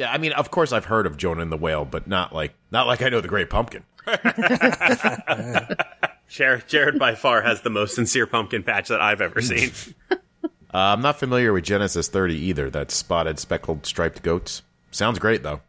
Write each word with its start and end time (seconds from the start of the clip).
Yeah, 0.00 0.10
I 0.10 0.16
mean, 0.16 0.32
of 0.32 0.50
course 0.50 0.72
I've 0.72 0.86
heard 0.86 1.04
of 1.04 1.18
Jonah 1.18 1.42
and 1.42 1.52
the 1.52 1.58
Whale, 1.58 1.84
but 1.84 2.06
not 2.06 2.34
like 2.34 2.54
not 2.70 2.86
like 2.86 3.02
I 3.02 3.10
know 3.10 3.20
the 3.20 3.28
Great 3.28 3.50
Pumpkin. 3.50 3.84
Jared, 6.28 6.66
Jared 6.68 6.98
by 6.98 7.14
far 7.14 7.42
has 7.42 7.60
the 7.60 7.68
most 7.68 7.94
sincere 7.96 8.26
pumpkin 8.26 8.62
patch 8.62 8.88
that 8.88 9.02
I've 9.02 9.20
ever 9.20 9.40
seen. 9.42 9.70
Uh, 10.72 10.94
I'm 10.94 11.02
not 11.02 11.18
familiar 11.18 11.52
with 11.52 11.64
Genesis 11.64 12.06
30 12.06 12.36
either. 12.36 12.70
That 12.70 12.92
spotted, 12.92 13.40
speckled, 13.40 13.84
striped 13.84 14.22
goats. 14.22 14.62
Sounds 14.92 15.18
great 15.18 15.42
though. 15.42 15.62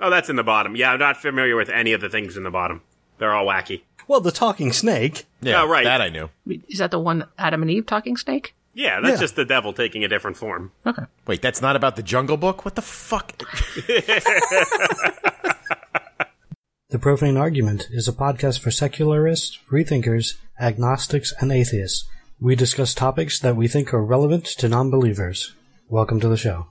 oh, 0.00 0.08
that's 0.08 0.30
in 0.30 0.36
the 0.36 0.42
bottom. 0.42 0.74
Yeah, 0.74 0.92
I'm 0.92 0.98
not 0.98 1.18
familiar 1.18 1.56
with 1.56 1.68
any 1.68 1.92
of 1.92 2.00
the 2.00 2.08
things 2.08 2.38
in 2.38 2.42
the 2.42 2.50
bottom. 2.50 2.80
They're 3.18 3.34
all 3.34 3.44
wacky. 3.44 3.82
Well, 4.08 4.20
the 4.20 4.32
talking 4.32 4.72
snake. 4.72 5.26
Yeah, 5.42 5.60
Oh, 5.60 5.68
right. 5.68 5.84
That 5.84 6.00
I 6.00 6.08
knew. 6.08 6.30
Is 6.70 6.78
that 6.78 6.90
the 6.90 6.98
one 6.98 7.26
Adam 7.36 7.60
and 7.60 7.70
Eve 7.70 7.84
talking 7.84 8.16
snake? 8.16 8.54
Yeah, 8.78 9.00
that's 9.00 9.14
Yeah. 9.14 9.20
just 9.20 9.36
the 9.36 9.46
devil 9.46 9.72
taking 9.72 10.04
a 10.04 10.08
different 10.08 10.36
form. 10.36 10.70
Okay. 10.84 11.04
Wait, 11.26 11.40
that's 11.40 11.62
not 11.62 11.76
about 11.76 11.96
the 11.96 12.02
Jungle 12.02 12.36
Book. 12.36 12.64
What 12.66 12.74
the 12.74 12.82
fuck? 12.82 13.32
The 16.88 17.00
Profane 17.00 17.36
Argument 17.36 17.88
is 17.90 18.06
a 18.06 18.12
podcast 18.12 18.60
for 18.60 18.70
secularists, 18.70 19.56
freethinkers, 19.56 20.38
agnostics, 20.60 21.34
and 21.40 21.50
atheists. 21.50 22.08
We 22.40 22.54
discuss 22.54 22.94
topics 22.94 23.40
that 23.40 23.56
we 23.56 23.66
think 23.66 23.92
are 23.92 24.04
relevant 24.04 24.44
to 24.58 24.68
non 24.68 24.88
believers. 24.90 25.52
Welcome 25.88 26.20
to 26.20 26.28
the 26.28 26.36
show. 26.36 26.68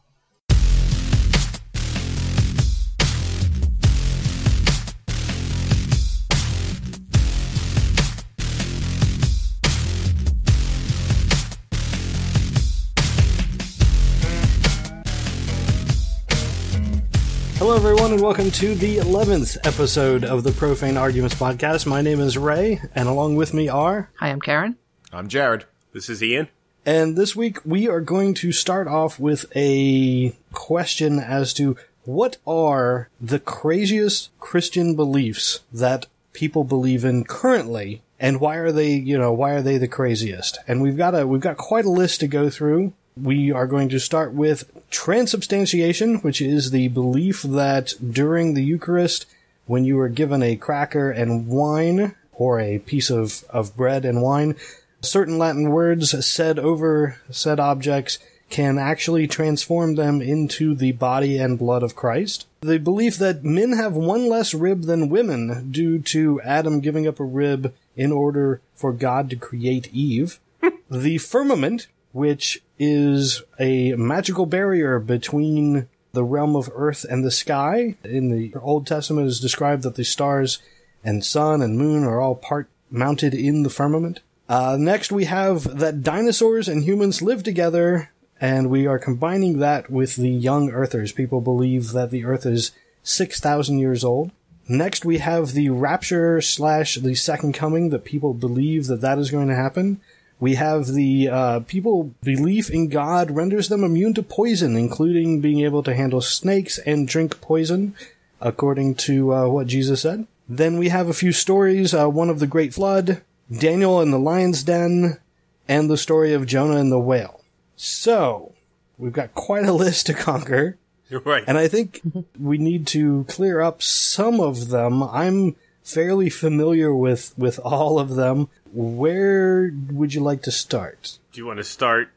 Hello, 17.75 17.89
everyone, 17.89 18.13
and 18.13 18.21
welcome 18.21 18.51
to 18.51 18.73
the 18.73 18.99
11th 18.99 19.57
episode 19.65 20.23
of 20.23 20.45
the 20.45 20.51
Profane 20.51 20.95
Arguments 20.95 21.35
podcast. 21.35 21.85
My 21.85 22.01
name 22.01 22.21
is 22.21 22.37
Ray, 22.37 22.79
and 22.95 23.09
along 23.09 23.35
with 23.35 23.53
me 23.53 23.67
are. 23.67 24.09
Hi, 24.15 24.29
I'm 24.29 24.39
Karen. 24.39 24.77
I'm 25.11 25.27
Jared. 25.27 25.65
This 25.91 26.07
is 26.07 26.23
Ian. 26.23 26.47
And 26.85 27.17
this 27.17 27.35
week 27.35 27.57
we 27.65 27.89
are 27.89 27.99
going 27.99 28.33
to 28.35 28.53
start 28.53 28.87
off 28.87 29.19
with 29.19 29.45
a 29.53 30.33
question 30.53 31.19
as 31.19 31.53
to 31.55 31.75
what 32.05 32.37
are 32.47 33.09
the 33.19 33.39
craziest 33.39 34.29
Christian 34.39 34.95
beliefs 34.95 35.59
that 35.73 36.05
people 36.31 36.63
believe 36.63 37.03
in 37.03 37.25
currently 37.25 38.01
and 38.21 38.39
why 38.39 38.55
are 38.55 38.71
they, 38.71 38.93
you 38.93 39.17
know, 39.17 39.33
why 39.33 39.51
are 39.51 39.61
they 39.61 39.77
the 39.77 39.89
craziest? 39.89 40.59
And 40.65 40.81
we've 40.81 40.95
got 40.95 41.13
a 41.13 41.27
we've 41.27 41.41
got 41.41 41.57
quite 41.57 41.83
a 41.83 41.91
list 41.91 42.21
to 42.21 42.27
go 42.27 42.49
through. 42.49 42.93
We 43.17 43.51
are 43.51 43.67
going 43.67 43.89
to 43.89 43.99
start 43.99 44.33
with 44.33 44.69
transubstantiation, 44.89 46.17
which 46.17 46.41
is 46.41 46.71
the 46.71 46.89
belief 46.89 47.43
that 47.43 47.93
during 48.11 48.53
the 48.53 48.63
Eucharist 48.63 49.25
when 49.65 49.83
you 49.83 49.99
are 49.99 50.09
given 50.09 50.43
a 50.43 50.55
cracker 50.55 51.09
and 51.09 51.47
wine 51.47 52.15
or 52.33 52.59
a 52.59 52.79
piece 52.79 53.09
of, 53.09 53.43
of 53.49 53.75
bread 53.75 54.05
and 54.05 54.21
wine, 54.21 54.55
certain 55.01 55.37
Latin 55.37 55.69
words 55.69 56.25
said 56.25 56.59
over 56.59 57.19
said 57.29 57.59
objects 57.59 58.19
can 58.49 58.77
actually 58.77 59.27
transform 59.27 59.95
them 59.95 60.21
into 60.21 60.75
the 60.75 60.91
body 60.91 61.37
and 61.37 61.57
blood 61.57 61.81
of 61.81 61.95
Christ. 61.95 62.45
The 62.61 62.77
belief 62.77 63.17
that 63.17 63.43
men 63.43 63.73
have 63.73 63.93
one 63.93 64.29
less 64.29 64.53
rib 64.53 64.83
than 64.83 65.09
women 65.09 65.71
due 65.71 65.99
to 65.99 66.39
Adam 66.41 66.79
giving 66.79 67.07
up 67.07 67.19
a 67.19 67.23
rib 67.23 67.73
in 67.95 68.11
order 68.11 68.61
for 68.75 68.93
God 68.93 69.29
to 69.31 69.35
create 69.35 69.91
Eve. 69.91 70.39
the 70.91 71.17
firmament, 71.17 71.87
which 72.15 72.63
is 72.79 73.43
a 73.59 73.91
magical 73.95 74.45
barrier 74.45 74.99
between 74.99 75.85
the 76.13 76.23
realm 76.23 76.55
of 76.55 76.71
earth 76.73 77.05
and 77.09 77.25
the 77.25 77.29
sky. 77.29 77.95
In 78.05 78.31
the 78.31 78.53
Old 78.61 78.87
Testament 78.87 79.27
is 79.27 79.41
described 79.41 79.83
that 79.83 79.95
the 79.95 80.05
stars 80.05 80.59
and 81.03 81.25
sun 81.25 81.61
and 81.61 81.77
moon 81.77 82.05
are 82.05 82.21
all 82.21 82.35
part 82.35 82.69
mounted 82.89 83.33
in 83.33 83.63
the 83.63 83.69
firmament. 83.69 84.21
Uh, 84.47 84.77
next, 84.79 85.11
we 85.11 85.25
have 85.25 85.77
that 85.79 86.03
dinosaurs 86.03 86.69
and 86.69 86.85
humans 86.85 87.21
live 87.21 87.43
together, 87.43 88.11
and 88.39 88.69
we 88.69 88.87
are 88.87 88.97
combining 88.97 89.59
that 89.59 89.91
with 89.91 90.15
the 90.15 90.29
young 90.29 90.69
Earthers. 90.69 91.11
People 91.11 91.41
believe 91.41 91.91
that 91.91 92.11
the 92.11 92.23
Earth 92.23 92.45
is 92.45 92.71
6,000 93.03 93.77
years 93.77 94.05
old. 94.05 94.31
Next, 94.69 95.03
we 95.03 95.17
have 95.17 95.51
the 95.51 95.69
rapture 95.69 96.39
slash 96.39 96.95
the 96.95 97.13
second 97.13 97.55
coming 97.55 97.89
that 97.89 98.05
people 98.05 98.33
believe 98.33 98.87
that 98.87 99.01
that 99.01 99.19
is 99.19 99.31
going 99.31 99.49
to 99.49 99.55
happen. 99.55 99.99
We 100.39 100.55
have 100.55 100.87
the 100.87 101.29
uh, 101.29 101.59
people 101.61 102.13
belief 102.21 102.69
in 102.69 102.89
God 102.89 103.31
renders 103.31 103.69
them 103.69 103.83
immune 103.83 104.13
to 104.15 104.23
poison, 104.23 104.75
including 104.75 105.39
being 105.41 105.61
able 105.61 105.81
to 105.83 105.95
handle 105.95 106.21
snakes 106.21 106.77
and 106.79 107.07
drink 107.07 107.39
poison, 107.39 107.95
according 108.41 108.95
to 108.95 109.33
uh, 109.33 109.47
what 109.47 109.67
Jesus 109.67 110.01
said. 110.01 110.27
Then 110.47 110.77
we 110.77 110.89
have 110.89 111.07
a 111.07 111.13
few 111.13 111.31
stories: 111.31 111.93
uh, 111.93 112.07
one 112.09 112.29
of 112.29 112.39
the 112.39 112.47
Great 112.47 112.73
Flood, 112.73 113.21
Daniel 113.51 114.01
and 114.01 114.11
the 114.11 114.19
Lion's 114.19 114.63
Den, 114.63 115.19
and 115.67 115.89
the 115.89 115.97
story 115.97 116.33
of 116.33 116.45
Jonah 116.45 116.77
and 116.77 116.91
the 116.91 116.99
whale. 116.99 117.41
So 117.75 118.53
we've 118.97 119.13
got 119.13 119.33
quite 119.33 119.65
a 119.65 119.73
list 119.73 120.05
to 120.07 120.13
conquer. 120.13 120.77
Right. 121.23 121.43
And 121.45 121.55
I 121.55 121.67
think 121.67 122.01
we 122.37 122.57
need 122.57 122.87
to 122.87 123.25
clear 123.29 123.61
up 123.61 123.83
some 123.83 124.41
of 124.41 124.69
them. 124.69 125.03
I'm 125.03 125.55
fairly 125.85 126.29
familiar 126.29 126.93
with, 126.93 127.33
with 127.37 127.59
all 127.59 127.97
of 127.99 128.15
them. 128.15 128.49
Where 128.73 129.71
would 129.91 130.13
you 130.13 130.19
like 130.21 130.41
to 130.43 130.51
start? 130.51 131.19
Do 131.31 131.39
you 131.39 131.45
want 131.47 131.57
to 131.59 131.63
start 131.63 132.09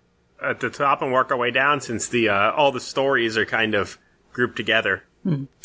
at 0.42 0.58
the 0.60 0.70
top 0.70 1.02
and 1.02 1.12
work 1.12 1.30
our 1.30 1.36
way 1.36 1.50
down 1.52 1.80
since 1.80 2.08
the 2.08 2.28
uh, 2.28 2.50
all 2.52 2.72
the 2.72 2.80
stories 2.80 3.36
are 3.36 3.44
kind 3.46 3.74
of 3.76 3.98
grouped 4.32 4.56
together? 4.56 5.04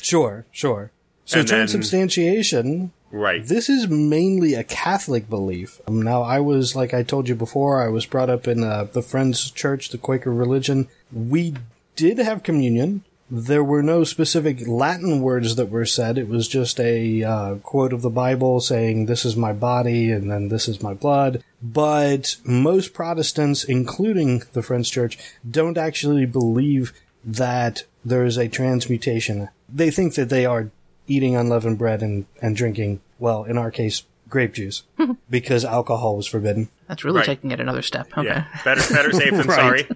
Sure, 0.02 0.46
sure. 0.52 0.92
So 1.25 1.40
And 1.40 1.47
then- 1.47 1.58
transubstantiation, 1.59 2.92
Right. 3.12 3.46
this 3.46 3.69
is 3.69 3.88
mainly 3.88 4.56
a 4.56 4.63
Catholic 4.63 5.30
belief. 5.30 5.80
Um, 5.88 6.02
now, 6.02 6.24
I 6.24 6.40
was, 6.40 6.75
like 6.75 6.94
I 6.94 7.03
told 7.03 7.30
you 7.30 7.36
before, 7.36 7.81
I 7.81 7.88
was 7.88 8.06
brought 8.06 8.30
up 8.30 8.47
in 8.47 8.63
uh, 8.63 8.86
the 8.92 9.02
Friends 9.03 9.52
Church, 9.52 9.90
the 9.90 9.97
Quaker 10.00 10.34
religion. 10.34 10.88
We 11.13 11.53
did 11.96 12.18
have 12.18 12.42
communion. 12.44 13.03
There 13.31 13.63
were 13.63 13.81
no 13.81 14.03
specific 14.03 14.67
Latin 14.67 15.22
words 15.22 15.56
that 15.56 15.69
were 15.69 15.85
said. 15.85 16.17
It 16.17 16.28
was 16.28 16.47
just 16.47 16.79
a 16.79 17.23
uh, 17.23 17.56
quote 17.56 17.94
of 17.94 18.01
the 18.01 18.09
Bible 18.09 18.59
saying, 18.59 19.06
This 19.06 19.25
is 19.25 19.35
my 19.35 19.53
body 19.53 20.11
and 20.11 20.29
then 20.29 20.50
this 20.50 20.67
is 20.67 20.81
my 20.84 20.94
blood. 20.94 21.44
But 21.62 22.35
most 22.44 22.94
Protestants, 22.94 23.63
including 23.63 24.44
the 24.53 24.62
Friends 24.62 24.89
Church, 24.89 25.17
don't 25.50 25.78
actually 25.78 26.25
believe 26.25 26.94
that 27.25 27.83
there 28.06 28.25
is 28.25 28.38
a 28.38 28.50
transmutation. 28.50 29.50
They 29.67 29.89
think 29.89 30.16
that 30.16 30.29
they 30.29 30.45
are 30.45 30.69
eating 31.07 31.35
unleavened 31.35 31.78
bread 31.78 32.01
and, 32.03 32.25
and 32.41 32.56
drinking, 32.56 33.00
well, 33.17 33.45
in 33.45 33.57
our 33.57 33.72
case, 33.72 34.03
grape 34.29 34.53
juice, 34.53 34.83
because 35.29 35.63
alcohol 35.63 36.17
was 36.17 36.28
forbidden. 36.28 36.67
That's 36.88 37.03
really 37.03 37.17
Right. 37.19 37.25
taking 37.25 37.51
it 37.51 37.59
another 37.59 37.81
step. 37.81 38.07
Okay. 38.17 38.28
Yeah. 38.28 38.45
Better 38.66 38.94
better 38.94 39.12
safe 39.12 39.31
than 39.31 39.47
Right. 39.47 39.56
sorry. 39.56 39.88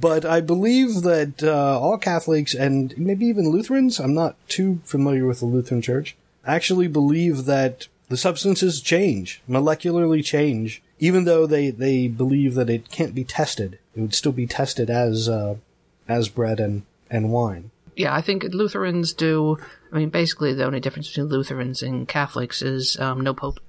But 0.00 0.26
I 0.26 0.40
believe 0.42 1.02
that 1.02 1.42
uh, 1.42 1.80
all 1.80 1.96
Catholics 1.96 2.54
and 2.54 2.96
maybe 2.98 3.26
even 3.26 3.48
Lutherans, 3.48 3.98
I'm 3.98 4.12
not 4.12 4.36
too 4.46 4.80
familiar 4.84 5.26
with 5.26 5.40
the 5.40 5.46
Lutheran 5.46 5.80
Church, 5.80 6.16
actually 6.44 6.86
believe 6.86 7.46
that 7.46 7.88
the 8.08 8.16
substances 8.18 8.80
change, 8.82 9.40
molecularly 9.48 10.22
change, 10.24 10.82
even 10.98 11.24
though 11.24 11.46
they, 11.46 11.70
they 11.70 12.08
believe 12.08 12.54
that 12.54 12.68
it 12.68 12.90
can't 12.90 13.14
be 13.14 13.24
tested. 13.24 13.78
It 13.96 14.00
would 14.00 14.14
still 14.14 14.32
be 14.32 14.46
tested 14.46 14.90
as 14.90 15.28
uh, 15.28 15.56
as 16.08 16.28
bread 16.28 16.60
and, 16.60 16.82
and 17.10 17.32
wine. 17.32 17.70
Yeah, 17.96 18.14
I 18.14 18.20
think 18.20 18.44
Lutherans 18.44 19.14
do. 19.14 19.56
I 19.90 19.96
mean, 19.96 20.10
basically, 20.10 20.52
the 20.52 20.66
only 20.66 20.80
difference 20.80 21.08
between 21.08 21.26
Lutherans 21.26 21.82
and 21.82 22.06
Catholics 22.06 22.60
is 22.60 22.98
um, 23.00 23.22
no 23.22 23.32
pope, 23.32 23.60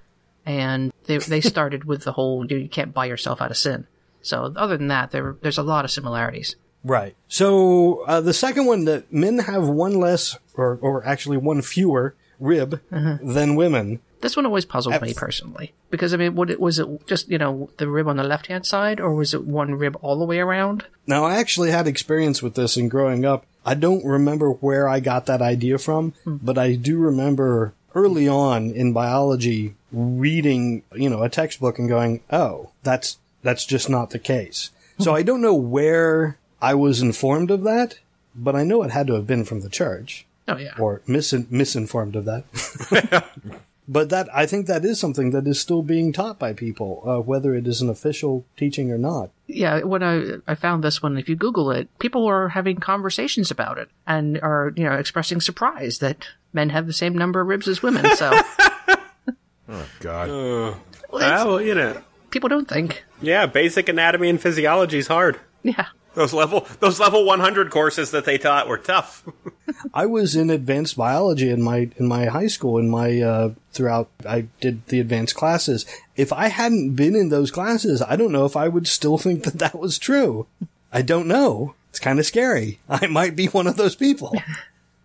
and 0.45 0.91
they 1.05 1.19
they 1.19 1.39
started 1.41 1.85
with 1.85 2.03
the 2.03 2.11
whole 2.11 2.45
you, 2.45 2.57
you 2.57 2.69
can't 2.69 2.93
buy 2.93 3.05
yourself 3.05 3.41
out 3.41 3.51
of 3.51 3.57
sin. 3.57 3.87
So 4.27 4.53
other 4.55 4.77
than 4.77 4.87
that, 4.87 5.11
there 5.11 5.35
there's 5.41 5.57
a 5.57 5.63
lot 5.63 5.85
of 5.85 5.91
similarities. 5.91 6.55
Right. 6.83 7.15
So 7.27 8.01
uh, 8.07 8.21
the 8.21 8.33
second 8.33 8.65
one 8.65 8.85
that 8.85 9.11
men 9.11 9.39
have 9.39 9.67
one 9.67 9.99
less, 9.99 10.37
or 10.55 10.77
or 10.81 11.05
actually 11.05 11.37
one 11.37 11.61
fewer 11.61 12.15
rib 12.39 12.81
than 12.91 13.55
women. 13.55 13.99
This 14.21 14.35
one 14.35 14.45
always 14.45 14.65
puzzled 14.65 14.99
me 15.01 15.13
personally 15.13 15.73
because 15.89 16.13
I 16.13 16.17
mean, 16.17 16.35
what 16.35 16.49
it 16.49 16.59
was 16.59 16.79
it 16.79 17.07
just 17.07 17.29
you 17.29 17.37
know 17.37 17.69
the 17.77 17.87
rib 17.87 18.07
on 18.07 18.17
the 18.17 18.23
left 18.23 18.47
hand 18.47 18.65
side, 18.65 18.99
or 18.99 19.13
was 19.13 19.33
it 19.33 19.45
one 19.45 19.75
rib 19.75 19.97
all 20.01 20.17
the 20.17 20.25
way 20.25 20.39
around? 20.39 20.85
Now 21.05 21.23
I 21.23 21.35
actually 21.35 21.71
had 21.71 21.87
experience 21.87 22.41
with 22.41 22.55
this 22.55 22.77
in 22.77 22.89
growing 22.89 23.25
up. 23.25 23.45
I 23.65 23.73
don't 23.73 24.05
remember 24.05 24.51
where 24.51 24.87
I 24.87 24.99
got 24.99 25.25
that 25.25 25.41
idea 25.41 25.77
from, 25.77 26.13
but 26.25 26.57
I 26.57 26.75
do 26.75 26.97
remember 26.97 27.73
early 27.93 28.27
on 28.27 28.71
in 28.71 28.93
biology 28.93 29.75
reading, 29.91 30.83
you 30.93 31.09
know, 31.09 31.23
a 31.23 31.29
textbook 31.29 31.77
and 31.77 31.89
going, 31.89 32.21
"Oh, 32.31 32.71
that's 32.83 33.19
that's 33.43 33.65
just 33.65 33.89
not 33.89 34.11
the 34.11 34.19
case." 34.19 34.71
So 34.99 35.13
I 35.13 35.21
don't 35.21 35.41
know 35.41 35.55
where 35.55 36.37
I 36.61 36.73
was 36.73 37.01
informed 37.01 37.51
of 37.51 37.63
that, 37.63 37.99
but 38.35 38.55
I 38.55 38.63
know 38.63 38.83
it 38.83 38.91
had 38.91 39.07
to 39.07 39.13
have 39.13 39.27
been 39.27 39.45
from 39.45 39.61
the 39.61 39.69
church 39.69 40.25
Oh 40.47 40.57
yeah, 40.57 40.73
or 40.79 41.01
mis- 41.07 41.33
misinformed 41.49 42.15
of 42.15 42.25
that. 42.25 43.25
But 43.89 44.09
that 44.09 44.27
I 44.35 44.45
think 44.45 44.67
that 44.67 44.83
is 44.83 44.99
something 44.99 45.31
that 45.31 45.47
is 45.47 45.61
still 45.61 45.81
being 45.81 46.11
taught 46.11 46.37
by 46.37 46.51
people, 46.51 47.01
uh, 47.05 47.21
whether 47.21 47.55
it 47.55 47.65
is 47.67 47.81
an 47.81 47.89
official 47.89 48.45
teaching 48.57 48.91
or 48.91 48.97
not. 48.97 49.29
Yeah, 49.47 49.81
when 49.83 50.03
I 50.03 50.39
I 50.45 50.55
found 50.55 50.83
this 50.83 51.01
one, 51.01 51.17
if 51.17 51.29
you 51.29 51.37
Google 51.37 51.71
it, 51.71 51.87
people 51.97 52.25
are 52.25 52.49
having 52.49 52.77
conversations 52.77 53.49
about 53.49 53.77
it 53.77 53.89
and 54.05 54.39
are 54.41 54.73
you 54.75 54.83
know 54.83 54.93
expressing 54.93 55.39
surprise 55.39 55.99
that 55.99 56.27
men 56.51 56.69
have 56.69 56.85
the 56.85 56.93
same 56.93 57.17
number 57.17 57.39
of 57.39 57.47
ribs 57.47 57.67
as 57.69 57.81
women. 57.81 58.13
So 58.17 58.29
oh 59.69 59.89
God. 60.01 60.77
Well, 61.09 61.61
you 61.61 61.73
know, 61.73 62.01
people 62.31 62.49
don't 62.49 62.67
think. 62.67 63.03
yeah, 63.21 63.45
basic 63.45 63.89
anatomy 63.89 64.29
and 64.29 64.41
physiology 64.41 64.97
is 64.97 65.07
hard. 65.07 65.39
Yeah. 65.63 65.87
Those 66.13 66.33
level 66.33 66.67
those 66.79 66.99
level 66.99 67.25
100 67.25 67.69
courses 67.69 68.09
that 68.09 68.25
they 68.25 68.39
taught 68.39 68.67
were 68.67 68.79
tough. 68.79 69.23
I 69.93 70.07
was 70.07 70.35
in 70.35 70.49
advanced 70.49 70.97
biology 70.97 71.49
in 71.51 71.61
my 71.61 71.91
in 71.97 72.07
my 72.07 72.25
high 72.25 72.47
school 72.47 72.79
in 72.79 72.89
my 72.89 73.21
uh, 73.21 73.53
throughout 73.71 74.09
I 74.25 74.47
did 74.59 74.87
the 74.87 74.99
advanced 74.99 75.35
classes. 75.35 75.85
If 76.15 76.33
I 76.33 76.47
hadn't 76.47 76.95
been 76.95 77.15
in 77.15 77.29
those 77.29 77.51
classes, 77.51 78.01
I 78.01 78.15
don't 78.15 78.31
know 78.31 78.45
if 78.45 78.55
I 78.57 78.67
would 78.67 78.87
still 78.87 79.19
think 79.19 79.43
that 79.43 79.59
that 79.59 79.77
was 79.77 79.99
true. 79.99 80.47
I 80.91 81.03
don't 81.03 81.27
know. 81.27 81.75
It's 81.91 81.99
kind 81.99 82.17
of 82.17 82.25
scary. 82.25 82.79
I 82.89 83.05
might 83.05 83.35
be 83.35 83.45
one 83.47 83.67
of 83.67 83.77
those 83.77 83.95
people. 83.95 84.33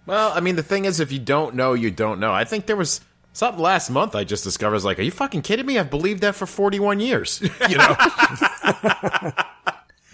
Well, 0.07 0.33
I 0.33 0.41
mean, 0.41 0.57
the 0.57 0.63
thing 0.63 0.85
is, 0.85 0.99
if 0.99 1.13
you 1.13 1.19
don't 1.19 1.55
know, 1.55 1.75
you 1.75 1.91
don't 1.91 2.21
know. 2.21 2.33
I 2.33 2.45
think 2.45 2.67
there 2.67 2.77
was 2.77 3.01
something 3.33 3.63
last 3.63 3.91
month 3.91 4.15
I 4.15 4.25
just 4.25 4.45
discovered. 4.45 4.75
I 4.75 4.77
was 4.77 4.85
like, 4.85 4.99
are 4.99 5.03
you 5.03 5.11
fucking 5.11 5.43
kidding 5.43 5.67
me? 5.67 5.79
I've 5.79 5.91
believed 5.91 6.23
that 6.23 6.35
for 6.35 6.47
41 6.47 7.01
years. 7.01 7.41
you 7.69 7.77
know? 7.77 7.97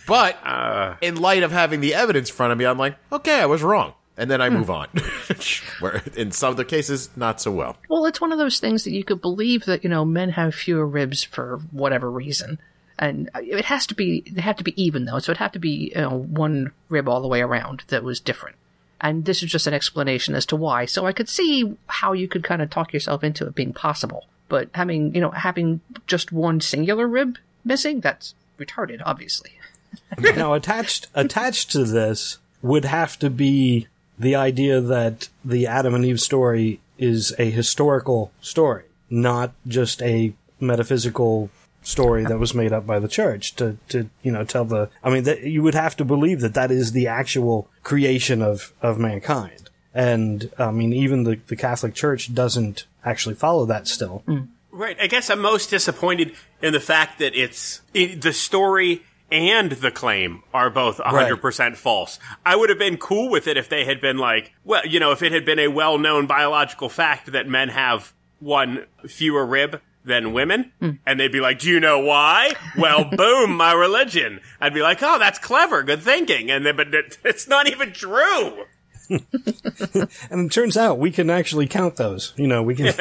but 0.07 0.39
uh. 0.45 0.97
in 1.01 1.17
light 1.17 1.43
of 1.43 1.53
having 1.53 1.81
the 1.81 1.95
evidence 1.95 2.31
in 2.31 2.37
front 2.37 2.53
of 2.53 2.59
me, 2.59 2.65
I'm 2.65 2.79
like, 2.79 2.97
okay, 3.13 3.41
I 3.41 3.47
was 3.47 3.63
wrong. 3.63 3.95
And 4.17 4.29
then 4.29 4.41
I 4.41 4.49
hmm. 4.49 4.57
move 4.57 4.71
on. 4.71 4.89
Where 5.81 6.03
in 6.17 6.33
some 6.33 6.55
other 6.55 6.65
cases, 6.65 7.09
not 7.17 7.41
so 7.41 7.53
well. 7.53 7.77
Well, 7.89 8.05
it's 8.05 8.21
one 8.21 8.33
of 8.33 8.39
those 8.39 8.59
things 8.59 8.83
that 8.85 8.91
you 8.91 9.05
could 9.05 9.21
believe 9.21 9.65
that 9.67 9.85
you 9.85 9.91
know 9.91 10.05
men 10.05 10.31
have 10.31 10.57
fewer 10.57 10.85
ribs 10.85 11.23
for 11.23 11.61
whatever 11.71 12.11
reason, 12.11 12.59
and 12.99 13.31
it 13.37 13.67
has 13.67 13.87
to 13.87 13.95
be 13.95 14.25
they 14.29 14.41
have 14.41 14.57
to 14.57 14.65
be 14.65 14.83
even 14.83 15.05
though, 15.05 15.21
so 15.21 15.31
it 15.31 15.39
have 15.39 15.53
to 15.53 15.61
be 15.61 15.93
you 15.95 16.01
know, 16.01 16.19
one 16.19 16.73
rib 16.89 17.09
all 17.09 17.23
the 17.23 17.29
way 17.29 17.41
around 17.43 17.85
that 17.89 18.03
was 18.03 18.19
different. 18.19 18.57
And 19.01 19.25
this 19.25 19.43
is 19.43 19.51
just 19.51 19.67
an 19.67 19.75
explanation 19.75 20.35
as 20.35 20.47
to 20.47 20.57
why. 20.57 20.85
So 20.85 21.07
I 21.07 21.13
could 21.13 21.29
see 21.29 21.77
how 21.87 22.13
you 22.13 22.27
could 22.27 22.43
kind 22.43 22.63
of 22.63 22.71
talk 22.71 22.93
yourself 22.93 23.23
into 23.23 23.47
it 23.47 23.55
being 23.55 23.73
possible, 23.73 24.27
but 24.49 24.71
having 24.75 25.15
you 25.15 25.21
know 25.21 25.31
having 25.31 25.81
just 26.07 26.33
one 26.33 26.61
singular 26.61 27.07
rib 27.07 27.39
missing 27.65 28.01
that's 28.01 28.35
retarded, 28.59 29.01
obviously. 29.05 29.53
now 30.19 30.55
attached 30.55 31.07
attached 31.15 31.71
to 31.73 31.85
this 31.85 32.39
would 32.61 32.85
have 32.85 33.19
to 33.21 33.31
be 33.31 33.87
the 34.19 34.35
idea 34.35 34.81
that 34.81 35.29
the 35.45 35.67
Adam 35.67 35.95
and 35.95 36.05
Eve 36.05 36.21
story 36.21 36.81
is 36.99 37.33
a 37.39 37.51
historical 37.51 38.33
story, 38.41 38.85
not 39.09 39.53
just 39.67 40.03
a 40.03 40.35
metaphysical 40.61 41.51
story 41.89 42.25
that 42.25 42.39
was 42.39 42.55
made 42.55 42.73
up 42.73 42.87
by 42.87 42.99
the 42.99 43.09
church 43.09 43.57
to, 43.57 43.79
to 43.89 44.11
you 44.23 44.31
know 44.31 44.45
tell 44.45 44.65
the 44.65 44.91
I 45.03 45.11
mean 45.11 45.25
that 45.25 45.43
you 45.43 45.63
would 45.63 45.75
have 45.75 45.97
to 45.97 46.05
believe 46.05 46.41
that 46.41 46.55
that 46.55 46.71
is 46.71 46.93
the 46.93 47.07
actual 47.07 47.69
creation 47.83 48.43
of 48.43 48.73
of 48.83 48.99
mankind 48.99 49.71
and 49.95 50.51
I 50.59 50.71
mean 50.71 50.93
even 50.93 51.25
the 51.25 51.41
the 51.47 51.57
Catholic 51.57 51.95
Church 51.95 52.35
doesn't 52.35 52.87
actually 53.05 53.37
follow 53.37 53.65
that 53.67 53.89
still 53.89 54.23
mm. 54.27 54.49
Right. 54.71 54.97
I 55.01 55.09
guess 55.09 55.29
I'm 55.29 55.41
most 55.41 55.71
disappointed 55.71 56.37
in 56.63 56.73
the 56.73 56.79
fact 56.79 57.19
that 57.19 57.35
it's 57.35 57.81
it, 57.95 58.23
the 58.23 58.33
story 58.33 59.03
and 59.31 59.73
the 59.73 59.91
claim 59.91 60.43
are 60.55 60.71
both 60.71 60.99
100% 60.99 61.77
false. 61.77 62.19
I 62.47 62.55
would 62.55 62.71
have 62.71 62.79
been 62.79 62.97
cool 62.97 63.29
with 63.31 63.47
it 63.47 63.57
if 63.57 63.69
they 63.69 63.85
had 63.85 64.01
been 64.01 64.19
like, 64.19 64.53
well, 64.65 64.87
you 64.87 65.01
know, 65.01 65.11
if 65.11 65.23
it 65.23 65.33
had 65.33 65.45
been 65.45 65.59
a 65.59 65.69
well-known 65.69 66.27
biological 66.27 66.89
fact 66.89 67.33
that 67.33 67.49
men 67.49 67.71
have 67.71 68.15
one 68.41 68.87
fewer 69.07 69.45
rib 69.45 69.81
than 70.09 70.33
women, 70.33 70.73
hmm. 70.81 70.91
and 71.07 71.21
they'd 71.21 71.31
be 71.33 71.41
like, 71.41 71.61
"Do 71.61 71.69
you 71.69 71.79
know 71.79 72.01
why?" 72.01 72.55
well, 72.77 73.05
boom, 73.17 73.57
my 73.57 73.73
religion. 73.73 74.41
I'd 74.61 74.75
be 74.75 74.83
like, 74.83 75.03
"Oh, 75.03 75.19
that's 75.19 75.39
clever, 75.39 75.83
good 75.83 76.03
thinking," 76.03 76.51
and 76.51 76.67
then, 76.67 76.77
but 76.77 76.93
it, 76.93 77.19
it's 77.25 77.47
not 77.47 77.69
even 77.69 77.93
true. 77.93 78.65
and 79.11 80.47
it 80.47 80.53
turns 80.53 80.77
out 80.77 80.99
we 80.99 81.11
can 81.11 81.31
actually 81.31 81.67
count 81.67 81.97
those. 81.97 82.35
You 82.37 82.47
know 82.47 82.63
we 82.63 82.75
can 82.75 82.93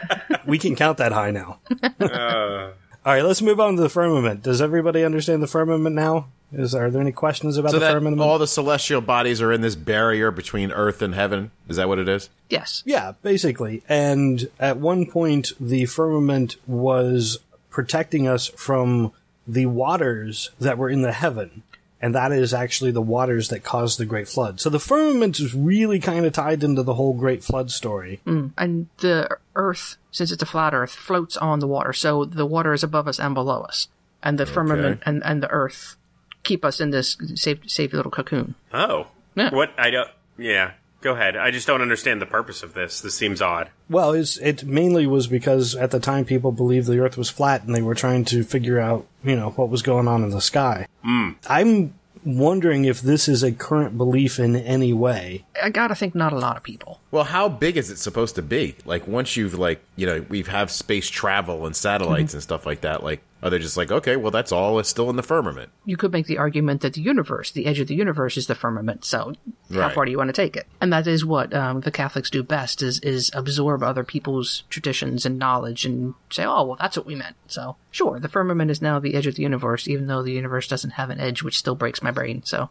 we 0.46 0.58
can 0.58 0.76
count 0.76 0.98
that 0.98 1.12
high 1.12 1.30
now 1.30 1.58
uh. 2.00 2.70
All 3.06 3.12
right, 3.12 3.24
let's 3.24 3.40
move 3.40 3.60
on 3.60 3.76
to 3.76 3.82
the 3.82 3.88
firmament. 3.88 4.42
Does 4.42 4.60
everybody 4.60 5.04
understand 5.04 5.40
the 5.40 5.46
firmament 5.46 5.94
now? 5.94 6.26
Is 6.52 6.74
are 6.74 6.90
there 6.90 7.00
any 7.00 7.12
questions 7.12 7.56
about 7.56 7.70
So 7.70 7.78
the 7.78 7.86
that 7.86 7.92
firmament? 7.92 8.20
all 8.20 8.38
the 8.38 8.48
celestial 8.48 9.00
bodies 9.00 9.40
are 9.40 9.52
in 9.52 9.60
this 9.60 9.76
barrier 9.76 10.32
between 10.32 10.72
earth 10.72 11.02
and 11.02 11.14
heaven. 11.14 11.52
Is 11.68 11.76
that 11.76 11.86
what 11.86 12.00
it 12.00 12.08
is? 12.08 12.30
Yes. 12.50 12.82
yeah, 12.84 13.12
basically. 13.22 13.84
And 13.88 14.48
at 14.58 14.78
one 14.78 15.06
point, 15.06 15.52
the 15.60 15.86
firmament 15.86 16.56
was 16.66 17.38
protecting 17.70 18.26
us 18.26 18.48
from 18.48 19.12
the 19.46 19.66
waters 19.66 20.50
that 20.58 20.76
were 20.76 20.90
in 20.90 21.02
the 21.02 21.12
heaven. 21.12 21.62
And 22.00 22.14
that 22.14 22.32
is 22.32 22.52
actually 22.52 22.90
the 22.90 23.00
waters 23.02 23.48
that 23.50 23.62
caused 23.62 23.98
the 23.98 24.04
Great 24.04 24.28
Flood. 24.28 24.60
So 24.60 24.68
the 24.68 24.78
firmament 24.80 25.38
is 25.40 25.54
really 25.54 25.98
kind 26.00 26.26
of 26.26 26.32
tied 26.32 26.62
into 26.64 26.82
the 26.82 26.94
whole 26.94 27.14
Great 27.14 27.42
Flood 27.44 27.70
story. 27.70 28.20
Mm, 28.26 28.52
and 28.58 28.88
the 28.98 29.36
Earth, 29.54 29.96
since 30.16 30.32
it's 30.32 30.42
a 30.42 30.46
flat 30.46 30.72
Earth, 30.72 30.92
floats 30.94 31.36
on 31.36 31.58
the 31.60 31.66
water, 31.66 31.92
so 31.92 32.24
the 32.24 32.46
water 32.46 32.72
is 32.72 32.82
above 32.82 33.06
us 33.06 33.20
and 33.20 33.34
below 33.34 33.60
us, 33.62 33.88
and 34.22 34.38
the 34.38 34.46
firmament 34.46 35.02
and, 35.04 35.22
and 35.24 35.42
the 35.42 35.50
Earth 35.50 35.96
keep 36.42 36.64
us 36.64 36.80
in 36.80 36.90
this 36.90 37.16
safe 37.34 37.58
safe 37.68 37.92
little 37.92 38.10
cocoon. 38.10 38.54
Oh, 38.72 39.08
Yeah. 39.34 39.50
what? 39.54 39.70
I 39.76 39.90
don't. 39.90 40.08
Yeah, 40.38 40.72
go 41.00 41.12
ahead. 41.12 41.36
I 41.36 41.50
just 41.50 41.66
don't 41.66 41.82
understand 41.82 42.22
the 42.22 42.26
purpose 42.26 42.62
of 42.62 42.72
this. 42.74 43.00
This 43.00 43.14
seems 43.14 43.42
odd. 43.42 43.68
Well, 43.90 44.12
it's, 44.12 44.36
it 44.38 44.64
mainly 44.64 45.06
was 45.06 45.26
because 45.26 45.74
at 45.74 45.90
the 45.90 46.00
time 46.00 46.24
people 46.24 46.52
believed 46.52 46.86
the 46.86 46.98
Earth 46.98 47.16
was 47.18 47.28
flat 47.30 47.64
and 47.64 47.74
they 47.74 47.82
were 47.82 47.94
trying 47.94 48.24
to 48.26 48.42
figure 48.44 48.78
out, 48.80 49.06
you 49.24 49.36
know, 49.36 49.50
what 49.50 49.68
was 49.68 49.82
going 49.82 50.08
on 50.08 50.22
in 50.24 50.30
the 50.30 50.40
sky. 50.40 50.86
Hmm. 51.04 51.30
I'm 51.48 51.94
wondering 52.26 52.84
if 52.84 53.00
this 53.00 53.28
is 53.28 53.42
a 53.42 53.52
current 53.52 53.96
belief 53.96 54.38
in 54.38 54.56
any 54.56 54.92
way. 54.92 55.44
I 55.62 55.70
gotta 55.70 55.94
think 55.94 56.14
not 56.14 56.32
a 56.32 56.38
lot 56.38 56.56
of 56.56 56.62
people. 56.62 57.00
Well, 57.10 57.24
how 57.24 57.48
big 57.48 57.76
is 57.76 57.90
it 57.90 57.98
supposed 57.98 58.34
to 58.34 58.42
be? 58.42 58.74
Like 58.84 59.06
once 59.06 59.36
you've 59.36 59.54
like 59.54 59.80
you 59.94 60.06
know 60.06 60.24
we've 60.28 60.48
have 60.48 60.70
space 60.70 61.08
travel 61.08 61.64
and 61.64 61.74
satellites 61.74 62.30
mm-hmm. 62.30 62.36
and 62.36 62.42
stuff 62.42 62.66
like 62.66 62.82
that. 62.82 63.02
Like 63.02 63.22
are 63.46 63.50
they 63.50 63.58
just 63.58 63.76
like 63.76 63.90
okay, 63.92 64.16
well 64.16 64.30
that's 64.30 64.52
all 64.52 64.78
is 64.78 64.88
still 64.88 65.08
in 65.10 65.16
the 65.16 65.22
firmament? 65.22 65.70
You 65.84 65.96
could 65.96 66.12
make 66.12 66.26
the 66.26 66.38
argument 66.38 66.80
that 66.82 66.94
the 66.94 67.00
universe, 67.00 67.50
the 67.50 67.66
edge 67.66 67.80
of 67.80 67.86
the 67.88 67.94
universe, 67.94 68.36
is 68.36 68.46
the 68.46 68.54
firmament. 68.54 69.04
So, 69.04 69.34
how 69.72 69.78
Right. 69.80 69.94
far 69.94 70.04
do 70.04 70.10
you 70.10 70.18
want 70.18 70.28
to 70.28 70.32
take 70.32 70.56
it? 70.56 70.66
And 70.80 70.92
that 70.92 71.06
is 71.06 71.24
what 71.24 71.54
um, 71.54 71.80
the 71.80 71.90
Catholics 71.90 72.30
do 72.30 72.42
best: 72.42 72.82
is 72.82 72.98
is 73.00 73.30
absorb 73.34 73.82
other 73.82 74.04
people's 74.04 74.64
traditions 74.70 75.24
and 75.24 75.38
knowledge 75.38 75.84
and 75.84 76.14
say, 76.30 76.44
"Oh, 76.44 76.64
well, 76.64 76.76
that's 76.80 76.96
what 76.96 77.06
we 77.06 77.14
meant." 77.14 77.36
So, 77.46 77.76
sure, 77.90 78.18
the 78.20 78.28
firmament 78.28 78.70
is 78.70 78.82
now 78.82 78.98
the 78.98 79.14
edge 79.14 79.26
of 79.26 79.36
the 79.36 79.42
universe, 79.42 79.86
even 79.88 80.06
though 80.08 80.22
the 80.22 80.32
universe 80.32 80.68
doesn't 80.68 80.90
have 80.90 81.10
an 81.10 81.20
edge, 81.20 81.42
which 81.42 81.58
still 81.58 81.74
breaks 81.74 82.02
my 82.02 82.10
brain. 82.10 82.42
So, 82.44 82.70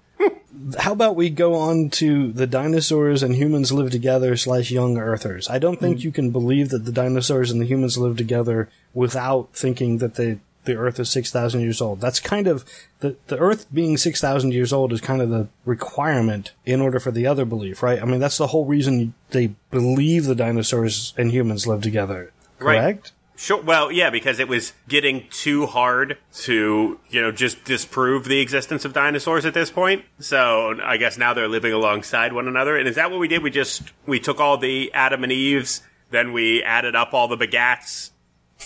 How 0.79 0.93
about 0.93 1.17
we 1.17 1.29
go 1.29 1.55
on 1.55 1.89
to 1.91 2.31
the 2.31 2.47
dinosaurs 2.47 3.21
and 3.21 3.35
humans 3.35 3.71
live 3.73 3.91
together 3.91 4.35
slash 4.37 4.71
young 4.71 4.97
earthers? 4.97 5.49
I 5.49 5.59
don't 5.59 5.79
think 5.79 6.03
you 6.03 6.11
can 6.13 6.31
believe 6.31 6.69
that 6.69 6.85
the 6.85 6.93
dinosaurs 6.93 7.51
and 7.51 7.59
the 7.61 7.65
humans 7.65 7.97
live 7.97 8.15
together 8.15 8.69
without 8.93 9.49
thinking 9.53 9.97
that 9.97 10.15
the 10.15 10.39
the 10.65 10.75
Earth 10.75 10.99
is 10.99 11.09
six 11.09 11.31
thousand 11.31 11.61
years 11.61 11.81
old. 11.81 12.01
That's 12.01 12.19
kind 12.19 12.47
of 12.47 12.65
the 12.99 13.15
the 13.27 13.37
Earth 13.37 13.67
being 13.73 13.97
six 13.97 14.21
thousand 14.21 14.53
years 14.53 14.73
old 14.73 14.91
is 14.91 15.01
kind 15.01 15.21
of 15.21 15.29
the 15.29 15.47
requirement 15.65 16.53
in 16.65 16.81
order 16.81 16.99
for 16.99 17.11
the 17.11 17.27
other 17.27 17.45
belief, 17.45 17.81
right? 17.81 18.01
I 18.01 18.05
mean, 18.05 18.19
that's 18.19 18.37
the 18.37 18.47
whole 18.47 18.65
reason 18.65 19.13
they 19.29 19.55
believe 19.71 20.25
the 20.25 20.35
dinosaurs 20.35 21.13
and 21.17 21.31
humans 21.31 21.67
live 21.67 21.81
together. 21.81 22.31
Right. 22.59 22.79
Correct? 22.79 23.11
Sure. 23.37 23.61
Well, 23.61 23.91
yeah, 23.91 24.09
because 24.09 24.39
it 24.39 24.47
was 24.47 24.71
getting 24.87 25.27
too 25.29 25.65
hard 25.65 26.17
to, 26.43 26.99
you 27.09 27.21
know, 27.21 27.31
just 27.31 27.65
disprove 27.65 28.25
the 28.25 28.39
existence 28.39 28.85
of 28.85 28.93
dinosaurs 28.93 29.45
at 29.45 29.53
this 29.53 29.69
point. 29.69 30.05
So 30.19 30.79
I 30.81 30.95
guess 30.97 31.17
now 31.17 31.33
they're 31.33 31.49
living 31.49 31.73
alongside 31.73 32.31
one 32.31 32.47
another. 32.47 32.77
And 32.77 32.87
is 32.87 32.95
that 32.95 33.11
what 33.11 33.19
we 33.19 33.27
did? 33.27 33.43
We 33.43 33.51
just 33.51 33.83
we 34.05 34.21
took 34.21 34.39
all 34.39 34.57
the 34.57 34.93
Adam 34.93 35.23
and 35.23 35.33
Eves, 35.33 35.81
then 36.11 36.31
we 36.31 36.63
added 36.63 36.95
up 36.95 37.13
all 37.13 37.27
the 37.27 37.37
begats, 37.37 38.11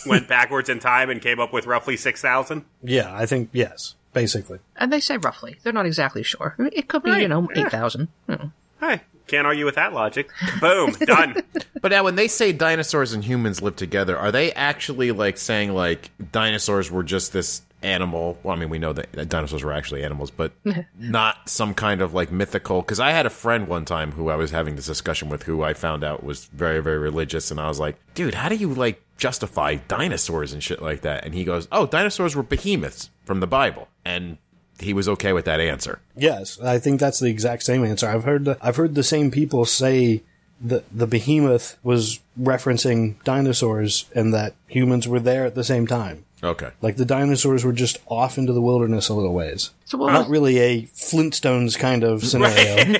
went 0.05 0.27
backwards 0.27 0.69
in 0.69 0.79
time, 0.79 1.09
and 1.09 1.21
came 1.21 1.39
up 1.39 1.51
with 1.53 1.65
roughly 1.65 1.97
six 1.97 2.21
thousand. 2.21 2.65
Yeah, 2.83 3.13
I 3.15 3.25
think 3.25 3.49
yes, 3.53 3.95
basically. 4.13 4.59
and 4.75 4.91
they 4.93 4.99
say 4.99 5.17
roughly; 5.17 5.57
they're 5.63 5.73
not 5.73 5.85
exactly 5.85 6.23
sure. 6.23 6.55
It 6.73 6.87
could 6.87 7.03
be, 7.03 7.09
you 7.11 7.15
Right, 7.15 7.29
know, 7.29 7.47
yeah. 7.55 7.65
eight 7.65 7.71
thousand. 7.71 8.07
Hmm. 8.29 8.47
Hey, 8.79 9.01
can't 9.27 9.45
argue 9.45 9.65
with 9.65 9.75
that 9.75 9.93
logic. 9.93 10.29
Boom, 10.61 10.91
done. 11.01 11.43
But 11.81 11.91
now 11.91 12.03
when 12.05 12.15
they 12.15 12.27
say 12.29 12.51
dinosaurs 12.53 13.11
and 13.13 13.23
humans 13.23 13.61
live 13.61 13.75
together, 13.75 14.17
are 14.17 14.31
they 14.31 14.51
actually 14.53 15.11
like 15.11 15.37
saying 15.37 15.73
like 15.73 16.11
dinosaurs 16.31 16.89
were 16.89 17.03
just 17.03 17.33
this 17.33 17.61
animal? 17.81 18.37
Well, 18.43 18.55
I 18.55 18.59
mean, 18.59 18.69
we 18.69 18.79
know 18.79 18.93
that 18.93 19.11
that 19.13 19.27
dinosaurs 19.27 19.63
were 19.65 19.73
actually 19.73 20.03
animals, 20.03 20.31
but 20.31 20.53
not 20.97 21.49
some 21.49 21.73
kind 21.73 22.01
of 22.01 22.13
like 22.13 22.31
mythical. 22.31 22.81
Because 22.81 23.01
I 23.01 23.11
had 23.11 23.25
a 23.25 23.29
friend 23.29 23.67
one 23.67 23.83
time 23.83 24.13
who 24.13 24.29
I 24.29 24.35
was 24.35 24.51
having 24.51 24.77
this 24.77 24.85
discussion 24.87 25.27
with, 25.27 25.43
who 25.43 25.61
I 25.61 25.73
found 25.73 26.03
out 26.05 26.23
was 26.23 26.45
very, 26.45 26.81
very 26.81 26.97
religious, 26.99 27.51
and 27.51 27.59
I 27.59 27.67
was 27.67 27.79
like, 27.81 27.97
dude, 28.15 28.33
how 28.33 28.47
do 28.47 28.55
you 28.55 28.73
like 28.73 29.01
justify 29.19 29.75
dinosaurs 29.75 30.53
and 30.53 30.63
shit 30.63 30.81
like 30.81 31.01
that? 31.01 31.25
And 31.25 31.35
he 31.35 31.43
goes, 31.43 31.67
oh, 31.71 31.85
dinosaurs 31.85 32.35
were 32.35 32.43
behemoths 32.43 33.11
from 33.23 33.39
the 33.39 33.47
Bible, 33.47 33.87
and 34.03 34.37
he 34.79 34.93
was 34.93 35.07
okay 35.09 35.33
with 35.33 35.45
that 35.45 35.59
answer. 35.59 35.99
Yes, 36.15 36.59
I 36.59 36.79
think 36.79 36.99
that's 36.99 37.19
the 37.19 37.29
exact 37.29 37.63
same 37.63 37.85
answer. 37.85 38.07
I've 38.07 38.23
heard 38.23 38.45
the, 38.45 38.57
I've 38.61 38.77
heard 38.77 38.95
the 38.95 39.03
same 39.03 39.29
people 39.29 39.65
say 39.65 40.23
the 40.61 40.83
the 40.91 41.07
behemoth 41.07 41.77
was 41.83 42.19
referencing 42.39 43.21
dinosaurs 43.23 44.05
and 44.13 44.33
that 44.33 44.53
humans 44.67 45.07
were 45.07 45.19
there 45.19 45.45
at 45.45 45.55
the 45.55 45.63
same 45.63 45.87
time. 45.87 46.25
Okay. 46.43 46.71
Like 46.81 46.95
the 46.95 47.05
dinosaurs 47.05 47.65
were 47.65 47.73
just 47.73 47.97
off 48.07 48.37
into 48.37 48.53
the 48.53 48.61
wilderness 48.61 49.09
a 49.09 49.13
little 49.13 49.33
ways. 49.33 49.71
So 49.85 49.97
what 49.97 50.13
Not 50.13 50.21
was, 50.21 50.29
really 50.29 50.59
a 50.59 50.83
Flintstones 50.83 51.77
kind 51.77 52.03
of 52.03 52.23
scenario. 52.23 52.95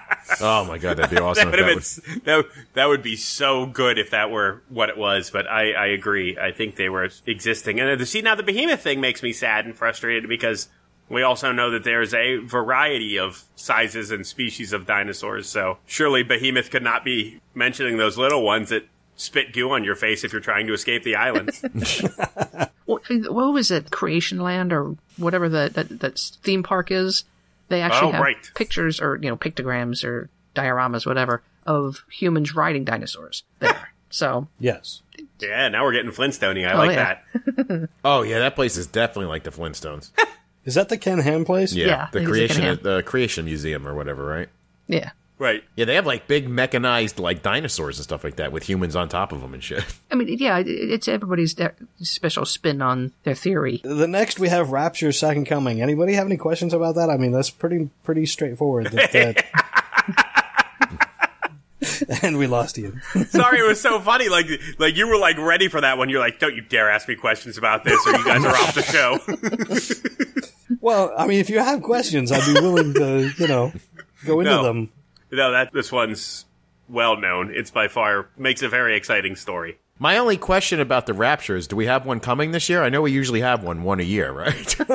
Oh 0.40 0.64
my 0.64 0.78
god, 0.78 0.96
that'd 0.96 1.10
be 1.10 1.20
awesome. 1.20 1.50
That 1.50 1.60
if 1.60 1.66
would... 1.66 1.82
That, 1.82 2.04
been, 2.04 2.22
that, 2.24 2.44
that 2.74 2.86
would 2.86 3.02
be 3.02 3.16
so 3.16 3.66
good 3.66 3.98
if 3.98 4.10
that 4.10 4.30
were 4.30 4.62
what 4.68 4.88
it 4.88 4.96
was, 4.96 5.30
but 5.30 5.46
I, 5.46 5.72
I 5.72 5.86
agree. 5.86 6.38
I 6.38 6.52
think 6.52 6.76
they 6.76 6.88
were 6.88 7.08
existing. 7.26 7.80
And 7.80 7.98
to 7.98 8.06
see 8.06 8.22
now 8.22 8.34
the 8.34 8.42
behemoth 8.42 8.80
thing 8.80 9.00
makes 9.00 9.22
me 9.22 9.32
sad 9.32 9.64
and 9.64 9.74
frustrated 9.74 10.28
because 10.28 10.68
we 11.08 11.22
also 11.22 11.52
know 11.52 11.70
that 11.70 11.84
there's 11.84 12.14
a 12.14 12.36
variety 12.38 13.18
of 13.18 13.44
sizes 13.56 14.10
and 14.10 14.26
species 14.26 14.72
of 14.72 14.86
dinosaurs. 14.86 15.48
So 15.48 15.78
surely 15.86 16.22
behemoth 16.22 16.70
could 16.70 16.84
not 16.84 17.04
be 17.04 17.40
mentioning 17.54 17.96
those 17.96 18.16
little 18.16 18.42
ones 18.42 18.68
that 18.70 18.86
spit 19.20 19.52
goo 19.52 19.70
on 19.72 19.84
your 19.84 19.94
face 19.94 20.24
if 20.24 20.32
you're 20.32 20.40
trying 20.40 20.66
to 20.66 20.72
escape 20.72 21.02
the 21.04 21.14
island. 21.16 21.50
what, 22.86 23.02
what 23.08 23.52
was 23.52 23.70
it? 23.70 23.90
Creation 23.90 24.40
Land 24.40 24.72
or 24.72 24.96
whatever 25.16 25.48
the, 25.48 25.70
that, 25.74 26.00
that 26.00 26.18
theme 26.42 26.62
park 26.62 26.90
is? 26.90 27.24
They 27.68 27.82
actually 27.82 28.08
Oh, 28.08 28.12
have 28.12 28.22
right. 28.22 28.50
pictures 28.54 29.00
or, 29.00 29.16
you 29.22 29.28
know, 29.28 29.36
pictograms 29.36 30.04
or 30.04 30.28
dioramas, 30.56 31.06
whatever, 31.06 31.42
of 31.66 32.04
humans 32.10 32.54
riding 32.54 32.84
dinosaurs 32.84 33.44
there. 33.58 33.88
So, 34.12 34.48
yes. 34.58 35.02
yeah, 35.38 35.68
now 35.68 35.84
we're 35.84 35.92
getting 35.92 36.10
Flintstone 36.10 36.58
I 36.58 36.72
Oh, 36.72 36.78
like 36.78 36.96
yeah. 36.96 37.18
that. 37.32 37.88
oh 38.04 38.22
yeah, 38.22 38.40
that 38.40 38.56
place 38.56 38.76
is 38.76 38.88
definitely 38.88 39.26
like 39.26 39.44
the 39.44 39.52
Flintstones. 39.52 40.10
Is 40.64 40.74
that 40.74 40.88
the 40.88 40.98
Ken 40.98 41.20
Ham 41.20 41.44
place? 41.44 41.72
Yeah, 41.72 41.86
Yeah, 41.86 42.08
the 42.10 42.18
think 42.18 42.22
it's 42.28 42.28
like 42.28 42.32
creation, 42.48 42.62
an 42.62 42.68
ant. 42.70 42.82
the 42.82 43.02
creation 43.04 43.44
museum 43.44 43.86
or 43.86 43.94
whatever, 43.94 44.24
right? 44.26 44.48
yeah. 44.88 45.10
Right. 45.40 45.64
Yeah, 45.74 45.86
they 45.86 45.94
have 45.94 46.04
like 46.04 46.28
big 46.28 46.48
mechanized 46.50 47.18
like 47.18 47.42
dinosaurs 47.42 47.96
and 47.98 48.04
stuff 48.04 48.22
like 48.22 48.36
that 48.36 48.52
with 48.52 48.62
humans 48.68 48.94
on 48.94 49.08
top 49.08 49.32
of 49.32 49.40
them 49.40 49.54
and 49.54 49.64
shit. 49.64 49.82
I 50.10 50.14
mean, 50.14 50.28
yeah, 50.38 50.62
it's 50.64 51.08
everybody's 51.08 51.56
special 52.02 52.44
spin 52.44 52.82
on 52.82 53.12
their 53.24 53.34
theory. 53.34 53.80
The 53.82 54.06
next 54.06 54.38
we 54.38 54.48
have 54.50 54.70
Rapture's 54.70 55.18
Second 55.18 55.46
Coming. 55.46 55.80
Anybody 55.80 56.12
have 56.12 56.26
any 56.26 56.36
questions 56.36 56.74
about 56.74 56.96
that? 56.96 57.08
I 57.08 57.16
mean, 57.16 57.32
that's 57.32 57.48
pretty 57.48 57.88
pretty 58.04 58.26
straightforward. 58.26 58.88
That, 58.88 59.12
that- 59.12 59.46
and 62.22 62.36
we 62.36 62.46
lost 62.46 62.76
you. 62.76 62.98
Sorry, 63.28 63.60
it 63.60 63.66
was 63.66 63.80
so 63.80 63.98
funny. 64.00 64.28
Like, 64.28 64.46
like 64.78 64.96
you 64.96 65.08
were 65.08 65.16
like 65.16 65.38
ready 65.38 65.68
for 65.68 65.80
that 65.80 65.96
one. 65.96 66.10
You're 66.10 66.20
like, 66.20 66.38
don't 66.38 66.54
you 66.54 66.60
dare 66.60 66.90
ask 66.90 67.08
me 67.08 67.14
questions 67.14 67.56
about 67.56 67.84
this, 67.84 67.98
or 68.06 68.12
you 68.16 68.24
guys 68.24 68.44
are 68.44 68.48
off 68.54 68.74
the 68.74 68.82
show. 68.82 69.18
Well, 70.80 71.12
I 71.16 71.26
mean, 71.26 71.40
if 71.40 71.48
you 71.50 71.58
have 71.58 71.82
questions, 71.82 72.30
I'd 72.30 72.44
be 72.54 72.60
willing 72.60 72.92
to, 72.94 73.30
you 73.38 73.48
know, 73.48 73.72
go 74.26 74.40
into 74.40 74.50
No. 74.52 74.62
them. 74.62 74.90
No, 75.30 75.52
that 75.52 75.72
this 75.72 75.90
one's 75.92 76.44
well 76.88 77.16
known. 77.16 77.52
It's 77.54 77.70
by 77.70 77.88
far 77.88 78.28
makes 78.36 78.62
a 78.62 78.68
very 78.68 78.96
exciting 78.96 79.36
story. 79.36 79.78
My 79.98 80.16
only 80.16 80.38
question 80.38 80.80
about 80.80 81.04
the 81.06 81.12
Rapture 81.12 81.56
is, 81.56 81.66
do 81.66 81.76
we 81.76 81.86
have 81.86 82.06
one 82.06 82.20
coming 82.20 82.52
this 82.52 82.68
year? 82.70 82.82
I 82.82 82.88
know 82.88 83.02
we 83.02 83.12
usually 83.12 83.42
have 83.42 83.62
one 83.62 83.82
one 83.82 84.00
a 84.00 84.04
year, 84.04 84.32
right? 84.32 84.76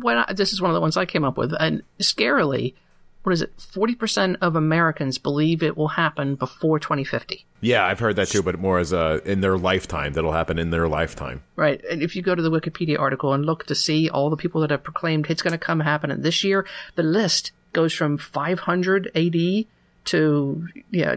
When 0.00 0.18
I, 0.18 0.32
this 0.34 0.52
is 0.52 0.60
one 0.60 0.70
of 0.70 0.74
the 0.74 0.80
ones 0.82 0.96
I 0.96 1.06
came 1.06 1.24
up 1.24 1.38
with, 1.38 1.54
and 1.58 1.82
scarily, 1.98 2.74
what 3.22 3.32
is 3.32 3.40
it? 3.42 3.52
Forty 3.58 3.94
percent 3.94 4.36
of 4.42 4.54
Americans 4.54 5.16
believe 5.18 5.62
it 5.62 5.76
will 5.78 5.88
happen 5.88 6.34
before 6.34 6.78
2050. 6.78 7.46
yeah, 7.62 7.86
I've 7.86 8.00
heard 8.00 8.16
that 8.16 8.28
too, 8.28 8.42
but 8.42 8.58
more 8.58 8.78
as 8.80 8.92
a 8.92 9.22
in 9.24 9.40
their 9.40 9.56
lifetime. 9.56 10.12
That'll 10.12 10.32
happen 10.32 10.58
in 10.58 10.70
their 10.70 10.88
lifetime. 10.88 11.42
Right. 11.56 11.82
And 11.90 12.02
if 12.02 12.16
you 12.16 12.22
go 12.22 12.34
to 12.34 12.42
the 12.42 12.50
Wikipedia 12.50 12.98
article 12.98 13.32
and 13.32 13.46
look 13.46 13.64
to 13.66 13.74
see 13.74 14.10
all 14.10 14.28
the 14.30 14.36
people 14.36 14.60
that 14.60 14.70
have 14.70 14.82
proclaimed 14.82 15.26
it's 15.30 15.42
going 15.42 15.52
to 15.52 15.58
come 15.58 15.80
happen 15.80 16.10
in 16.10 16.20
this 16.22 16.44
year, 16.44 16.66
the 16.96 17.02
list 17.02 17.52
goes 17.72 17.94
from 17.94 18.18
500 18.18 19.10
AD 19.14 19.64
to 20.06 20.68
yeah 20.90 21.16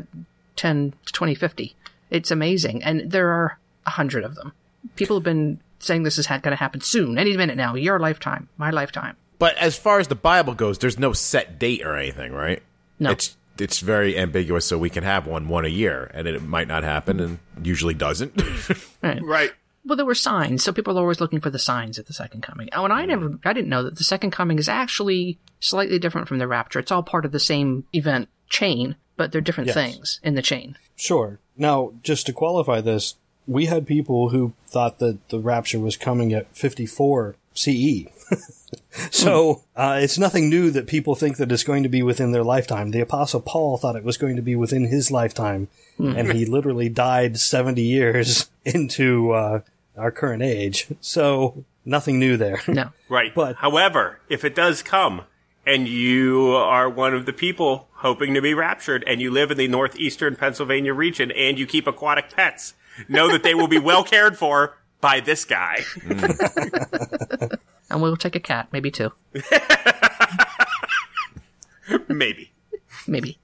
10 0.56 0.94
to 1.06 1.14
2050. 1.14 1.76
It's 2.10 2.32
amazing, 2.32 2.84
and 2.84 3.12
there 3.12 3.30
are 3.30 3.60
a 3.86 3.92
hundred 3.92 4.24
of 4.24 4.36
them. 4.36 4.54
People 4.96 5.18
have 5.18 5.24
been 5.24 5.60
saying 5.80 6.04
this 6.04 6.18
is 6.18 6.26
ha- 6.26 6.40
going 6.40 6.52
to 6.52 6.58
happen 6.58 6.82
soon, 6.82 7.18
any 7.18 7.36
minute 7.38 7.58
now, 7.58 7.76
your 7.76 8.00
lifetime, 8.00 8.50
my 8.58 8.70
lifetime. 8.72 9.16
But 9.40 9.58
as 9.58 9.78
far 9.78 10.00
as 10.00 10.08
the 10.08 10.16
Bible 10.16 10.54
goes, 10.54 10.80
there's 10.80 10.98
no 10.98 11.14
set 11.14 11.60
date 11.60 11.86
or 11.86 11.96
anything, 11.96 12.34
right? 12.34 12.64
No. 13.00 13.12
It's 13.12 13.38
it's 13.60 13.80
very 13.80 14.18
ambiguous, 14.18 14.66
so 14.66 14.78
we 14.78 14.90
can 14.90 15.04
have 15.04 15.28
one 15.28 15.48
one 15.48 15.66
a 15.66 15.70
year, 15.70 16.10
and 16.14 16.28
it 16.28 16.42
might 16.42 16.68
not 16.68 16.84
happen, 16.84 17.20
and 17.20 17.40
usually 17.62 17.94
doesn't. 17.94 18.42
Right. 19.04 19.54
Well, 19.86 19.96
there 19.96 20.06
were 20.06 20.16
signs, 20.16 20.64
so 20.64 20.74
people 20.74 20.98
are 20.98 21.02
always 21.02 21.22
looking 21.22 21.40
for 21.40 21.50
the 21.50 21.60
signs 21.60 21.98
of 21.98 22.08
the 22.08 22.14
second 22.14 22.42
coming. 22.42 22.68
Oh, 22.74 22.84
and 22.84 22.92
I 22.92 23.06
never, 23.06 23.40
I 23.46 23.54
didn't 23.54 23.70
know 23.70 23.84
that 23.84 23.96
the 23.96 24.04
second 24.04 24.32
coming 24.32 24.60
is 24.60 24.68
actually 24.68 25.38
slightly 25.62 25.98
different 25.98 26.28
from 26.28 26.40
the 26.40 26.48
rapture. 26.48 26.80
It's 26.80 26.92
all 26.92 27.04
part 27.04 27.24
of 27.24 27.32
the 27.32 27.40
same 27.40 27.86
event 27.94 28.28
chain, 28.50 28.96
but 29.16 29.32
they're 29.32 29.42
different 29.42 29.68
Yes. 29.68 29.76
things 29.76 30.20
in 30.24 30.36
the 30.36 30.42
chain. 30.42 30.78
Sure. 30.96 31.40
Now, 31.58 31.94
just 32.04 32.26
to 32.28 32.34
qualify 32.34 32.82
this, 32.82 33.16
we 33.48 33.66
had 33.66 33.88
people 33.88 34.30
who 34.30 34.54
thought 34.68 35.00
that 35.00 35.30
the 35.30 35.40
rapture 35.40 35.80
was 35.80 35.96
coming 35.98 36.34
at 36.34 36.56
54 36.56 37.36
CE. 37.54 38.06
so, 39.12 39.64
uh, 39.76 40.00
it's 40.02 40.18
nothing 40.18 40.50
new 40.50 40.70
that 40.72 40.88
people 40.88 41.16
think 41.16 41.38
that 41.38 41.52
it's 41.52 41.64
going 41.64 41.84
to 41.84 41.90
be 41.90 42.04
within 42.04 42.32
their 42.32 42.44
lifetime. 42.44 42.92
The 42.92 43.00
apostle 43.02 43.40
Paul 43.42 43.78
thought 43.78 43.96
it 43.96 44.04
was 44.04 44.18
going 44.18 44.36
to 44.36 44.42
be 44.42 44.56
within 44.56 44.86
his 44.86 45.10
lifetime, 45.12 45.68
and 45.98 46.32
he 46.34 46.46
literally 46.46 46.90
died 46.90 47.40
70 47.40 47.82
years 47.82 48.50
into, 48.66 49.32
uh, 49.32 49.62
our 49.98 50.12
current 50.12 50.44
age. 50.44 50.88
So, 51.02 51.64
nothing 51.86 52.20
new 52.20 52.38
there. 52.38 52.62
No. 52.68 52.90
Right. 53.10 53.34
But- 53.34 53.56
however, 53.58 54.20
if 54.30 54.44
it 54.46 54.54
does 54.54 54.84
come 54.84 55.22
and 55.68 55.88
you 55.88 56.52
are 56.56 56.90
one 56.90 57.14
of 57.14 57.26
the 57.26 57.34
people 57.34 57.88
hoping 57.92 58.34
to 58.34 58.42
be 58.42 58.54
raptured 58.54 59.04
and 59.06 59.22
you 59.22 59.30
live 59.30 59.52
in 59.52 59.58
the 59.58 59.68
northeastern 59.68 60.36
Pennsylvania 60.36 60.94
region 60.94 61.32
and 61.32 61.60
you 61.60 61.68
keep 61.68 61.86
aquatic 61.88 62.32
pets, 62.34 62.74
know 63.08 63.32
that 63.32 63.44
they 63.44 63.54
will 63.54 63.68
be 63.68 63.78
well 63.80 64.04
cared 64.04 64.38
for 64.38 64.78
by 65.02 65.20
this 65.20 65.46
guy. 65.46 65.84
And 67.90 68.02
we'll 68.02 68.18
take 68.18 68.36
a 68.36 68.40
cat, 68.42 68.68
maybe 68.74 68.92
two, 68.92 69.14
Maybe. 72.10 72.52
maybe. 73.08 73.38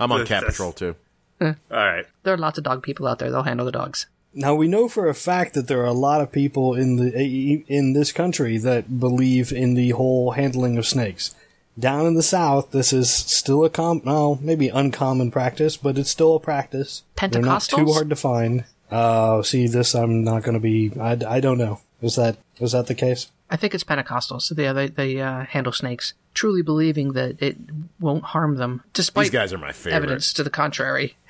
I'm 0.00 0.10
on 0.10 0.20
Cat 0.26 0.40
That's- 0.40 0.54
Patrol 0.56 0.72
too. 0.72 0.96
Eh. 1.40 1.54
All 1.70 1.76
right. 1.76 2.04
There 2.24 2.34
are 2.34 2.38
lots 2.38 2.58
of 2.58 2.64
dog 2.64 2.82
people 2.82 3.06
out 3.06 3.18
there. 3.20 3.30
They'll 3.30 3.42
handle 3.44 3.66
the 3.66 3.72
dogs. 3.72 4.06
Now 4.34 4.54
we 4.56 4.66
know 4.66 4.88
for 4.88 5.08
a 5.08 5.14
fact 5.14 5.54
that 5.54 5.68
there 5.68 5.80
are 5.80 5.86
a 5.86 5.92
lot 5.92 6.20
of 6.20 6.32
people 6.32 6.74
in 6.74 6.96
the 6.96 7.64
in 7.68 7.92
this 7.92 8.10
country 8.10 8.58
that 8.58 8.98
believe 8.98 9.52
in 9.52 9.74
the 9.74 9.90
whole 9.90 10.32
handling 10.32 10.76
of 10.76 10.86
snakes. 10.86 11.34
Down 11.78 12.06
in 12.06 12.14
the 12.14 12.22
south, 12.22 12.70
this 12.70 12.92
is 12.92 13.10
still 13.12 13.64
a 13.64 13.70
com 13.70 14.00
no 14.04 14.38
maybe 14.40 14.68
uncommon 14.68 15.30
practice, 15.30 15.76
but 15.76 15.98
it's 15.98 16.10
still 16.10 16.36
a 16.36 16.40
practice. 16.40 17.02
They're 17.16 17.42
not 17.42 17.62
too 17.62 17.76
Pentecostals? 17.76 17.92
hard 17.94 18.10
to 18.10 18.16
find. 18.16 18.64
Uh, 18.90 19.42
see, 19.42 19.66
this 19.66 19.94
I'm 19.94 20.22
not 20.22 20.42
going 20.44 20.54
to 20.54 20.60
be. 20.60 20.92
I, 21.00 21.18
I 21.26 21.40
don't 21.40 21.58
know. 21.58 21.80
Is 22.00 22.14
that 22.16 22.36
is 22.60 22.72
that 22.72 22.86
the 22.86 22.94
case? 22.94 23.30
I 23.50 23.56
think 23.56 23.74
it's 23.74 23.84
Pentecostals. 23.84 24.42
So 24.42 24.54
they, 24.54 24.72
they, 24.72 24.86
they 24.88 25.20
uh, 25.20 25.44
handle 25.44 25.72
snakes, 25.72 26.14
truly 26.32 26.62
believing 26.62 27.12
that 27.12 27.40
it 27.42 27.56
won't 28.00 28.24
harm 28.24 28.56
them, 28.56 28.82
despite 28.92 29.24
These 29.24 29.30
guys 29.32 29.52
are 29.52 29.58
my 29.58 29.72
favorite. 29.72 29.96
evidence 29.96 30.32
to 30.34 30.44
the 30.44 30.50
contrary. 30.50 31.16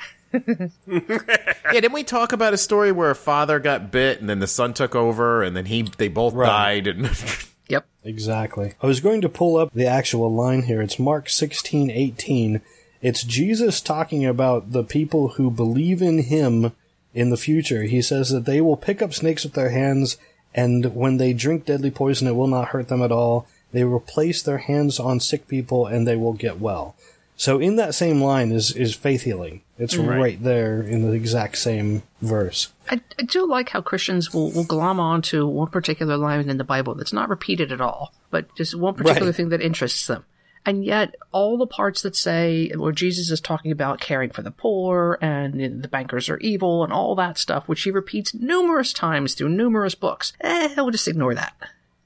Yeah, 0.86 1.80
didn't 1.80 1.92
we 1.92 2.02
talk 2.04 2.32
about 2.32 2.52
a 2.54 2.58
story 2.58 2.90
where 2.92 3.10
a 3.10 3.14
father 3.14 3.58
got 3.60 3.90
bit 3.92 4.20
and 4.20 4.28
then 4.28 4.40
the 4.40 4.46
son 4.48 4.74
took 4.74 4.94
over 4.94 5.42
and 5.42 5.56
then 5.56 5.64
he 5.66 5.82
they 5.96 6.08
both 6.08 6.34
Right. 6.34 6.84
died 6.84 6.86
and 6.88 7.06
Yep. 7.68 7.86
Exactly. 8.04 8.74
I 8.82 8.86
was 8.86 9.00
going 9.00 9.20
to 9.22 9.28
pull 9.28 9.56
up 9.56 9.72
the 9.72 9.86
actual 9.86 10.32
line 10.32 10.64
here. 10.64 10.82
It's 10.82 10.98
Mark 10.98 11.28
sixteen 11.28 11.90
eighteen. 11.90 12.60
It's 13.00 13.22
Jesus 13.22 13.80
talking 13.80 14.24
about 14.24 14.72
the 14.72 14.84
people 14.84 15.28
who 15.30 15.50
believe 15.50 16.02
in 16.02 16.18
him 16.18 16.72
in 17.14 17.30
the 17.30 17.36
future. 17.36 17.84
He 17.84 18.02
says 18.02 18.30
that 18.30 18.44
they 18.44 18.60
will 18.60 18.76
pick 18.76 19.00
up 19.00 19.14
snakes 19.14 19.44
with 19.44 19.54
their 19.54 19.70
hands, 19.70 20.16
and 20.54 20.94
when 20.94 21.16
they 21.16 21.32
drink 21.32 21.64
deadly 21.64 21.90
poison, 21.90 22.28
it 22.28 22.36
will 22.36 22.48
not 22.48 22.68
hurt 22.68 22.88
them 22.88 23.02
at 23.02 23.12
all. 23.12 23.46
They 23.72 23.84
will 23.84 24.00
place 24.00 24.42
their 24.42 24.58
hands 24.58 25.00
on 25.00 25.20
sick 25.20 25.48
people, 25.48 25.86
and 25.86 26.06
they 26.06 26.16
will 26.16 26.32
get 26.32 26.60
well. 26.60 26.96
So 27.36 27.58
in 27.58 27.76
that 27.76 27.94
same 27.94 28.22
line 28.22 28.52
is, 28.52 28.70
is 28.72 28.94
faith 28.94 29.22
healing. 29.22 29.62
It's 29.76 29.96
right. 29.96 30.40
there 30.40 30.80
in 30.80 31.02
the 31.02 31.12
exact 31.12 31.58
same 31.58 32.04
verse. 32.22 32.72
I, 32.88 33.00
I 33.18 33.22
do 33.22 33.44
like 33.46 33.70
how 33.70 33.80
Christians 33.80 34.32
will, 34.32 34.52
will 34.52 34.64
glom 34.64 35.00
onto 35.00 35.46
one 35.46 35.68
particular 35.68 36.16
line 36.16 36.48
in 36.48 36.58
the 36.58 36.64
Bible 36.64 36.94
that's 36.94 37.12
not 37.12 37.28
repeated 37.28 37.72
at 37.72 37.80
all, 37.80 38.12
but 38.30 38.54
just 38.56 38.76
one 38.76 38.94
particular 38.94 39.26
Right. 39.28 39.34
thing 39.34 39.48
that 39.48 39.60
interests 39.60 40.06
them. 40.06 40.24
And 40.66 40.82
yet, 40.84 41.14
all 41.30 41.58
the 41.58 41.66
parts 41.66 42.00
that 42.02 42.16
say 42.16 42.70
where 42.74 42.92
Jesus 42.92 43.30
is 43.30 43.40
talking 43.40 43.70
about 43.70 44.00
caring 44.00 44.30
for 44.30 44.40
the 44.40 44.50
poor 44.50 45.18
and 45.20 45.60
you 45.60 45.68
know, 45.68 45.80
the 45.82 45.88
bankers 45.88 46.30
are 46.30 46.38
evil 46.38 46.84
and 46.84 46.92
all 46.92 47.14
that 47.16 47.36
stuff, 47.36 47.68
which 47.68 47.82
he 47.82 47.90
repeats 47.90 48.32
numerous 48.32 48.92
times 48.92 49.34
through 49.34 49.50
numerous 49.50 49.94
books, 49.94 50.32
eh, 50.40 50.72
we'll 50.76 50.90
just 50.90 51.08
ignore 51.08 51.34
that. 51.34 51.54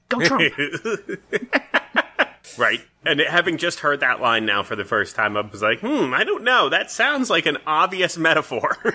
Go 0.09 0.21
Trump. 0.21 0.53
Right. 2.59 2.81
And 3.07 3.21
having 3.21 3.57
just 3.57 3.81
heard 3.81 4.01
that 4.01 4.21
line 4.21 4.45
now 4.45 4.63
for 4.63 4.77
the 4.77 4.85
first 4.85 5.15
time, 5.15 5.37
I 5.37 5.41
was 5.41 5.63
like, 5.63 5.81
hmm, 5.81 6.13
I 6.13 6.25
don't 6.25 6.43
know. 6.45 6.69
That 6.69 6.91
sounds 6.91 7.31
like 7.31 7.47
an 7.47 7.59
obvious 7.67 8.19
metaphor. 8.19 8.77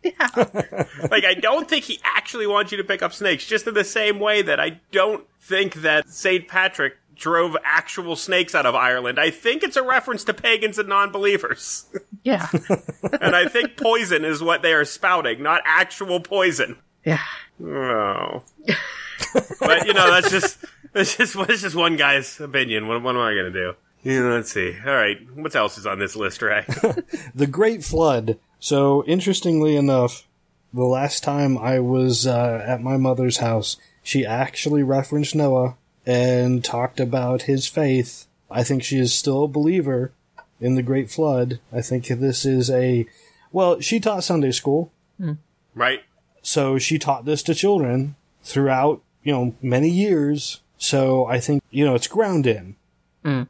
Yeah. 0.00 0.28
like, 1.10 1.24
I 1.24 1.34
don't 1.34 1.68
think 1.68 1.84
he 1.84 2.00
actually 2.02 2.46
wants 2.46 2.70
you 2.72 2.78
to 2.78 2.84
pick 2.84 3.02
up 3.02 3.12
snakes, 3.12 3.44
just 3.44 3.66
in 3.66 3.74
the 3.74 3.84
same 3.84 4.20
way 4.20 4.40
that 4.42 4.58
I 4.60 4.80
don't 4.92 5.26
think 5.40 5.74
that 5.82 6.08
St. 6.08 6.48
Patrick 6.48 6.94
drove 7.18 7.56
actual 7.64 8.16
snakes 8.16 8.54
out 8.54 8.64
of 8.64 8.74
Ireland. 8.74 9.18
I 9.18 9.30
think 9.30 9.62
it's 9.62 9.76
a 9.76 9.82
reference 9.82 10.24
to 10.24 10.34
pagans 10.34 10.78
and 10.78 10.88
non 10.88 11.10
believers. 11.10 11.86
Yeah. 12.22 12.48
and 13.20 13.36
I 13.36 13.48
think 13.48 13.76
poison 13.76 14.24
is 14.24 14.42
what 14.42 14.62
they 14.62 14.72
are 14.72 14.84
spouting, 14.84 15.42
not 15.42 15.60
actual 15.64 16.20
poison. 16.20 16.78
Yeah. 17.04 17.22
Oh. 17.62 18.44
but 19.60 19.86
you 19.86 19.92
know, 19.92 20.10
that's 20.10 20.30
just 20.30 20.64
that's 20.98 21.16
just 21.16 21.34
that's 21.34 21.62
just 21.62 21.76
one 21.76 21.96
guy's 21.96 22.40
opinion. 22.40 22.88
What, 22.88 23.02
what 23.02 23.14
am 23.14 23.22
I 23.22 23.34
gonna 23.34 23.50
do? 23.50 23.74
Yeah, 24.02 24.20
let's 24.22 24.52
see. 24.52 24.76
All 24.86 24.94
right, 24.94 25.18
what 25.34 25.54
else 25.56 25.78
is 25.78 25.86
on 25.86 25.98
this 25.98 26.16
list, 26.16 26.42
Ray? 26.42 26.64
the 27.34 27.48
Great 27.48 27.84
Flood. 27.84 28.38
So, 28.60 29.04
interestingly 29.04 29.76
enough, 29.76 30.26
the 30.72 30.84
last 30.84 31.22
time 31.22 31.56
I 31.56 31.78
was 31.80 32.26
uh, 32.26 32.64
at 32.66 32.82
my 32.82 32.96
mother's 32.96 33.38
house, 33.38 33.76
she 34.02 34.26
actually 34.26 34.82
referenced 34.82 35.34
Noah 35.34 35.76
and 36.04 36.64
talked 36.64 37.00
about 37.00 37.42
his 37.42 37.66
faith. 37.66 38.26
I 38.50 38.64
think 38.64 38.82
she 38.82 38.98
is 38.98 39.14
still 39.14 39.44
a 39.44 39.48
believer 39.48 40.12
in 40.60 40.74
the 40.74 40.82
Great 40.82 41.10
Flood. 41.10 41.60
I 41.72 41.82
think 41.82 42.06
this 42.06 42.44
is 42.44 42.70
a 42.70 43.06
well, 43.52 43.80
she 43.80 44.00
taught 44.00 44.24
Sunday 44.24 44.50
school, 44.50 44.92
right? 45.74 46.00
so 46.42 46.78
she 46.78 46.98
taught 46.98 47.24
this 47.24 47.42
to 47.44 47.54
children 47.54 48.16
throughout, 48.42 49.02
you 49.22 49.32
know, 49.32 49.54
many 49.62 49.88
years. 49.88 50.60
So 50.78 51.26
I 51.26 51.40
think, 51.40 51.62
you 51.70 51.84
know, 51.84 51.94
it's 51.94 52.06
ground 52.06 52.46
in. 52.46 52.76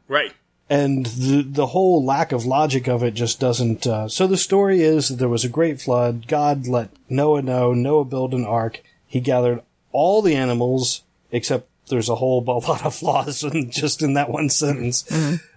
Right. 0.09 0.33
and 0.69 1.05
the 1.05 1.41
the 1.41 1.67
whole 1.67 2.03
lack 2.03 2.33
of 2.33 2.45
logic 2.45 2.87
of 2.89 3.01
it 3.01 3.13
just 3.13 3.39
doesn't. 3.39 3.87
Uh, 3.87 4.09
so 4.09 4.27
the 4.27 4.35
story 4.35 4.81
is 4.81 5.07
that 5.07 5.15
there 5.15 5.29
was 5.29 5.45
a 5.45 5.49
great 5.49 5.79
flood. 5.79 6.27
God 6.27 6.67
let 6.67 6.89
Noah 7.07 7.41
know. 7.41 7.73
Noah 7.73 8.03
built 8.03 8.33
an 8.33 8.45
ark. 8.45 8.81
He 9.07 9.21
gathered 9.21 9.61
all 9.93 10.21
the 10.21 10.35
animals, 10.35 11.03
except 11.31 11.69
there's 11.87 12.09
a 12.09 12.15
whole 12.15 12.43
a 12.47 12.51
lot 12.67 12.85
of 12.85 12.93
flaws 12.93 13.41
in, 13.43 13.71
just 13.71 14.01
in 14.01 14.15
that 14.15 14.29
one 14.29 14.49
sentence. 14.49 15.09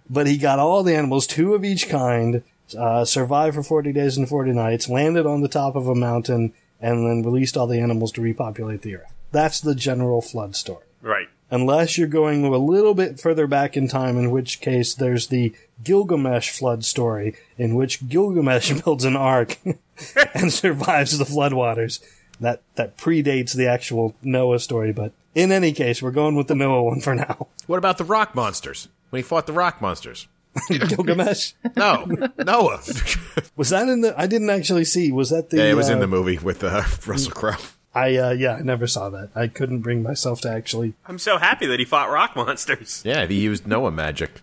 But 0.08 0.26
he 0.28 0.36
got 0.38 0.60
all 0.60 0.82
the 0.84 0.94
animals, 0.94 1.26
two 1.26 1.54
of 1.54 1.64
each 1.64 1.88
kind, 1.88 2.42
uh, 2.78 3.04
survived 3.04 3.56
for 3.56 3.62
40 3.62 3.92
days 3.92 4.16
and 4.16 4.28
40 4.28 4.52
nights, 4.52 4.88
landed 4.88 5.26
on 5.26 5.40
the 5.40 5.48
top 5.48 5.74
of 5.74 5.88
a 5.88 5.94
mountain, 5.94 6.52
and 6.80 7.06
then 7.06 7.22
released 7.24 7.56
all 7.56 7.66
the 7.66 7.80
animals 7.80 8.12
to 8.12 8.20
repopulate 8.20 8.82
the 8.82 8.96
earth. 8.96 9.12
That's 9.32 9.60
the 9.60 9.74
general 9.74 10.20
flood 10.22 10.54
story 10.54 10.84
Right. 11.00 11.28
Unless 11.52 11.96
you're 11.98 12.08
going 12.08 12.44
a 12.44 12.56
little 12.56 12.94
bit 12.94 13.20
further 13.20 13.46
back 13.46 13.76
in 13.76 13.86
time, 13.86 14.16
in 14.18 14.32
which 14.32 14.60
case 14.60 14.94
there's 14.94 15.28
the 15.28 15.54
Gilgamesh 15.84 16.50
flood 16.50 16.84
story, 16.84 17.36
in 17.56 17.74
which 17.76 18.08
Gilgamesh 18.08 18.72
builds 18.84 19.04
an 19.04 19.14
ark 19.14 19.58
and 20.34 20.52
survives 20.52 21.16
the 21.18 21.24
floodwaters. 21.24 22.00
That 22.40 22.62
that 22.74 22.96
predates 22.96 23.54
the 23.54 23.68
actual 23.68 24.16
Noah 24.22 24.58
story, 24.58 24.92
but 24.92 25.12
in 25.34 25.52
any 25.52 25.72
case, 25.72 26.02
we're 26.02 26.10
going 26.10 26.34
with 26.34 26.48
the 26.48 26.56
Noah 26.56 26.82
one 26.82 27.00
for 27.00 27.14
now. 27.14 27.46
What 27.68 27.78
about 27.78 27.96
the 27.98 28.04
rock 28.04 28.34
monsters? 28.34 28.88
When 29.10 29.18
he 29.18 29.22
fought 29.22 29.46
the 29.46 29.52
rock 29.52 29.80
monsters? 29.80 30.26
Gilgamesh 30.68 31.52
No, 31.76 32.04
Noah. 32.44 32.80
was 33.56 33.70
that 33.70 33.88
in 33.88 34.00
the? 34.00 34.12
I 34.20 34.26
didn't 34.26 34.50
actually 34.50 34.84
see. 34.84 35.12
Was 35.12 35.30
that 35.30 35.50
the? 35.50 35.58
yeah, 35.58 35.70
it 35.70 35.76
was 35.76 35.88
in 35.88 35.98
uh, 35.98 36.00
the 36.00 36.06
movie 36.08 36.38
with 36.38 36.64
uh, 36.64 36.82
Russell 37.06 37.32
Crowe. 37.32 37.54
I 37.94 38.16
uh, 38.16 38.30
yeah, 38.30 38.54
I 38.56 38.60
never 38.62 38.86
saw 38.86 39.10
that. 39.10 39.30
I 39.34 39.48
couldn't 39.48 39.80
bring 39.80 40.02
myself 40.02 40.40
to 40.42 40.50
actually. 40.50 40.94
I'm 41.06 41.18
so 41.18 41.38
happy 41.38 41.66
that 41.66 41.78
he 41.78 41.84
fought 41.84 42.10
rock 42.10 42.34
monsters. 42.36 43.02
Yeah, 43.04 43.26
he 43.26 43.40
used 43.40 43.66
Noah 43.66 43.90
magic. 43.90 44.40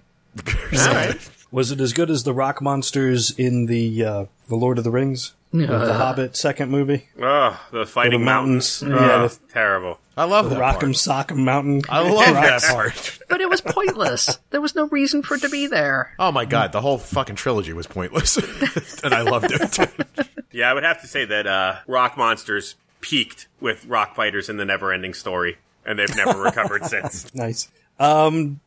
All 0.48 0.54
right. 0.94 1.30
Was 1.52 1.72
it 1.72 1.80
as 1.82 1.94
good 1.94 2.12
as 2.12 2.24
the 2.26 2.34
rock 2.34 2.62
monsters 2.62 3.32
in 3.32 3.66
the 3.66 4.06
uh, 4.06 4.26
the 4.48 4.56
Lord 4.56 4.78
of 4.78 4.84
the 4.84 4.92
Rings, 4.92 5.34
the 5.52 5.66
Hobbit 5.66 6.38
second 6.38 6.70
movie? 6.70 7.08
Oh, 7.20 7.60
the 7.72 7.88
fighting 7.88 8.20
The 8.20 8.26
mountains. 8.26 8.84
mountains. 8.84 9.02
Yeah, 9.02 9.28
the- 9.48 9.54
terrible. 9.54 10.00
I 10.16 10.26
love 10.26 10.50
that 10.52 10.60
Rock'em 10.60 10.80
part. 10.80 11.30
Sock'em 11.30 11.38
Mountain. 11.38 11.82
I 11.90 12.02
love 12.08 12.36
that 12.36 12.62
part. 12.72 13.20
But 13.30 13.42
it 13.42 13.50
was 13.50 13.62
pointless. 13.62 14.38
there 14.50 14.60
was 14.62 14.76
no 14.76 14.88
reason 14.90 15.22
for 15.24 15.36
it 15.36 15.42
to 15.42 15.50
be 15.50 15.66
there. 15.68 16.14
Oh 16.20 16.32
my 16.32 16.46
god, 16.46 16.72
the 16.72 16.82
whole 16.82 16.98
fucking 17.00 17.36
trilogy 17.36 17.74
was 17.74 17.88
pointless, 17.88 18.38
and 19.04 19.14
I 19.14 19.22
loved 19.22 19.48
it. 19.52 20.30
Yeah, 20.52 20.70
I 20.70 20.74
would 20.74 20.84
have 20.84 21.02
to 21.02 21.08
say 21.08 21.26
that 21.26 21.48
uh, 21.48 21.76
rock 21.88 22.18
monsters 22.18 22.76
peaked 23.02 23.48
with 23.60 23.86
rock 23.86 24.16
fighters 24.16 24.50
in 24.50 24.58
the 24.58 24.66
Never-Ending 24.66 25.14
Story, 25.14 25.58
and 25.86 26.00
they've 26.00 26.16
never 26.16 26.40
recovered 26.44 26.86
since. 26.86 27.34
Nice. 27.34 27.70
Um, 28.00 28.60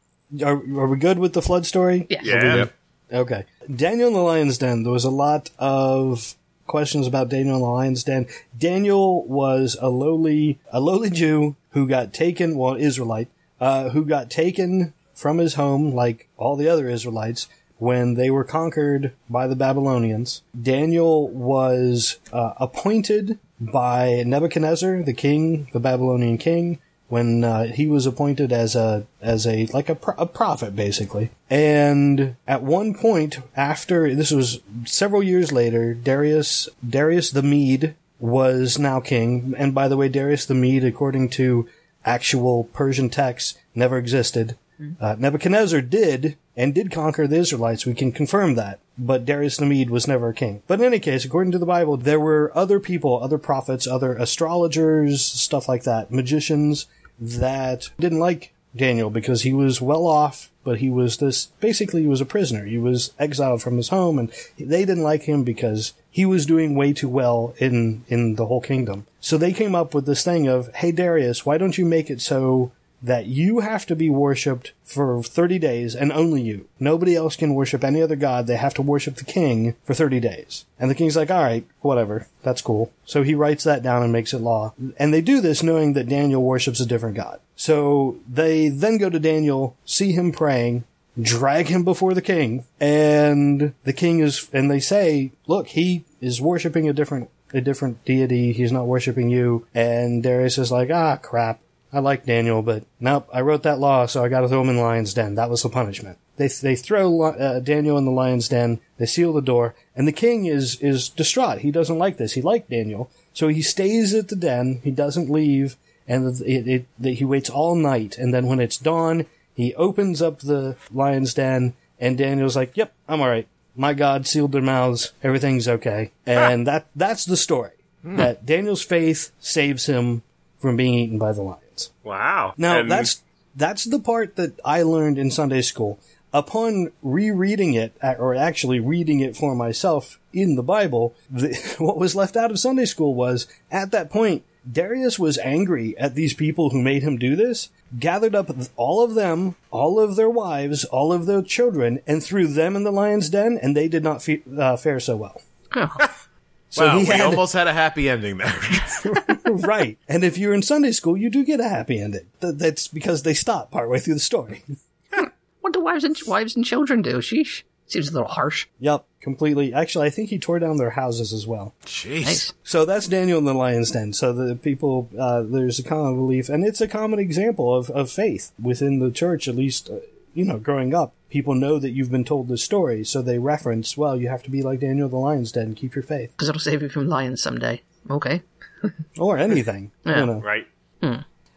are, 0.43 0.55
are 0.55 0.87
we 0.87 0.99
good 0.99 1.19
with 1.19 1.33
the 1.33 1.43
flood 1.43 1.67
story? 1.67 2.07
Yeah. 2.09 2.21
Yeah. 2.23 2.55
Yep. 2.55 2.73
Okay. 3.13 3.45
Daniel 3.75 4.09
in 4.09 4.15
the 4.15 4.23
Lion's 4.23 4.59
Den. 4.59 4.83
There 4.83 4.93
was 4.93 5.05
a 5.05 5.11
lot 5.11 5.51
of 5.59 6.35
questions 6.67 7.07
about 7.07 7.29
Daniel 7.29 7.57
in 7.57 7.63
the 7.63 7.69
Lion's 7.69 8.05
Den. 8.05 8.27
Daniel 8.57 9.25
was 9.27 9.77
a 9.81 9.89
lowly, 9.89 10.59
a 10.73 10.81
lowly 10.81 11.11
Jew 11.11 11.57
who 11.71 11.87
got 11.87 12.13
taken, 12.13 12.57
well, 12.57 12.77
Israelite, 12.77 13.29
uh, 13.61 13.91
who 13.91 14.05
got 14.05 14.31
taken 14.31 14.95
from 15.15 15.39
his 15.39 15.55
home, 15.55 15.93
like 15.93 16.29
all 16.37 16.57
the 16.57 16.69
other 16.69 16.89
Israelites, 16.89 17.49
when 17.77 18.15
they 18.15 18.31
were 18.31 18.45
conquered 18.45 19.13
by 19.29 19.47
the 19.47 19.57
Babylonians. 19.57 20.43
Daniel 20.61 21.29
was 21.29 22.19
uh, 22.33 22.55
appointed 22.59 23.39
by 23.71 24.25
Nebuchadnezzar, 24.27 25.03
the 25.03 25.13
king, 25.13 25.69
the 25.73 25.81
Babylonian 25.81 26.39
king, 26.39 26.79
when 27.13 27.45
uh, 27.45 27.65
he 27.65 27.87
was 27.87 28.07
appointed 28.07 28.51
as 28.53 28.75
a 28.75 29.07
as 29.21 29.47
a 29.47 29.67
like 29.67 29.91
a, 29.91 29.95
pro- 29.95 30.15
a 30.17 30.25
prophet 30.25 30.75
basically. 30.75 31.31
And 31.51 32.37
at 32.49 32.63
one 32.63 32.95
point 32.95 33.39
after 33.55 34.15
this 34.15 34.31
was 34.31 34.61
several 34.87 35.23
years 35.23 35.53
later 35.53 35.93
darius 35.93 36.71
darius 36.89 37.31
the 37.31 37.43
mede 37.43 37.95
was 38.19 38.79
now 38.79 38.99
king. 38.99 39.55
And 39.59 39.75
by 39.75 39.89
the 39.89 39.97
way 39.99 40.09
darius 40.09 40.47
the 40.47 40.55
mede 40.55 40.85
according 40.85 41.29
to 41.31 41.69
actual 42.03 42.65
persian 42.65 43.11
texts 43.11 43.59
never 43.75 43.99
existed. 43.99 44.57
Uh, 44.99 45.15
nebuchadnezzar 45.19 45.83
did 45.83 46.39
and 46.57 46.75
did 46.75 46.91
conquer 46.91 47.27
the 47.27 47.37
israelites. 47.37 47.85
We 47.85 47.93
can 47.93 48.11
confirm 48.11 48.55
that 48.55 48.81
but 48.99 49.25
darius 49.25 49.57
the 49.57 49.67
mede 49.67 49.91
was 49.91 50.07
never 50.07 50.29
a 50.29 50.35
king 50.35 50.63
but 50.67 50.79
in 50.79 50.87
any 50.87 50.99
case 50.99 51.25
according 51.25 51.53
to 51.53 51.59
the 51.59 51.67
bible 51.67 51.97
there 51.97 52.21
were 52.21 52.51
other 52.55 52.79
people 52.79 53.23
other 53.23 53.39
prophets 53.39 53.87
other 53.87 54.15
astrologers 54.15 55.25
stuff 55.25 55.69
like 55.69 55.85
that 55.85 56.11
magicians 56.11 56.87
that 57.21 57.89
didn't 57.99 58.19
like 58.19 58.53
Daniel 58.75 59.11
because 59.11 59.43
he 59.43 59.53
was 59.53 59.81
well 59.81 60.07
off, 60.07 60.51
but 60.65 60.79
he 60.79 60.89
was 60.89 61.19
this 61.19 61.47
basically 61.61 62.03
he 62.03 62.09
was 62.09 62.21
a 62.21 62.27
prisoner. 62.27 62.65
He 62.65 62.79
was 62.79 63.13
exiled 63.19 63.63
from 63.63 63.77
his 63.77 63.91
home 63.91 64.19
and 64.19 64.33
they 64.59 64.85
didn't 64.85 65.03
like 65.03 65.23
him 65.23 65.45
because 65.45 65.93
he 66.11 66.25
was 66.25 66.47
doing 66.47 66.75
way 66.75 66.93
too 66.93 67.09
well 67.09 67.55
in 67.59 68.05
in 68.09 68.37
the 68.37 68.47
whole 68.47 68.61
kingdom. 68.61 69.07
So 69.21 69.37
they 69.37 69.53
came 69.53 69.75
up 69.75 69.95
with 69.95 70.07
this 70.07 70.25
thing 70.25 70.47
of, 70.47 70.75
"Hey 70.75 70.93
Darius, 70.93 71.45
why 71.45 71.59
don't 71.59 71.77
you 71.77 71.85
make 71.85 72.11
it 72.11 72.21
so 72.21 72.73
that 73.03 73.27
you 73.27 73.61
have 73.61 73.85
to 73.87 73.97
be 73.97 74.09
worshipped 74.09 74.73
for 74.85 75.23
30 75.23 75.59
days 75.59 75.95
and 75.95 76.13
only 76.13 76.43
you. 76.43 76.69
Nobody 76.79 77.17
else 77.17 77.37
can 77.37 77.55
worship 77.55 77.83
any 77.83 78.01
other 78.01 78.17
god. 78.17 78.47
They 78.47 78.57
have 78.57 78.75
to 78.75 78.83
worship 78.83 79.17
the 79.17 79.25
king 79.25 79.75
for 79.85 79.95
30 79.95 80.21
days. 80.21 80.65
And 80.79 80.91
the 80.91 80.95
king's 80.95 81.17
like, 81.17 81.31
all 81.31 81.43
right, 81.43 81.67
whatever. 81.81 82.29
That's 82.43 82.63
cool. 82.63 82.93
So 83.05 83.23
he 83.23 83.35
writes 83.35 83.65
that 83.65 83.83
down 83.83 84.03
and 84.03 84.13
makes 84.13 84.33
it 84.33 84.39
law. 84.39 84.75
And 84.99 85.13
they 85.13 85.21
do 85.21 85.41
this 85.41 85.63
knowing 85.63 85.95
that 85.95 86.09
Daniel 86.09 86.43
worships 86.43 86.81
a 86.81 86.87
different 86.87 87.17
god. 87.17 87.41
So 87.57 88.19
they 88.29 88.69
then 88.69 88.99
go 88.99 89.11
to 89.11 89.21
Daniel, 89.21 89.77
see 89.85 90.13
him 90.13 90.33
praying, 90.33 90.85
drag 91.21 91.67
him 91.67 91.85
before 91.85 92.15
the 92.15 92.23
king, 92.23 92.65
and 92.81 93.75
the 93.85 93.93
king 93.93 94.21
is, 94.21 94.49
and 94.53 94.71
they 94.71 94.81
say, 94.81 95.33
look, 95.47 95.69
he 95.69 96.05
is 96.21 96.41
worshiping 96.41 96.89
a 96.89 96.93
different, 96.93 97.31
a 97.53 97.61
different 97.61 98.05
deity. 98.05 98.53
He's 98.53 98.73
not 98.73 98.87
worshiping 98.87 99.29
you. 99.29 99.67
And 99.75 100.23
Darius 100.23 100.59
is 100.59 100.73
like, 100.73 100.91
ah, 100.91 101.17
crap. 101.17 101.61
I 101.93 101.99
like 101.99 102.25
Daniel, 102.25 102.63
but 102.63 102.85
nope, 103.01 103.29
I 103.33 103.43
wrote 103.43 103.65
that 103.65 103.79
law, 103.79 104.07
so 104.07 104.25
I 104.25 104.29
gotta 104.29 104.49
throw 104.49 104.63
him 104.63 104.71
in 104.71 104.77
the 104.77 104.83
lion's 104.83 105.13
den. 105.13 105.35
That 105.35 105.51
was 105.51 105.63
the 105.63 105.69
punishment. 105.69 106.19
They, 106.37 106.49
they 106.49 106.75
throw 106.75 107.21
uh, 107.23 107.61
Daniel 107.61 107.99
in 107.99 108.07
the 108.07 108.11
lion's 108.11 108.49
den, 108.49 108.81
they 108.97 109.05
seal 109.05 109.35
the 109.35 109.43
door, 109.43 109.75
and 109.95 110.09
the 110.09 110.13
king 110.13 110.47
is, 110.47 110.81
is 110.81 111.11
distraught. 111.11 111.59
He 111.59 111.71
doesn't 111.71 111.99
like 111.99 112.17
this. 112.17 112.33
He 112.33 112.41
liked 112.41 112.71
Daniel. 112.71 113.11
So 113.35 113.49
he 113.49 113.61
stays 113.61 114.15
at 114.15 114.29
the 114.29 114.37
den, 114.37 114.81
he 114.83 114.91
doesn't 114.91 115.31
leave, 115.31 115.77
and 116.09 116.41
it, 116.41 116.67
it, 116.67 116.87
it, 117.03 117.15
he 117.15 117.25
waits 117.27 117.51
all 117.51 117.75
night, 117.75 118.17
and 118.17 118.33
then 118.33 118.47
when 118.47 118.61
it's 118.61 118.79
dawn, 118.79 119.27
he 119.55 119.75
opens 119.75 120.23
up 120.23 120.41
the 120.41 120.77
lion's 120.91 121.35
den, 121.35 121.75
and 122.01 122.17
Daniel's 122.17 122.57
like, 122.57 122.75
yep, 122.75 122.95
I'm 123.07 123.21
alright. 123.21 123.49
My 123.77 123.93
God 123.93 124.27
sealed 124.27 124.53
their 124.53 124.63
mouths, 124.63 125.13
everything's 125.23 125.69
okay. 125.69 126.13
And 126.27 126.67
that, 126.67 126.87
that's 126.97 127.27
the 127.27 127.37
story. 127.37 127.71
That 128.05 128.45
Daniel's 128.45 128.83
faith 128.83 129.31
saves 129.39 129.87
him 129.87 130.23
from 130.59 130.77
being 130.77 130.95
eaten 130.95 131.19
by 131.19 131.33
the 131.33 131.43
lions. 131.89 131.91
Wow. 132.05 132.55
Now 132.57 132.81
And- 132.81 132.91
that's 132.91 133.23
that's 133.55 133.85
the 133.85 133.99
part 134.01 134.37
that 134.37 134.59
I 134.65 134.83
learned 134.83 135.19
in 135.19 135.31
Sunday 135.31 135.63
school. 135.63 135.99
Upon 136.35 136.91
rereading 137.03 137.75
it, 137.75 137.95
or 138.03 138.35
actually 138.35 138.81
reading 138.81 139.21
it 139.21 139.37
for 139.37 139.55
myself 139.55 140.19
in 140.33 140.55
the 140.57 140.63
Bible, 140.63 141.15
the, 141.31 141.55
what 141.79 141.99
was 141.99 142.17
left 142.17 142.37
out 142.39 142.51
of 142.51 142.59
Sunday 142.59 142.87
school 142.87 143.15
was 143.15 143.47
at 143.71 143.91
that 143.91 144.09
point 144.11 144.43
Darius 144.71 145.19
was 145.19 145.37
angry 145.39 145.95
at 145.99 146.15
these 146.15 146.33
people 146.35 146.71
who 146.71 146.81
made 146.81 147.03
him 147.03 147.19
do 147.19 147.35
this, 147.37 147.69
gathered 147.99 148.35
up 148.35 148.49
all 148.77 149.03
of 149.05 149.15
them, 149.15 149.57
all 149.71 149.99
of 150.01 150.17
their 150.17 150.31
wives, 150.31 150.85
all 150.85 151.13
of 151.13 151.27
their 151.27 151.43
children, 151.43 152.01
and 152.07 152.23
threw 152.23 152.47
them 152.47 152.77
in 152.77 152.85
the 152.85 152.93
lion's 152.93 153.29
den, 153.29 153.59
and 153.61 153.77
they 153.77 153.89
did 153.89 154.05
not 154.05 154.23
fe- 154.23 154.43
uh, 154.57 154.77
fare 154.77 155.01
so 155.01 155.17
well. 155.17 155.43
Oh, 155.75 155.91
So 156.73 156.87
wow, 156.87 156.99
he 156.99 157.05
we 157.05 157.11
had 157.11 157.21
almost 157.21 157.53
had 157.53 157.67
a 157.67 157.73
happy 157.75 158.09
ending 158.09 158.39
there. 158.39 158.59
right, 159.51 159.99
and 160.09 160.25
if 160.25 160.39
you're 160.39 160.55
in 160.55 160.63
Sunday 160.63 160.93
school, 160.93 161.19
you 161.19 161.29
do 161.29 161.45
get 161.45 161.61
a 161.61 161.69
happy 161.69 162.01
ending. 162.01 162.25
Th- 162.41 162.55
that's 162.57 162.89
because 162.89 163.25
they 163.25 163.35
stop 163.35 163.71
partway 163.71 163.99
through 163.99 164.15
the 164.15 164.21
story. 164.21 164.65
what 165.61 165.75
do 165.75 165.83
wives 165.83 166.03
and 166.03 166.17
wives 166.27 166.57
and 166.57 166.65
children 166.65 167.03
do? 167.03 167.19
Sheesh. 167.19 167.63
Seems 167.89 168.09
a 168.09 168.13
little 168.13 168.29
harsh. 168.29 168.69
Yep, 168.81 169.05
completely. 169.21 169.75
Actually, 169.75 170.07
I 170.07 170.11
think 170.11 170.31
he 170.31 170.39
tore 170.39 170.59
down 170.59 170.79
their 170.79 170.91
houses 170.91 171.35
as 171.35 171.47
well. 171.47 171.75
Jeez. 171.85 172.25
Nice. 172.25 172.53
So 172.65 172.87
that's 172.87 173.07
Daniel 173.07 173.39
in 173.39 173.45
the 173.45 173.53
Lion's 173.53 173.91
Den. 173.91 174.15
So 174.15 174.33
the 174.33 174.57
people, 174.57 175.11
uh, 175.19 175.43
there's 175.43 175.79
a 175.79 175.83
common 175.83 176.15
belief, 176.15 176.49
and 176.49 176.65
it's 176.65 176.81
a 176.81 176.89
common 176.89 177.19
example 177.19 177.75
of, 177.75 177.91
of 177.91 178.11
faith 178.11 178.53
within 178.59 178.99
the 178.99 179.11
church, 179.11 179.47
at 179.47 179.57
least, 179.57 179.91
uh, 179.91 179.97
you 180.33 180.47
know, 180.47 180.59
growing 180.59 180.95
up. 180.95 181.13
People 181.33 181.55
know 181.55 181.79
that 181.79 181.93
you've 181.93 182.11
been 182.11 182.27
told 182.27 182.49
this 182.49 182.63
story, 182.63 183.05
so 183.05 183.23
they 183.23 183.39
reference, 183.39 183.97
well, 183.97 184.21
you 184.21 184.29
have 184.29 184.43
to 184.43 184.51
be 184.51 184.61
like 184.63 184.81
Daniel 184.81 185.09
the 185.09 185.17
Lion's 185.17 185.51
Den, 185.51 185.75
keep 185.75 185.95
your 185.95 186.03
faith. 186.05 186.31
Because 186.33 186.51
it'll 186.51 186.61
save 186.61 186.83
you 186.83 186.91
from 186.91 187.09
lions 187.09 187.43
someday. 187.43 187.81
Okay. 188.11 188.43
Or 189.19 189.39
anything. 189.39 189.93
Yeah. 190.05 190.21
You 190.21 190.27
know. 190.27 190.41
Right. 190.41 190.67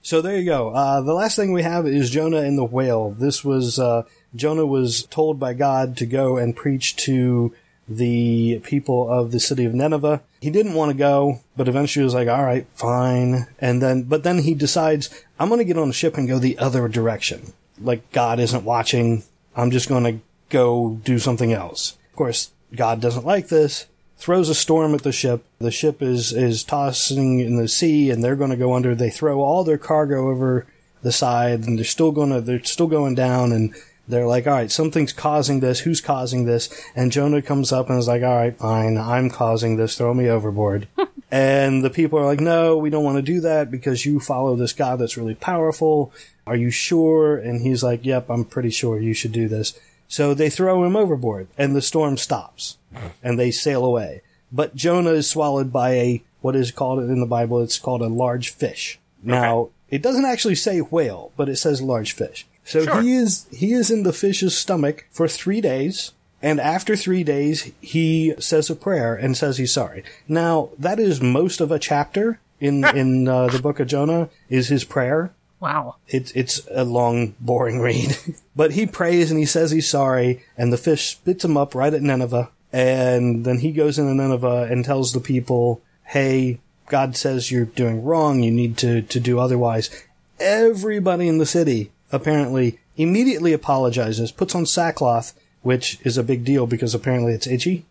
So 0.02 0.22
there 0.22 0.38
you 0.38 0.46
go. 0.46 0.70
Uh, 0.70 1.02
the 1.02 1.16
last 1.16 1.36
thing 1.36 1.52
we 1.52 1.64
have 1.64 1.88
is 1.88 2.12
Jonah 2.12 2.42
and 2.42 2.58
the 2.58 2.64
whale. 2.64 3.10
This 3.18 3.44
was, 3.44 3.80
uh, 3.80 4.04
Jonah 4.36 4.66
was 4.66 5.04
told 5.08 5.40
by 5.40 5.56
God 5.56 5.98
to 5.98 6.06
go 6.06 6.38
and 6.38 6.56
preach 6.56 6.96
to 6.98 7.54
the 7.90 8.60
people 8.64 9.10
of 9.10 9.32
the 9.32 9.40
city 9.40 9.66
of 9.66 9.74
Nineveh. 9.74 10.22
He 10.40 10.52
didn't 10.52 10.76
want 10.76 10.92
to 10.92 10.98
go, 10.98 11.42
but 11.58 11.68
eventually 11.68 12.04
was 12.04 12.14
like, 12.14 12.28
all 12.28 12.44
right, 12.44 12.68
fine. 12.76 13.48
And 13.60 13.82
then, 13.82 14.04
but 14.04 14.22
then 14.22 14.40
he 14.40 14.54
decides, 14.54 15.10
I'm 15.40 15.50
going 15.50 15.58
to 15.58 15.66
get 15.66 15.78
on 15.78 15.90
a 15.90 15.94
ship 15.94 16.18
and 16.18 16.28
go 16.28 16.38
the 16.38 16.60
other 16.60 16.88
direction. 16.88 17.54
Like 17.82 18.12
God 18.12 18.40
isn't 18.40 18.64
watching. 18.64 19.24
I'm 19.56 19.72
just 19.72 19.90
going 19.90 20.04
to 20.04 20.20
go 20.50 21.00
do 21.04 21.20
something 21.20 21.54
else. 21.54 21.98
Of 22.12 22.16
course, 22.16 22.52
God 22.76 23.02
doesn't 23.02 23.26
like 23.26 23.48
this 23.48 23.88
throws 24.18 24.50
a 24.50 24.56
storm 24.56 24.94
at 24.96 25.04
the 25.04 25.12
ship. 25.12 25.46
The 25.60 25.72
ship 25.72 26.02
is 26.02 26.32
is 26.34 26.64
tossing 26.64 27.40
in 27.40 27.58
the 27.58 27.68
sea, 27.68 28.10
and 28.10 28.24
they're 28.24 28.36
going 28.36 28.50
to 28.52 28.58
go 28.58 28.74
under. 28.74 28.96
They 28.96 29.10
throw 29.10 29.42
all 29.42 29.64
their 29.64 29.78
cargo 29.78 30.30
over 30.30 30.66
the 31.02 31.12
side, 31.12 31.66
and 31.66 31.78
they're 31.78 31.86
still 31.86 32.12
going 32.12 32.32
to 32.32 32.42
they're 32.42 32.64
still 32.64 32.88
going 32.88 33.16
down. 33.16 33.52
And 33.52 33.76
they're 34.08 34.28
like, 34.28 34.48
"All 34.48 34.54
right, 34.54 34.72
something's 34.72 35.14
causing 35.14 35.60
this. 35.60 35.82
Who's 35.82 36.02
causing 36.02 36.46
this?" 36.46 36.70
And 36.96 37.12
Jonah 37.12 37.42
comes 37.42 37.72
up 37.72 37.90
and 37.90 38.00
is 38.00 38.08
like, 38.08 38.24
"All 38.24 38.36
right, 38.36 38.58
fine, 38.58 38.98
I'm 38.98 39.30
causing 39.30 39.78
this. 39.78 39.98
Throw 39.98 40.14
me 40.14 40.30
overboard." 40.30 40.88
and 41.32 41.84
the 41.84 41.90
people 41.90 42.20
are 42.20 42.26
like, 42.26 42.40
"No, 42.40 42.78
we 42.78 42.90
don't 42.90 43.04
want 43.04 43.18
to 43.18 43.22
do 43.22 43.40
that 43.42 43.72
because 43.72 44.06
you 44.06 44.20
follow 44.20 44.56
this 44.56 44.74
God 44.74 45.00
that's 45.00 45.18
really 45.18 45.36
powerful. 45.36 46.12
Are 46.48 46.56
you 46.56 46.70
sure?" 46.72 47.38
And 47.38 47.62
he's 47.62 47.84
like, 47.84 48.06
"Yep, 48.06 48.30
I'm 48.30 48.46
pretty 48.46 48.70
sure 48.70 49.00
you 49.00 49.14
should 49.14 49.32
do 49.32 49.48
this." 49.48 49.78
So 50.08 50.34
they 50.34 50.50
throw 50.50 50.84
him 50.84 50.96
overboard, 50.96 51.48
and 51.58 51.76
the 51.76 51.82
storm 51.82 52.18
stops, 52.18 52.78
and 53.24 53.40
they 53.40 53.52
sail 53.52 53.84
away. 53.84 54.22
But 54.52 54.76
Jonah 54.76 55.12
is 55.12 55.28
swallowed 55.30 55.74
by 55.74 55.92
a 55.96 56.24
what 56.42 56.56
is 56.56 56.72
called 56.72 57.00
in 57.00 57.20
the 57.20 57.26
Bible. 57.26 57.62
It's 57.62 57.80
called 57.80 58.02
a 58.02 58.08
large 58.08 58.50
fish. 58.50 59.00
Now 59.24 59.70
it 59.90 60.02
doesn't 60.04 60.26
actually 60.26 60.56
say 60.56 60.80
whale, 60.80 61.32
but 61.36 61.50
it 61.50 61.56
says 61.58 61.82
large 61.82 62.14
fish. 62.14 62.46
So 62.64 62.84
Sure. 62.84 63.02
he 63.02 63.14
is 63.14 63.48
he 63.52 63.74
is 63.74 63.90
in 63.92 64.04
the 64.04 64.14
fish's 64.14 64.56
stomach 64.58 65.06
for 65.12 65.28
three 65.28 65.62
days, 65.62 66.12
and 66.46 66.60
after 66.60 66.96
three 66.96 67.24
days 67.24 67.72
he 67.82 68.36
says 68.38 68.70
a 68.70 68.76
prayer 68.76 69.16
and 69.16 69.36
says 69.36 69.58
he's 69.58 69.74
sorry. 69.74 70.04
Now 70.28 70.70
that 70.78 71.00
is 71.00 71.20
most 71.20 71.60
of 71.60 71.72
a 71.72 71.80
chapter 71.80 72.40
in 72.60 72.86
in 72.96 73.28
uh, 73.28 73.48
the 73.48 73.60
book 73.60 73.80
of 73.80 73.88
Jonah 73.88 74.30
is 74.48 74.68
his 74.68 74.84
prayer. 74.84 75.34
Wow. 75.60 75.96
It's 76.08 76.32
it's 76.34 76.62
a 76.70 76.84
long, 76.86 77.34
boring 77.40 77.80
read. 77.80 78.16
but 78.56 78.74
he 78.74 78.86
prays 78.86 79.32
and 79.32 79.40
he 79.40 79.48
says 79.48 79.72
he's 79.72 79.90
sorry, 79.90 80.44
and 80.56 80.72
the 80.72 80.78
fish 80.78 81.16
spits 81.16 81.44
him 81.44 81.58
up 81.58 81.74
right 81.74 81.94
at 81.94 82.04
Nineveh. 82.04 82.52
And 82.72 83.44
then 83.44 83.60
he 83.60 83.72
goes 83.72 83.98
into 83.98 84.14
Nineveh 84.14 84.68
and 84.70 84.86
tells 84.86 85.14
the 85.14 85.20
people, 85.20 85.82
"Hey, 86.04 86.60
God 86.90 87.18
says 87.18 87.50
you're 87.50 87.66
doing 87.66 88.04
wrong. 88.04 88.44
You 88.44 88.52
need 88.52 88.78
to 88.78 89.02
to 89.02 89.20
do 89.20 89.40
otherwise." 89.40 89.90
Everybody 90.40 91.28
in 91.28 91.40
the 91.40 91.46
city 91.48 91.92
apparently 92.12 92.78
immediately 92.98 93.54
apologizes, 93.54 94.32
puts 94.32 94.54
on 94.54 94.66
sackcloth, 94.66 95.34
which 95.66 95.98
is 96.04 96.16
a 96.16 96.24
big 96.24 96.46
deal 96.46 96.68
because 96.68 96.94
apparently 96.94 97.34
it's 97.34 97.48
itchy. 97.48 97.86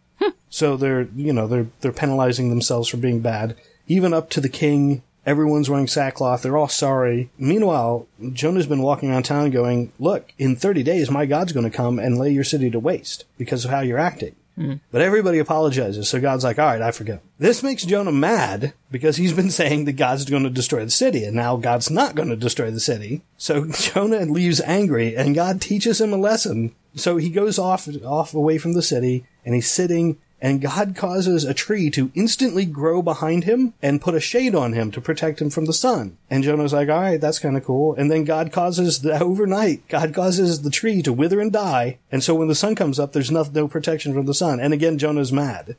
So 0.49 0.77
they're, 0.77 1.09
you 1.17 1.33
know, 1.33 1.49
they're 1.49 1.67
they're 1.81 1.91
penalizing 1.91 2.49
themselves 2.49 2.89
for 2.89 2.97
being 2.97 3.19
bad. 3.19 3.57
Even 3.89 4.15
up 4.15 4.31
to 4.31 4.41
the 4.41 4.49
king, 4.49 5.03
everyone's 5.27 5.69
wearing 5.69 5.89
sackcloth. 5.89 6.43
They're 6.43 6.57
all 6.57 6.69
sorry. 6.69 7.31
Meanwhile, 7.37 8.07
Jonah's 8.33 8.69
been 8.69 8.83
walking 8.83 9.11
around 9.11 9.25
town 9.25 9.51
going, 9.51 9.91
"Look, 9.99 10.33
in 10.39 10.55
30 10.55 10.85
days 10.85 11.11
my 11.11 11.27
God's 11.27 11.51
going 11.51 11.69
to 11.69 11.77
come 11.77 11.99
and 11.99 12.17
lay 12.17 12.31
your 12.31 12.45
city 12.45 12.71
to 12.71 12.79
waste 12.79 13.25
because 13.37 13.65
of 13.65 13.73
how 13.73 13.81
you're 13.81 13.99
acting." 13.99 14.37
Hmm. 14.55 14.75
But 14.93 15.03
everybody 15.03 15.41
apologizes, 15.41 16.09
so 16.09 16.21
God's 16.21 16.45
like, 16.45 16.61
"All 16.61 16.67
right, 16.67 16.81
I 16.81 16.93
forgive." 16.93 17.19
This 17.41 17.65
makes 17.65 17.85
Jonah 17.85 18.13
mad 18.13 18.75
because 18.93 19.17
he's 19.17 19.33
been 19.33 19.51
saying 19.61 19.87
that 19.87 19.95
God's 19.95 20.25
going 20.25 20.45
to 20.45 20.51
destroy 20.51 20.85
the 20.85 20.91
city, 20.93 21.25
and 21.25 21.35
now 21.35 21.57
God's 21.57 21.91
not 21.91 22.15
going 22.15 22.29
to 22.29 22.37
destroy 22.37 22.71
the 22.71 22.79
city. 22.79 23.23
So 23.37 23.67
Jonah 23.73 24.25
leaves 24.27 24.61
angry, 24.61 25.17
and 25.17 25.35
God 25.35 25.61
teaches 25.61 26.01
him 26.01 26.13
a 26.13 26.17
lesson. 26.17 26.77
So 26.95 27.17
he 27.17 27.31
goes 27.31 27.59
off 27.59 27.89
off 28.05 28.35
away 28.35 28.59
from 28.59 28.75
the 28.75 28.83
city, 28.83 29.27
and 29.45 29.55
he's 29.55 29.71
sitting 29.71 30.19
and 30.45 30.61
God 30.61 30.95
causes 30.95 31.45
a 31.45 31.55
tree 31.55 31.89
to 31.93 32.13
instantly 32.15 32.67
grow 32.67 33.01
behind 33.01 33.45
him 33.45 33.73
and 33.81 33.99
put 33.99 34.15
a 34.15 34.21
shade 34.21 34.55
on 34.55 34.75
him 34.75 34.91
to 34.91 35.01
protect 35.01 35.41
him 35.41 35.49
from 35.49 35.65
the 35.65 35.73
sun. 35.73 36.19
And 36.29 36.45
Jonah's 36.45 36.75
like, 36.75 36.91
all 36.91 37.01
right, 37.01 37.19
that's 37.19 37.39
kind 37.39 37.57
of 37.57 37.65
cool. 37.65 37.95
And 37.95 38.11
then 38.11 38.25
God 38.25 38.53
causes 38.53 39.01
the 39.01 39.19
overnight, 39.23 39.89
God 39.89 40.13
causes 40.13 40.61
the 40.61 40.69
tree 40.69 41.01
to 41.01 41.15
wither 41.15 41.41
and 41.41 41.51
die. 41.51 41.99
And 42.13 42.23
so 42.23 42.35
when 42.35 42.49
the 42.49 42.55
sun 42.55 42.75
comes 42.75 43.01
up, 43.01 43.15
there's 43.15 43.31
no, 43.31 43.43
no 43.55 43.69
protection 43.69 44.13
from 44.13 44.27
the 44.27 44.35
sun. 44.35 44.61
And 44.61 44.75
again, 44.75 44.99
Jonah's 44.99 45.33
mad. 45.33 45.77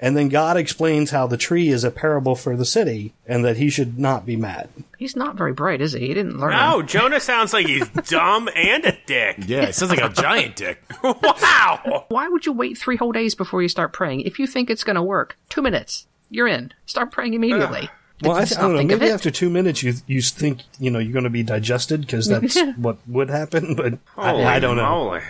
And 0.00 0.16
then 0.16 0.28
God 0.28 0.56
explains 0.56 1.10
how 1.10 1.26
the 1.26 1.36
tree 1.36 1.68
is 1.70 1.82
a 1.82 1.90
parable 1.90 2.36
for 2.36 2.56
the 2.56 2.64
city 2.64 3.14
and 3.26 3.44
that 3.44 3.56
he 3.56 3.68
should 3.68 3.98
not 3.98 4.24
be 4.24 4.36
mad. 4.36 4.68
He's 4.96 5.16
not 5.16 5.34
very 5.36 5.52
bright, 5.52 5.80
is 5.80 5.92
he? 5.92 6.06
He 6.06 6.14
didn't 6.14 6.38
learn. 6.38 6.52
No, 6.52 6.82
Jonah 6.82 7.18
sounds 7.20 7.52
like 7.52 7.66
he's 7.66 7.88
dumb 8.08 8.48
and 8.54 8.84
a 8.84 8.96
dick. 9.06 9.36
Yeah, 9.46 9.64
it 9.64 9.74
sounds 9.74 9.90
like 9.90 10.00
a 10.02 10.08
giant 10.14 10.56
dick. 10.56 10.82
Wow. 11.02 12.04
Why 12.08 12.28
would 12.28 12.46
you 12.46 12.52
wait 12.52 12.78
three 12.78 12.96
whole 12.96 13.12
days 13.12 13.34
before 13.34 13.62
you 13.62 13.68
start 13.68 13.92
praying? 13.92 14.20
If 14.22 14.38
you 14.38 14.46
think 14.46 14.70
it's 14.70 14.84
going 14.84 14.96
to 14.96 15.02
work, 15.02 15.36
two 15.48 15.62
minutes, 15.62 16.06
you're 16.30 16.48
in. 16.48 16.72
Start 16.86 17.10
praying 17.10 17.34
immediately. 17.34 17.88
Well, 18.22 18.32
I, 18.32 18.40
Let's 18.40 18.56
I 18.56 18.62
don't 18.62 18.74
know. 18.74 18.82
Maybe 18.82 19.10
after 19.10 19.30
two 19.30 19.48
minutes, 19.50 19.82
you 19.82 19.94
you 20.06 20.20
think 20.20 20.62
you 20.80 20.90
know 20.90 20.98
you're 20.98 21.12
going 21.12 21.24
to 21.24 21.30
be 21.30 21.42
digested 21.44 22.00
because 22.02 22.26
that's 22.26 22.58
what 22.76 22.98
would 23.06 23.30
happen. 23.30 23.74
But 23.76 23.98
Holy 24.16 24.44
I, 24.44 24.56
I 24.56 24.58
don't 24.58 24.76
know. 24.76 24.88
moly. 24.88 25.20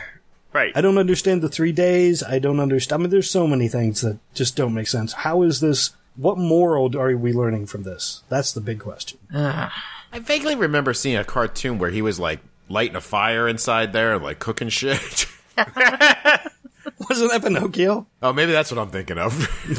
Right. 0.53 0.73
I 0.75 0.81
don't 0.81 0.99
understand 0.99 1.43
the 1.43 1.49
three 1.49 1.73
days. 1.73 2.23
I 2.23 2.39
don't 2.39 2.61
understand. 2.61 3.01
I 3.01 3.05
mean, 3.05 3.11
there's 3.11 3.31
so 3.31 3.47
many 3.47 3.69
things 3.69 4.01
that 4.01 4.19
just 4.35 4.57
don't 4.57 4.75
make 4.75 4.87
sense. 4.89 5.13
How 5.13 5.43
is 5.43 5.61
this? 5.61 5.91
What 6.17 6.39
moral 6.39 6.97
are 6.99 7.17
we 7.17 7.33
learning 7.33 7.67
from 7.67 7.85
this? 7.85 8.23
That's 8.29 8.53
the 8.53 8.61
big 8.61 8.81
question. 8.81 9.19
Uh, 9.33 9.69
I 10.13 10.19
vaguely 10.19 10.57
remember 10.57 10.93
seeing 10.95 11.17
a 11.17 11.25
cartoon 11.25 11.79
where 11.79 11.91
he 11.91 12.03
was 12.03 12.19
like 12.19 12.41
lighting 12.69 12.97
a 12.97 13.01
fire 13.01 13.47
inside 13.49 13.93
there 13.93 14.15
and 14.15 14.25
like 14.25 14.39
cooking 14.39 14.69
shit. 14.69 15.27
Wasn't 17.09 17.31
that 17.31 17.43
Pinocchio? 17.43 18.07
oh, 18.23 18.33
maybe 18.33 18.53
that's 18.53 18.71
what 18.73 18.81
I'm 18.81 18.91
thinking 18.91 19.19
of. 19.19 19.33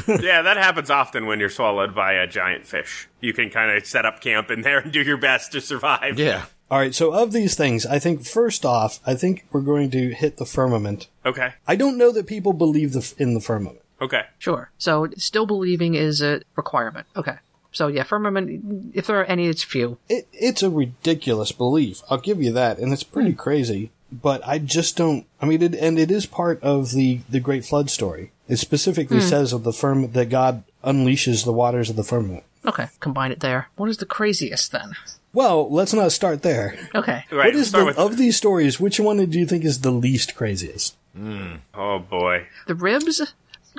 yeah, 0.22 0.42
that 0.42 0.56
happens 0.56 0.90
often 0.90 1.26
when 1.26 1.40
you're 1.40 1.50
swallowed 1.50 1.94
by 1.94 2.12
a 2.14 2.26
giant 2.26 2.66
fish. 2.66 3.08
You 3.20 3.32
can 3.32 3.50
kind 3.50 3.76
of 3.76 3.84
set 3.86 4.06
up 4.06 4.20
camp 4.20 4.50
in 4.50 4.62
there 4.62 4.78
and 4.78 4.92
do 4.92 5.02
your 5.02 5.16
best 5.16 5.52
to 5.52 5.60
survive. 5.60 6.18
yeah. 6.18 6.46
All 6.70 6.78
right. 6.78 6.94
So 6.94 7.12
of 7.12 7.32
these 7.32 7.56
things, 7.56 7.84
I 7.84 7.98
think 7.98 8.24
first 8.24 8.64
off, 8.64 9.00
I 9.06 9.14
think 9.14 9.46
we're 9.50 9.60
going 9.60 9.90
to 9.90 10.10
hit 10.10 10.36
the 10.36 10.46
firmament. 10.46 11.08
Okay. 11.26 11.54
I 11.66 11.76
don't 11.76 11.98
know 11.98 12.12
that 12.12 12.26
people 12.26 12.52
believe 12.52 12.92
the, 12.92 13.14
in 13.18 13.34
the 13.34 13.40
firmament. 13.40 13.80
Okay. 14.00 14.24
sure. 14.38 14.70
So 14.78 15.08
still 15.16 15.46
believing 15.46 15.94
is 15.94 16.22
a 16.22 16.42
requirement. 16.56 17.06
Okay. 17.16 17.36
So 17.72 17.86
yeah, 17.86 18.02
firmament. 18.02 18.92
If 18.94 19.06
there 19.06 19.20
are 19.20 19.24
any, 19.24 19.46
it's 19.46 19.62
few. 19.62 19.98
It, 20.08 20.26
it's 20.32 20.62
a 20.62 20.70
ridiculous 20.70 21.52
belief. 21.52 22.02
I'll 22.10 22.18
give 22.18 22.42
you 22.42 22.52
that, 22.52 22.78
and 22.78 22.92
it's 22.92 23.04
pretty 23.04 23.32
crazy. 23.32 23.90
But 24.10 24.44
I 24.44 24.58
just 24.58 24.96
don't. 24.96 25.24
I 25.40 25.46
mean, 25.46 25.62
it, 25.62 25.74
and 25.76 25.98
it 25.98 26.10
is 26.10 26.26
part 26.26 26.60
of 26.62 26.90
the 26.92 27.20
the 27.28 27.38
Great 27.38 27.64
Flood 27.64 27.88
story. 27.88 28.32
It 28.48 28.56
specifically 28.56 29.18
hmm. 29.18 29.28
says 29.28 29.52
of 29.52 29.62
the 29.62 29.72
firm 29.72 30.10
that 30.10 30.30
God 30.30 30.64
unleashes 30.82 31.44
the 31.44 31.52
waters 31.52 31.90
of 31.90 31.96
the 31.96 32.02
firmament. 32.02 32.42
Okay, 32.66 32.88
combine 32.98 33.30
it 33.30 33.40
there. 33.40 33.68
What 33.76 33.88
is 33.88 33.98
the 33.98 34.06
craziest 34.06 34.72
then? 34.72 34.96
Well, 35.32 35.70
let's 35.70 35.94
not 35.94 36.12
start 36.12 36.42
there. 36.42 36.76
Okay. 36.94 37.24
Right. 37.30 37.46
what 37.46 37.54
is 37.54 37.68
start 37.68 37.82
the, 37.82 37.86
with, 37.86 37.98
of 37.98 38.16
these 38.16 38.36
stories? 38.36 38.80
Which 38.80 38.98
one 38.98 39.24
do 39.24 39.38
you 39.38 39.46
think 39.46 39.64
is 39.64 39.80
the 39.80 39.90
least 39.92 40.34
craziest? 40.34 40.96
oh 41.74 41.98
boy. 41.98 42.46
The 42.66 42.74
ribs, 42.74 43.20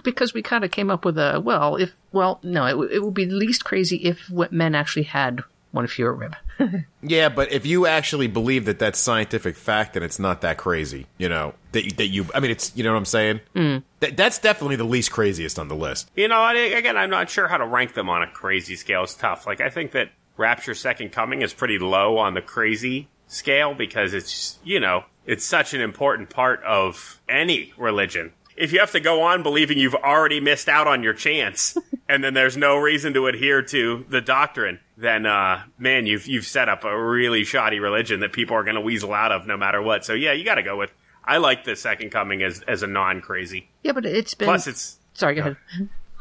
because 0.03 0.33
we 0.33 0.41
kind 0.41 0.63
of 0.63 0.71
came 0.71 0.89
up 0.89 1.05
with 1.05 1.17
a 1.17 1.41
well, 1.43 1.75
if 1.75 1.93
well, 2.11 2.39
no, 2.43 2.65
it, 2.65 2.71
w- 2.71 2.89
it 2.89 3.03
would 3.03 3.13
be 3.13 3.25
the 3.25 3.35
least 3.35 3.63
crazy 3.65 3.97
if 3.97 4.29
what 4.29 4.51
men 4.51 4.75
actually 4.75 5.03
had 5.03 5.43
one 5.71 5.87
fewer 5.87 6.13
rib. 6.13 6.35
Yeah, 7.03 7.29
but 7.29 7.51
if 7.51 7.65
you 7.65 7.87
actually 7.87 8.27
believe 8.27 8.65
that 8.65 8.77
that's 8.77 8.99
scientific 8.99 9.55
fact, 9.55 9.95
then 9.95 10.03
it's 10.03 10.19
not 10.19 10.41
that 10.41 10.57
crazy. 10.57 11.07
You 11.17 11.29
know 11.29 11.55
that 11.71 11.83
you, 11.83 11.91
that 11.93 12.07
you. 12.09 12.27
I 12.35 12.39
mean, 12.39 12.51
it's 12.51 12.71
you 12.75 12.83
know 12.83 12.91
what 12.91 12.99
I'm 12.99 13.05
saying. 13.05 13.39
Mm. 13.55 13.81
That, 14.01 14.15
that's 14.15 14.37
definitely 14.37 14.75
the 14.75 14.83
least 14.83 15.11
craziest 15.11 15.57
on 15.57 15.67
the 15.67 15.75
list. 15.75 16.11
You 16.15 16.27
know, 16.27 16.39
I, 16.39 16.53
again, 16.53 16.97
I'm 16.97 17.09
not 17.09 17.31
sure 17.31 17.47
how 17.47 17.57
to 17.57 17.65
rank 17.65 17.95
them 17.95 18.07
on 18.07 18.21
a 18.21 18.27
crazy 18.27 18.75
scale. 18.75 19.01
It's 19.03 19.15
tough. 19.15 19.47
Like, 19.47 19.61
I 19.61 19.71
think 19.71 19.93
that 19.93 20.11
Rapture 20.37 20.73
Second 20.73 21.11
Coming 21.11 21.41
is 21.41 21.53
pretty 21.53 21.79
low 21.79 22.17
on 22.17 22.33
the 22.33 22.41
crazy 22.41 23.07
scale 23.27 23.73
because 23.73 24.13
it's, 24.13 24.59
you 24.63 24.79
know, 24.79 25.05
it's 25.25 25.43
such 25.43 25.73
an 25.73 25.81
important 25.81 26.29
part 26.29 26.63
of 26.63 27.21
any 27.29 27.73
religion. 27.77 28.33
If 28.57 28.73
you 28.73 28.79
have 28.79 28.91
to 28.91 28.99
go 28.99 29.21
on 29.23 29.43
believing 29.43 29.77
you've 29.77 29.95
already 29.95 30.39
missed 30.39 30.67
out 30.67 30.87
on 30.87 31.03
your 31.03 31.13
chance, 31.13 31.77
and 32.09 32.23
then 32.23 32.33
there's 32.33 32.57
no 32.57 32.77
reason 32.77 33.13
to 33.13 33.27
adhere 33.27 33.61
to 33.63 34.05
the 34.09 34.21
doctrine, 34.21 34.79
then 34.97 35.25
uh, 35.25 35.63
man, 35.77 36.05
you've 36.05 36.27
you've 36.27 36.45
set 36.45 36.69
up 36.69 36.83
a 36.83 37.01
really 37.01 37.43
shoddy 37.43 37.79
religion 37.79 38.19
that 38.19 38.33
people 38.33 38.55
are 38.55 38.63
going 38.63 38.75
to 38.75 38.81
weasel 38.81 39.13
out 39.13 39.31
of 39.31 39.47
no 39.47 39.57
matter 39.57 39.81
what. 39.81 40.05
So 40.05 40.13
yeah, 40.13 40.33
you 40.33 40.43
got 40.43 40.55
to 40.55 40.63
go 40.63 40.77
with 40.77 40.91
I 41.23 41.37
like 41.37 41.63
the 41.63 41.75
Second 41.75 42.09
Coming 42.09 42.41
as 42.41 42.61
as 42.63 42.83
a 42.83 42.87
non 42.87 43.21
crazy. 43.21 43.69
Yeah, 43.83 43.93
but 43.93 44.05
it's 44.05 44.33
been. 44.33 44.47
Plus, 44.47 44.67
it's 44.67 44.97
sorry, 45.13 45.35
go 45.35 45.41
ahead. 45.41 45.57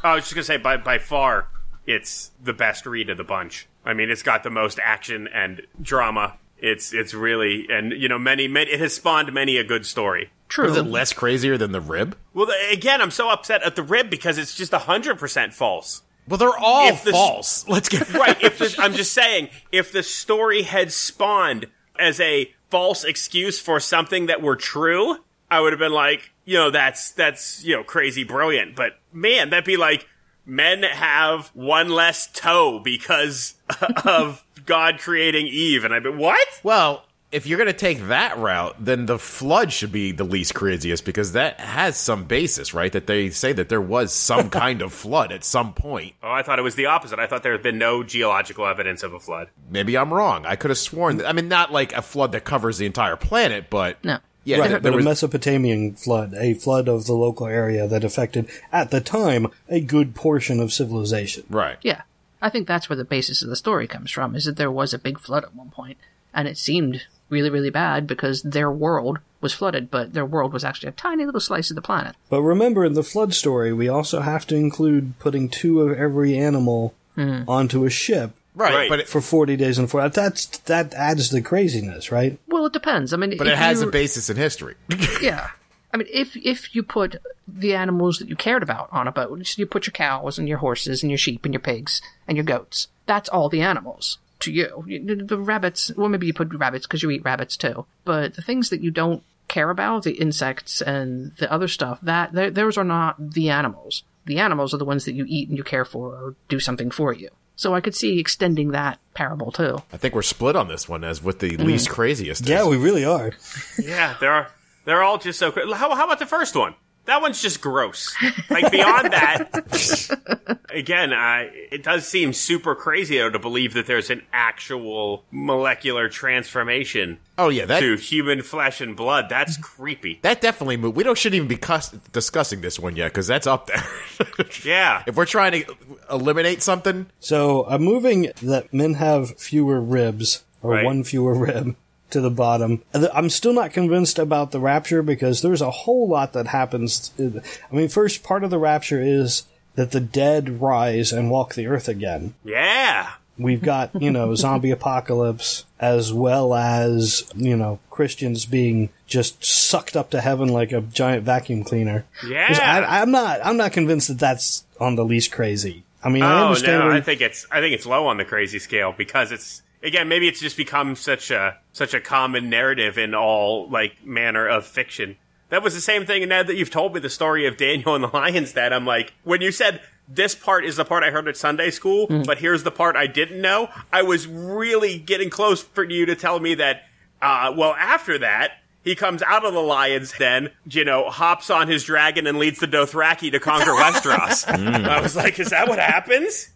I 0.03 0.15
was 0.15 0.25
just 0.25 0.35
gonna 0.35 0.43
say 0.43 0.57
by 0.57 0.77
by 0.77 0.97
far 0.99 1.47
it's 1.85 2.31
the 2.41 2.53
best 2.53 2.85
read 2.85 3.09
of 3.09 3.17
the 3.17 3.23
bunch. 3.23 3.67
I 3.85 3.93
mean, 3.93 4.09
it's 4.09 4.23
got 4.23 4.43
the 4.43 4.49
most 4.49 4.79
action 4.83 5.27
and 5.27 5.61
drama. 5.81 6.37
It's 6.59 6.93
it's 6.93 7.13
really 7.15 7.65
and 7.69 7.91
you 7.91 8.07
know 8.07 8.19
many 8.19 8.47
many 8.47 8.69
it 8.71 8.79
has 8.79 8.93
spawned 8.93 9.33
many 9.33 9.57
a 9.57 9.63
good 9.63 9.85
story. 9.85 10.29
True. 10.47 10.69
Is 10.69 10.77
it 10.77 10.83
less 10.83 11.13
crazier 11.13 11.57
than 11.57 11.71
the 11.71 11.81
rib? 11.81 12.15
Well, 12.33 12.45
th- 12.47 12.77
again, 12.77 13.01
I'm 13.01 13.09
so 13.09 13.29
upset 13.29 13.63
at 13.63 13.75
the 13.75 13.81
rib 13.83 14.09
because 14.09 14.37
it's 14.37 14.53
just 14.53 14.71
hundred 14.73 15.17
percent 15.17 15.53
false. 15.53 16.03
Well, 16.27 16.37
they're 16.37 16.55
all 16.57 16.89
If 16.89 17.03
the- 17.03 17.11
false. 17.11 17.67
Let's 17.67 17.89
get 17.89 18.13
Right. 18.13 18.39
If 18.43 18.59
the, 18.59 18.75
I'm 18.77 18.93
just 18.93 19.13
saying, 19.13 19.49
if 19.71 19.91
the 19.91 20.03
story 20.03 20.61
had 20.61 20.91
spawned 20.91 21.65
as 21.97 22.19
a 22.19 22.53
false 22.69 23.03
excuse 23.03 23.59
for 23.59 23.79
something 23.79 24.27
that 24.27 24.41
were 24.41 24.55
true, 24.55 25.17
I 25.49 25.59
would 25.61 25.73
have 25.73 25.79
been 25.79 25.91
like, 25.91 26.31
you 26.45 26.57
know, 26.57 26.69
that's 26.69 27.11
that's 27.13 27.63
you 27.63 27.75
know 27.75 27.83
crazy 27.83 28.23
brilliant. 28.23 28.75
But 28.75 28.99
man, 29.11 29.49
that'd 29.49 29.65
be 29.65 29.77
like 29.77 30.07
men 30.51 30.83
have 30.83 31.47
one 31.53 31.89
less 31.89 32.27
toe 32.27 32.79
because 32.83 33.55
of 34.05 34.43
God 34.65 34.99
creating 34.99 35.47
Eve, 35.47 35.85
and 35.85 35.93
I'd 35.93 36.03
be 36.03 36.09
what? 36.09 36.47
Well, 36.61 37.05
if 37.31 37.47
you're 37.47 37.57
going 37.57 37.67
to 37.67 37.73
take 37.73 38.07
that 38.09 38.37
route, 38.37 38.75
then 38.77 39.05
the 39.05 39.17
flood 39.17 39.71
should 39.71 39.91
be 39.91 40.11
the 40.11 40.25
least 40.25 40.53
craziest 40.53 41.05
because 41.05 41.31
that 41.31 41.61
has 41.61 41.95
some 41.95 42.25
basis, 42.25 42.73
right? 42.73 42.91
That 42.91 43.07
they 43.07 43.29
say 43.29 43.53
that 43.53 43.69
there 43.69 43.81
was 43.81 44.13
some 44.13 44.49
kind 44.63 44.81
of 44.81 44.91
flood 44.91 45.31
at 45.31 45.45
some 45.45 45.73
point. 45.73 46.13
Oh, 46.21 46.29
I 46.31 46.43
thought 46.43 46.59
it 46.59 46.63
was 46.63 46.75
the 46.75 46.87
opposite. 46.87 47.19
I 47.19 47.27
thought 47.27 47.41
there 47.41 47.53
had 47.53 47.63
been 47.63 47.77
no 47.77 48.03
geological 48.03 48.65
evidence 48.67 49.01
of 49.01 49.13
a 49.13 49.19
flood. 49.19 49.47
Maybe 49.69 49.97
I'm 49.97 50.13
wrong. 50.13 50.45
I 50.45 50.57
could 50.57 50.71
have 50.71 50.77
sworn 50.77 51.17
that. 51.17 51.27
I 51.27 51.31
mean, 51.31 51.47
not 51.47 51.71
like 51.71 51.93
a 51.93 52.01
flood 52.01 52.33
that 52.33 52.43
covers 52.43 52.77
the 52.77 52.85
entire 52.85 53.15
planet, 53.15 53.69
but 53.69 54.03
No. 54.03 54.19
Yeah, 54.43 54.57
Right, 54.57 54.69
there, 54.69 54.77
but 54.77 54.83
there 54.83 54.91
a 54.93 54.95
was. 54.95 55.05
Mesopotamian 55.05 55.93
flood, 55.95 56.33
a 56.33 56.53
flood 56.53 56.87
of 56.87 57.05
the 57.05 57.13
local 57.13 57.47
area 57.47 57.87
that 57.87 58.03
affected, 58.03 58.49
at 58.71 58.91
the 58.91 59.01
time, 59.01 59.47
a 59.69 59.81
good 59.81 60.15
portion 60.15 60.59
of 60.59 60.73
civilization. 60.73 61.43
right. 61.49 61.77
Yeah. 61.81 62.01
I 62.43 62.49
think 62.49 62.67
that's 62.67 62.89
where 62.89 62.97
the 62.97 63.05
basis 63.05 63.43
of 63.43 63.49
the 63.49 63.55
story 63.55 63.87
comes 63.87 64.09
from, 64.09 64.35
is 64.35 64.45
that 64.45 64.57
there 64.57 64.71
was 64.71 64.95
a 64.95 64.99
big 64.99 65.19
flood 65.19 65.43
at 65.43 65.53
one 65.53 65.69
point, 65.69 65.99
and 66.33 66.47
it 66.47 66.57
seemed 66.57 67.03
really, 67.29 67.51
really 67.51 67.69
bad 67.69 68.07
because 68.07 68.41
their 68.41 68.71
world 68.71 69.19
was 69.41 69.53
flooded, 69.53 69.91
but 69.91 70.13
their 70.13 70.25
world 70.25 70.51
was 70.51 70.63
actually 70.63 70.89
a 70.89 70.93
tiny 70.93 71.25
little 71.25 71.39
slice 71.39 71.69
of 71.69 71.75
the 71.75 71.81
planet. 71.81 72.15
But 72.29 72.41
remember, 72.41 72.83
in 72.83 72.93
the 72.93 73.03
flood 73.03 73.33
story, 73.35 73.71
we 73.73 73.87
also 73.87 74.21
have 74.21 74.47
to 74.47 74.55
include 74.55 75.17
putting 75.19 75.49
two 75.49 75.81
of 75.81 75.97
every 75.97 76.35
animal 76.35 76.95
hmm. 77.15 77.43
onto 77.47 77.85
a 77.85 77.89
ship 77.91 78.31
Right, 78.53 78.73
Right. 78.73 78.89
but 78.89 78.99
it, 78.99 79.07
for 79.07 79.21
40 79.21 79.55
days 79.55 79.77
and 79.77 79.89
four. 79.89 80.07
That's, 80.09 80.45
that 80.59 80.93
adds 80.93 81.29
the 81.29 81.41
craziness, 81.41 82.11
right? 82.11 82.37
Well, 82.47 82.65
it 82.65 82.73
depends. 82.73 83.13
I 83.13 83.17
mean, 83.17 83.37
but 83.37 83.47
it 83.47 83.57
has 83.57 83.81
you- 83.81 83.87
a 83.87 83.91
basis 83.91 84.29
in 84.29 84.37
history. 84.37 84.75
Yeah. 85.21 85.49
I 85.93 85.97
mean, 85.97 86.07
if 86.09 86.37
if 86.37 86.73
you 86.73 86.83
put 86.83 87.17
the 87.45 87.73
animals 87.75 88.19
that 88.19 88.29
you 88.29 88.35
cared 88.37 88.63
about 88.63 88.87
on 88.93 89.09
a 89.09 89.11
boat, 89.11 89.45
so 89.45 89.59
you 89.59 89.65
put 89.65 89.85
your 89.87 89.91
cows 89.91 90.39
and 90.39 90.47
your 90.47 90.59
horses 90.59 91.03
and 91.03 91.11
your 91.11 91.17
sheep 91.17 91.43
and 91.43 91.53
your 91.53 91.59
pigs 91.59 92.01
and 92.29 92.37
your 92.37 92.45
goats, 92.45 92.87
that's 93.07 93.27
all 93.27 93.49
the 93.49 93.59
animals 93.61 94.17
to 94.39 94.51
you. 94.53 94.85
You- 94.87 95.15
The 95.25 95.37
rabbits, 95.37 95.91
well, 95.97 96.07
maybe 96.07 96.27
you 96.27 96.33
put 96.33 96.53
rabbits 96.53 96.87
because 96.87 97.03
you 97.03 97.11
eat 97.11 97.25
rabbits 97.25 97.57
too. 97.57 97.85
But 98.05 98.35
the 98.35 98.41
things 98.41 98.69
that 98.69 98.79
you 98.81 98.89
don't 98.89 99.21
care 99.49 99.69
about, 99.69 100.03
the 100.03 100.13
insects 100.13 100.81
and 100.81 101.33
the 101.39 101.51
other 101.51 101.67
stuff, 101.67 101.99
that 102.03 102.31
those 102.55 102.77
are 102.77 102.85
not 102.85 103.31
the 103.33 103.49
animals. 103.49 104.03
The 104.25 104.39
animals 104.39 104.73
are 104.73 104.77
the 104.77 104.85
ones 104.85 105.03
that 105.05 105.13
you 105.15 105.25
eat 105.27 105.49
and 105.49 105.57
you 105.57 105.63
care 105.65 105.83
for 105.83 106.07
or 106.15 106.35
do 106.47 106.59
something 106.61 106.89
for 106.89 107.11
you. 107.11 107.29
So 107.55 107.75
I 107.75 107.81
could 107.81 107.95
see 107.95 108.19
extending 108.19 108.71
that 108.71 108.99
parable 109.13 109.51
too. 109.51 109.77
I 109.93 109.97
think 109.97 110.15
we're 110.15 110.21
split 110.21 110.55
on 110.55 110.67
this 110.67 110.89
one 110.89 111.03
as 111.03 111.21
with 111.21 111.39
the 111.39 111.57
mm. 111.57 111.63
least 111.63 111.89
craziest. 111.89 112.47
Yeah, 112.47 112.65
we 112.67 112.77
really 112.77 113.05
are. 113.05 113.31
Yeah, 113.81 114.15
they're 114.19 114.47
they're 114.85 115.03
all 115.03 115.17
just 115.17 115.39
so. 115.39 115.51
cra- 115.51 115.73
How 115.75 115.93
how 115.95 116.05
about 116.05 116.19
the 116.19 116.25
first 116.25 116.55
one? 116.55 116.75
That 117.05 117.21
one's 117.21 117.41
just 117.41 117.61
gross. 117.61 118.15
Like 118.49 118.71
beyond 118.71 119.11
that, 119.11 120.59
again, 120.69 121.13
I, 121.13 121.49
it 121.71 121.83
does 121.83 122.07
seem 122.07 122.31
super 122.31 122.75
crazy 122.75 123.17
though 123.17 123.29
to 123.29 123.39
believe 123.39 123.73
that 123.73 123.85
there's 123.87 124.09
an 124.09 124.21
actual 124.31 125.25
molecular 125.31 126.09
transformation 126.09 127.17
Oh 127.37 127.49
yeah, 127.49 127.65
that 127.65 127.79
to 127.79 127.95
human 127.97 128.43
flesh 128.43 128.81
and 128.81 128.95
blood. 128.95 129.25
That's 129.29 129.57
creepy. 129.57 130.19
that 130.21 130.41
definitely 130.41 130.77
moved. 130.77 130.95
We 130.95 131.03
don't 131.03 131.17
shouldn't 131.17 131.37
even 131.37 131.47
be 131.47 131.57
cus- 131.57 131.89
discussing 132.13 132.61
this 132.61 132.79
one 132.79 132.95
yet 132.95 133.07
because 133.11 133.27
that's 133.27 133.47
up 133.47 133.67
there. 133.67 133.83
Yeah. 134.63 135.03
if 135.07 135.15
we're 135.15 135.25
trying 135.25 135.63
to 135.63 135.75
eliminate 136.11 136.61
something, 136.61 137.07
So 137.19 137.65
I'm 137.65 137.81
moving 137.81 138.31
that 138.43 138.71
men 138.73 138.93
have 138.95 139.39
fewer 139.39 139.81
ribs, 139.81 140.43
or 140.61 140.71
Right. 140.73 140.85
one 140.85 141.03
fewer 141.03 141.33
rib, 141.33 141.75
to 142.11 142.21
the 142.21 142.29
bottom. 142.31 142.83
I'm 142.93 143.29
still 143.29 143.53
not 143.53 143.71
convinced 143.73 144.19
about 144.19 144.51
the 144.51 144.59
rapture 144.59 145.01
because 145.01 145.41
there's 145.41 145.61
a 145.61 145.71
whole 145.71 146.07
lot 146.07 146.33
that 146.33 146.47
happens. 146.47 147.11
I 147.19 147.75
mean, 147.75 147.89
first 147.89 148.23
part 148.23 148.43
of 148.43 148.49
the 148.49 148.59
rapture 148.59 149.01
is 149.01 149.43
that 149.75 149.91
the 149.91 149.99
dead 150.01 150.61
rise 150.61 151.11
and 151.13 151.31
walk 151.31 151.53
the 151.55 151.67
earth 151.67 151.87
again. 151.87 152.33
Yeah. 152.43 153.11
We've 153.37 153.61
got, 153.61 153.99
you 154.01 154.11
know, 154.11 154.35
zombie 154.35 154.71
apocalypse 154.71 155.65
as 155.79 156.13
well 156.13 156.53
as, 156.53 157.27
you 157.35 157.55
know, 157.57 157.79
Christians 157.89 158.45
being 158.45 158.89
just 159.07 159.43
sucked 159.43 159.95
up 159.95 160.11
to 160.11 160.21
heaven 160.21 160.49
like 160.49 160.71
a 160.71 160.81
giant 160.81 161.23
vacuum 161.23 161.63
cleaner. 161.63 162.05
Yeah. 162.27 162.57
I, 162.61 163.01
I'm 163.01 163.11
not, 163.11 163.39
I'm 163.43 163.57
not 163.57 163.71
convinced 163.71 164.09
that 164.09 164.19
that's 164.19 164.65
on 164.79 164.95
the 164.95 165.05
least 165.05 165.31
crazy. 165.31 165.83
I 166.03 166.09
mean, 166.09 166.23
I 166.23 166.41
Oh 166.41 166.47
understand. 166.47 166.79
no, 166.89 166.91
I 166.91 167.01
think 167.01 167.21
it's 167.21 167.45
I 167.51 167.61
think 167.61 167.73
it's 167.75 167.85
low 167.85 168.07
on 168.07 168.17
the 168.17 168.25
crazy 168.25 168.57
scale 168.59 168.91
because 168.95 169.31
it's 169.31 169.61
again 169.83 170.07
maybe 170.07 170.27
it's 170.27 170.39
just 170.39 170.57
become 170.57 170.95
such 170.95 171.31
a 171.31 171.57
such 171.73 171.93
a 171.93 171.99
common 171.99 172.49
narrative 172.49 172.97
in 172.97 173.13
all 173.15 173.69
like 173.69 174.05
manner 174.05 174.47
of 174.47 174.65
fiction. 174.65 175.17
That 175.49 175.63
was 175.63 175.73
the 175.73 175.81
same 175.81 176.05
thing. 176.05 176.23
And 176.23 176.29
now 176.29 176.43
that 176.43 176.55
you've 176.55 176.69
told 176.71 176.93
me 176.93 177.01
the 177.01 177.09
story 177.09 177.45
of 177.45 177.57
Daniel 177.57 177.93
and 177.93 178.03
the 178.03 178.07
Lions, 178.07 178.53
that 178.53 178.71
I'm 178.71 178.85
like, 178.85 179.13
when 179.23 179.41
you 179.41 179.51
said 179.51 179.81
this 180.07 180.33
part 180.33 180.63
is 180.63 180.77
the 180.77 180.85
part 180.85 181.03
I 181.03 181.11
heard 181.11 181.27
at 181.27 181.35
Sunday 181.35 181.71
school, 181.71 182.07
but 182.07 182.37
here's 182.37 182.63
the 182.63 182.71
part 182.71 182.95
I 182.95 183.07
didn't 183.07 183.41
know, 183.41 183.69
I 183.91 184.01
was 184.03 184.27
really 184.27 184.97
getting 184.97 185.29
close 185.29 185.61
for 185.61 185.83
you 185.83 186.05
to 186.05 186.15
tell 186.15 186.39
me 186.39 186.55
that. 186.55 186.83
Uh, 187.21 187.53
well, 187.55 187.73
after 187.77 188.17
that. 188.19 188.53
He 188.83 188.95
comes 188.95 189.21
out 189.21 189.45
of 189.45 189.53
the 189.53 189.59
lions, 189.59 190.11
then, 190.17 190.49
you 190.67 190.83
know, 190.83 191.07
hops 191.11 191.51
on 191.51 191.67
his 191.67 191.83
dragon 191.83 192.25
and 192.25 192.39
leads 192.39 192.57
the 192.59 192.65
Dothraki 192.67 193.31
to 193.31 193.39
conquer 193.39 193.69
Westeros. 193.79 194.47
I 194.47 194.99
was 194.99 195.15
like, 195.15 195.39
is 195.39 195.51
that 195.51 195.67
what 195.67 195.77
happens? 195.77 196.49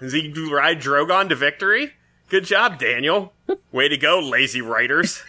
Does 0.00 0.12
he 0.12 0.32
ride 0.52 0.80
Drogon 0.80 1.28
to 1.28 1.34
victory? 1.36 1.92
Good 2.28 2.44
job, 2.44 2.78
Daniel. 2.78 3.32
Way 3.72 3.88
to 3.88 3.96
go, 3.98 4.18
lazy 4.18 4.62
writers. 4.62 5.22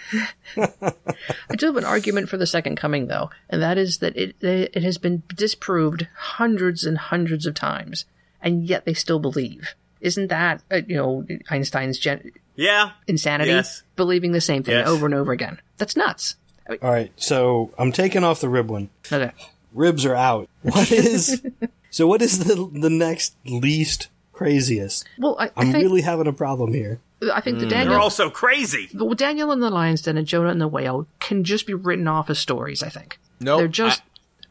I 0.57 1.55
do 1.57 1.65
have 1.67 1.75
an 1.77 1.83
argument 1.83 2.29
for 2.29 2.37
the 2.37 2.47
second 2.47 2.77
coming, 2.77 3.07
though, 3.07 3.29
and 3.49 3.61
that 3.61 3.77
is 3.77 3.97
that 3.97 4.15
it 4.15 4.35
it 4.41 4.81
has 4.83 4.97
been 4.97 5.23
disproved 5.35 6.07
hundreds 6.15 6.85
and 6.85 6.97
hundreds 6.97 7.45
of 7.45 7.53
times, 7.55 8.05
and 8.41 8.63
yet 8.65 8.85
they 8.85 8.93
still 8.93 9.19
believe. 9.19 9.75
Isn't 9.99 10.27
that 10.27 10.61
uh, 10.71 10.81
you 10.87 10.95
know 10.95 11.25
Einstein's 11.49 11.99
gen- 11.99 12.31
Yeah. 12.55 12.91
insanity? 13.07 13.51
Yes. 13.51 13.83
Believing 13.97 14.31
the 14.31 14.41
same 14.41 14.63
thing 14.63 14.75
Yes. 14.75 14.87
over 14.87 15.05
and 15.05 15.13
over 15.15 15.31
again. 15.33 15.59
That's 15.77 15.95
nuts. 15.97 16.35
All 16.69 16.77
right, 16.89 17.11
so 17.17 17.73
I'm 17.77 17.91
taking 17.91 18.23
off 18.23 18.39
the 18.39 18.47
rib 18.49 18.69
one. 18.69 18.89
Okay. 19.11 19.33
Ribs 19.73 20.05
are 20.05 20.15
out. 20.15 20.47
What 20.61 20.89
is 20.91 21.41
so? 21.93 22.07
What 22.07 22.21
is 22.21 22.39
the 22.39 22.55
the 22.73 22.89
next 22.89 23.35
least 23.45 24.09
craziest? 24.33 25.05
Well, 25.17 25.37
I, 25.39 25.45
I 25.45 25.51
I'm 25.57 25.71
think 25.71 25.83
really 25.83 26.01
having 26.01 26.27
a 26.27 26.33
problem 26.33 26.73
here. 26.73 26.99
I 27.33 27.39
think 27.39 27.59
the 27.59 27.65
They're 27.67 27.79
Daniel, 27.85 28.01
all 28.01 28.09
so 28.09 28.29
crazy. 28.29 28.89
well, 28.93 29.13
Daniel 29.13 29.51
and 29.53 29.63
the 29.63 29.69
Lion's 29.69 30.01
Den 30.01 30.17
and 30.17 30.27
Jonah 30.27 30.49
and 30.49 30.59
the 30.59 30.67
Whale 30.67 31.07
can 31.21 31.45
just 31.45 31.65
be 31.65 31.73
written 31.73 32.05
off 32.07 32.29
as 32.29 32.37
stories. 32.37 32.83
I 32.83 32.89
think. 32.89 33.17
no, 33.39 33.57
They're 33.59 33.67
just 33.69 34.01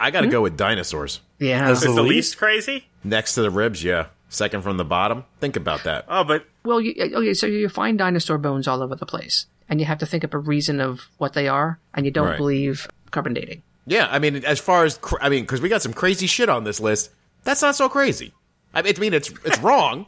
I, 0.01 0.07
I 0.07 0.11
got 0.11 0.23
to 0.23 0.27
hmm? 0.29 0.33
go 0.33 0.41
with 0.41 0.57
dinosaurs 0.57 1.21
yeah. 1.39 1.69
As 1.69 1.83
It's 1.83 1.95
the 1.95 2.03
least? 2.03 2.15
least 2.15 2.39
crazy? 2.39 2.87
next 3.05 3.35
to 3.35 3.43
the 3.43 3.51
ribs. 3.51 3.85
Yeah, 3.85 4.07
second 4.31 4.63
from 4.63 4.79
the 4.79 4.85
bottom. 4.87 5.25
Think 5.41 5.57
about 5.57 5.85
that. 5.85 6.07
Oh, 6.09 6.25
but 6.25 6.47
Well, 6.65 6.81
you, 6.81 6.95
uh, 6.99 7.19
okay, 7.19 7.35
so 7.35 7.47
you 7.47 7.69
find 7.69 7.99
dinosaur 7.99 8.39
bones 8.39 8.67
all 8.67 8.83
over 8.83 8.95
the 8.95 9.05
place, 9.07 9.47
and 9.69 9.79
you 9.81 9.85
have 9.87 9.99
to 9.99 10.07
think 10.07 10.25
up 10.25 10.33
a 10.33 10.39
reason 10.39 10.81
of 10.81 11.09
what 11.19 11.35
they 11.35 11.49
are, 11.49 11.79
and 11.95 12.07
you 12.07 12.13
don't 12.13 12.29
Right. 12.29 12.37
believe 12.39 12.89
carbon 13.11 13.35
dating. 13.35 13.63
Yeah, 13.87 14.09
I 14.11 14.19
mean, 14.19 14.37
as 14.45 14.61
far 14.61 14.85
as 14.85 14.97
cr- 14.97 15.17
I 15.21 15.29
mean, 15.29 15.43
because 15.43 15.61
we 15.61 15.69
got 15.69 15.83
some 15.83 15.93
crazy 15.93 16.27
shit 16.27 16.49
on 16.49 16.65
this 16.65 16.81
list. 16.81 17.11
That's 17.45 17.63
not 17.63 17.75
so 17.77 17.89
crazy. 17.89 18.33
I 18.75 18.83
mean, 18.83 18.95
I 18.97 19.01
mean 19.01 19.15
it's 19.15 19.31
it's 19.45 19.59
wrong. 19.61 20.07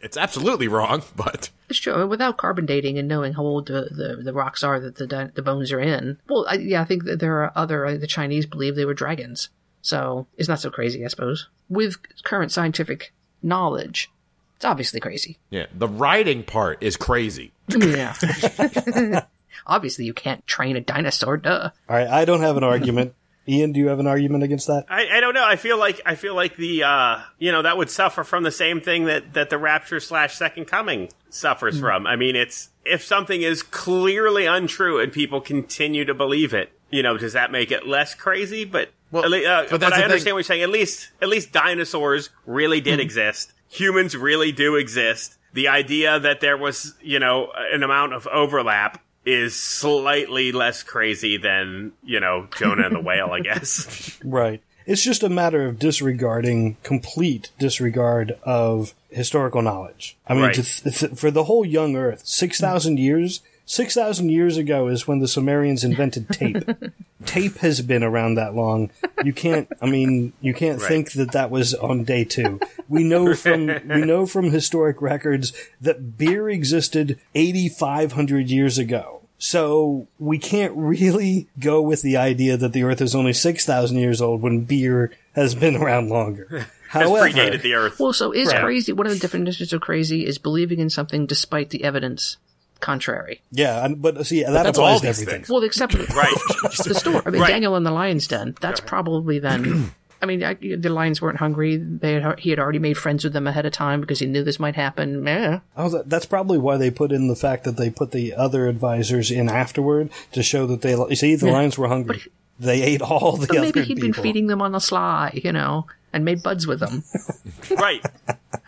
it's 0.00 0.16
absolutely 0.16 0.68
wrong, 0.68 1.02
but 1.14 1.50
It's 1.68 1.78
true. 1.78 1.92
I 1.92 2.04
Without 2.04 2.38
carbon 2.38 2.64
dating 2.64 2.98
and 2.98 3.06
knowing 3.08 3.34
how 3.34 3.42
old 3.42 3.66
the, 3.66 3.88
the, 3.90 4.22
the 4.22 4.32
rocks 4.32 4.64
are 4.64 4.80
that 4.80 4.96
the 4.96 5.30
the 5.34 5.42
bones 5.42 5.70
are 5.70 5.80
in, 5.80 6.18
well, 6.28 6.46
I, 6.48 6.54
yeah, 6.54 6.80
I 6.80 6.84
think 6.84 7.04
that 7.04 7.20
there 7.20 7.42
are 7.42 7.52
other. 7.54 7.84
uh, 7.84 7.96
the 7.96 8.06
Chinese 8.06 8.46
believe 8.46 8.74
they 8.74 8.86
were 8.86 8.94
dragons, 8.94 9.50
so 9.82 10.26
it's 10.38 10.48
not 10.48 10.60
so 10.60 10.70
crazy, 10.70 11.04
I 11.04 11.08
suppose. 11.08 11.48
With 11.68 11.96
current 12.22 12.52
scientific 12.52 13.12
knowledge, 13.42 14.10
it's 14.56 14.64
obviously 14.64 14.98
crazy. 15.00 15.36
yeah, 15.50 15.66
the 15.74 15.88
writing 15.88 16.42
part 16.42 16.82
is 16.82 16.96
crazy. 16.96 17.52
Yeah. 17.68 18.14
obviously, 19.66 20.06
you 20.06 20.14
can't 20.14 20.46
train 20.46 20.76
a 20.76 20.80
dinosaur. 20.80 21.36
Duh. 21.36 21.70
All 21.88 21.96
right, 21.96 22.08
I 22.08 22.24
don't 22.24 22.40
have 22.40 22.56
an 22.56 22.64
argument. 22.64 23.14
Ian, 23.48 23.72
do 23.72 23.80
you 23.80 23.88
have 23.88 23.98
an 23.98 24.06
argument 24.06 24.44
against 24.44 24.66
that? 24.66 24.84
I, 24.90 25.08
I 25.16 25.20
don't 25.20 25.32
know. 25.34 25.44
I 25.44 25.56
feel 25.56 25.78
like 25.78 26.00
I 26.04 26.14
feel 26.14 26.34
like 26.34 26.56
the 26.56 26.82
uh, 26.82 27.20
you 27.38 27.50
know 27.50 27.62
that 27.62 27.76
would 27.78 27.90
suffer 27.90 28.22
from 28.24 28.42
the 28.42 28.50
same 28.50 28.80
thing 28.80 29.04
that 29.06 29.32
that 29.34 29.48
the 29.50 29.56
rapture 29.58 30.00
slash 30.00 30.34
second 30.36 30.66
coming 30.66 31.08
suffers 31.30 31.76
Hmm. 31.76 31.80
from. 31.80 32.06
I 32.06 32.16
mean, 32.16 32.36
it's 32.36 32.68
if 32.84 33.02
something 33.04 33.42
is 33.42 33.62
clearly 33.62 34.46
untrue 34.46 35.00
and 35.00 35.12
people 35.12 35.40
continue 35.40 36.04
to 36.04 36.14
believe 36.14 36.52
it, 36.54 36.72
you 36.90 37.02
know, 37.02 37.16
does 37.16 37.32
that 37.32 37.50
make 37.50 37.70
it 37.70 37.86
less 37.86 38.14
crazy? 38.14 38.64
But 38.64 38.90
Well, 39.10 39.24
at 39.24 39.30
le- 39.30 39.44
uh, 39.44 39.66
but 39.70 39.80
but, 39.80 39.92
I 39.92 40.02
understand 40.02 40.24
thing. 40.24 40.32
what 40.34 40.38
you're 40.38 40.42
saying. 40.44 40.62
At 40.62 40.70
least 40.70 41.10
at 41.22 41.28
least 41.28 41.52
dinosaurs 41.52 42.30
really 42.46 42.80
did 42.82 43.00
exist. 43.00 43.52
Humans 43.70 44.16
really 44.16 44.52
do 44.52 44.76
exist. 44.76 45.36
The 45.54 45.68
idea 45.68 46.20
that 46.20 46.40
there 46.40 46.56
was 46.58 46.94
you 47.00 47.18
know 47.18 47.50
an 47.72 47.82
amount 47.82 48.12
of 48.12 48.26
overlap 48.26 49.02
is 49.28 49.54
slightly 49.54 50.52
less 50.52 50.82
crazy 50.82 51.36
than 51.36 51.92
you 52.02 52.18
know 52.20 52.48
Jonah 52.56 52.86
and 52.86 52.96
the 52.96 53.00
whale, 53.00 53.30
I 53.32 53.40
guess. 53.40 54.18
Right. 54.24 54.62
It's 54.86 55.02
just 55.04 55.22
a 55.22 55.28
matter 55.28 55.66
of 55.66 55.78
disregarding, 55.78 56.78
complete 56.82 57.50
disregard 57.58 58.38
of 58.42 58.94
historical 59.10 59.60
knowledge. 59.60 60.16
I 60.26 60.32
mean, 60.32 60.44
Right. 60.44 60.54
to 60.54 60.62
th- 60.90 61.12
for 61.12 61.30
the 61.30 61.44
whole 61.44 61.62
young 61.66 61.94
Earth, 61.94 62.22
6,000 62.24 62.98
years, 62.98 63.42
6,000 63.66 64.30
years 64.30 64.56
ago 64.56 64.88
is 64.88 65.06
when 65.06 65.18
the 65.18 65.28
Sumerians 65.28 65.84
invented 65.84 66.30
tape. 66.30 66.64
tape 67.26 67.58
has 67.58 67.82
been 67.82 68.02
around 68.02 68.36
that 68.36 68.54
long. 68.54 68.90
You 69.22 69.34
can't, 69.34 69.68
I 69.82 69.86
mean, 69.90 70.32
you 70.40 70.54
can't 70.54 70.80
Right. 70.80 70.88
think 70.88 71.12
that 71.12 71.32
that 71.32 71.50
was 71.50 71.74
on 71.74 72.04
day 72.04 72.24
two. 72.24 72.58
We 72.88 73.04
know 73.04 73.34
from, 73.44 73.66
we 73.66 74.00
know 74.06 74.24
from 74.24 74.52
historic 74.52 75.02
records 75.02 75.52
that 75.82 76.16
beer 76.16 76.48
existed 76.48 77.18
8,500 77.34 78.48
years 78.50 78.78
ago. 78.78 79.17
So 79.38 80.08
we 80.18 80.38
can't 80.38 80.72
really 80.76 81.48
go 81.58 81.80
with 81.80 82.02
the 82.02 82.16
idea 82.16 82.56
that 82.56 82.72
the 82.72 82.82
Earth 82.82 83.00
is 83.00 83.14
only 83.14 83.32
6,000 83.32 83.96
years 83.98 84.20
old 84.20 84.42
when 84.42 84.64
beer 84.64 85.12
has 85.34 85.54
been 85.54 85.76
around 85.76 86.08
longer. 86.10 86.66
Has 86.88 87.02
However, 87.02 87.28
predated 87.28 87.60
the 87.60 87.74
Earth. 87.74 88.00
Well, 88.00 88.14
so 88.14 88.32
is 88.32 88.48
Right. 88.48 88.62
crazy. 88.62 88.94
One 88.94 89.06
of 89.06 89.12
the 89.12 89.18
definitions 89.18 89.74
of 89.74 89.82
crazy 89.82 90.24
is 90.24 90.38
believing 90.38 90.78
in 90.78 90.88
something 90.88 91.26
despite 91.26 91.68
the 91.68 91.84
evidence 91.84 92.38
contrary. 92.80 93.42
yeah, 93.50 93.86
but 93.88 94.24
see, 94.26 94.42
that 94.42 94.52
that's 94.52 94.70
applies 94.78 94.94
all 94.94 95.00
to 95.00 95.08
everything. 95.08 95.34
things. 95.34 95.50
Well, 95.50 95.62
except 95.64 95.92
right. 95.92 96.34
the 96.62 96.94
story. 96.94 97.20
I 97.26 97.28
mean, 97.30 97.42
Right. 97.42 97.48
Daniel 97.50 97.76
and 97.76 97.84
the 97.84 97.90
Lion's 97.90 98.26
Den. 98.26 98.54
That's 98.62 98.80
probably 98.80 99.38
then. 99.38 99.92
I 100.20 100.26
mean, 100.26 100.42
I, 100.42 100.54
the 100.54 100.88
lions 100.88 101.22
weren't 101.22 101.38
hungry. 101.38 101.76
They 101.76 102.20
had, 102.20 102.40
he 102.40 102.50
had 102.50 102.58
already 102.58 102.78
made 102.80 102.98
friends 102.98 103.22
with 103.24 103.32
them 103.32 103.46
ahead 103.46 103.66
of 103.66 103.72
time 103.72 104.00
because 104.00 104.18
he 104.18 104.26
knew 104.26 104.42
this 104.42 104.58
might 104.58 104.74
happen. 104.74 105.24
Yeah. 105.26 105.60
Oh, 105.76 106.02
that's 106.04 106.26
probably 106.26 106.58
why 106.58 106.76
they 106.76 106.90
put 106.90 107.12
in 107.12 107.28
the 107.28 107.36
fact 107.36 107.64
that 107.64 107.76
they 107.76 107.88
put 107.90 108.10
the 108.10 108.34
other 108.34 108.66
advisors 108.66 109.30
in 109.30 109.48
afterward 109.48 110.10
to 110.32 110.42
show 110.42 110.66
that 110.66 110.82
they. 110.82 110.92
You 110.92 111.14
see, 111.16 111.36
the 111.36 111.46
Yeah. 111.46 111.52
lions 111.52 111.78
were 111.78 111.88
hungry. 111.88 112.22
They 112.58 112.82
ate 112.82 113.02
all 113.02 113.36
the 113.36 113.46
But 113.46 113.56
other 113.56 113.66
maybe 113.66 113.82
he'd 113.82 113.94
people. 113.96 114.12
been 114.12 114.22
feeding 114.22 114.46
them 114.48 114.60
on 114.62 114.72
the 114.72 114.80
sly, 114.80 115.38
you 115.42 115.52
know, 115.52 115.86
and 116.12 116.24
made 116.24 116.42
buds 116.42 116.66
with 116.66 116.80
them. 116.80 117.04
right. 117.78 118.04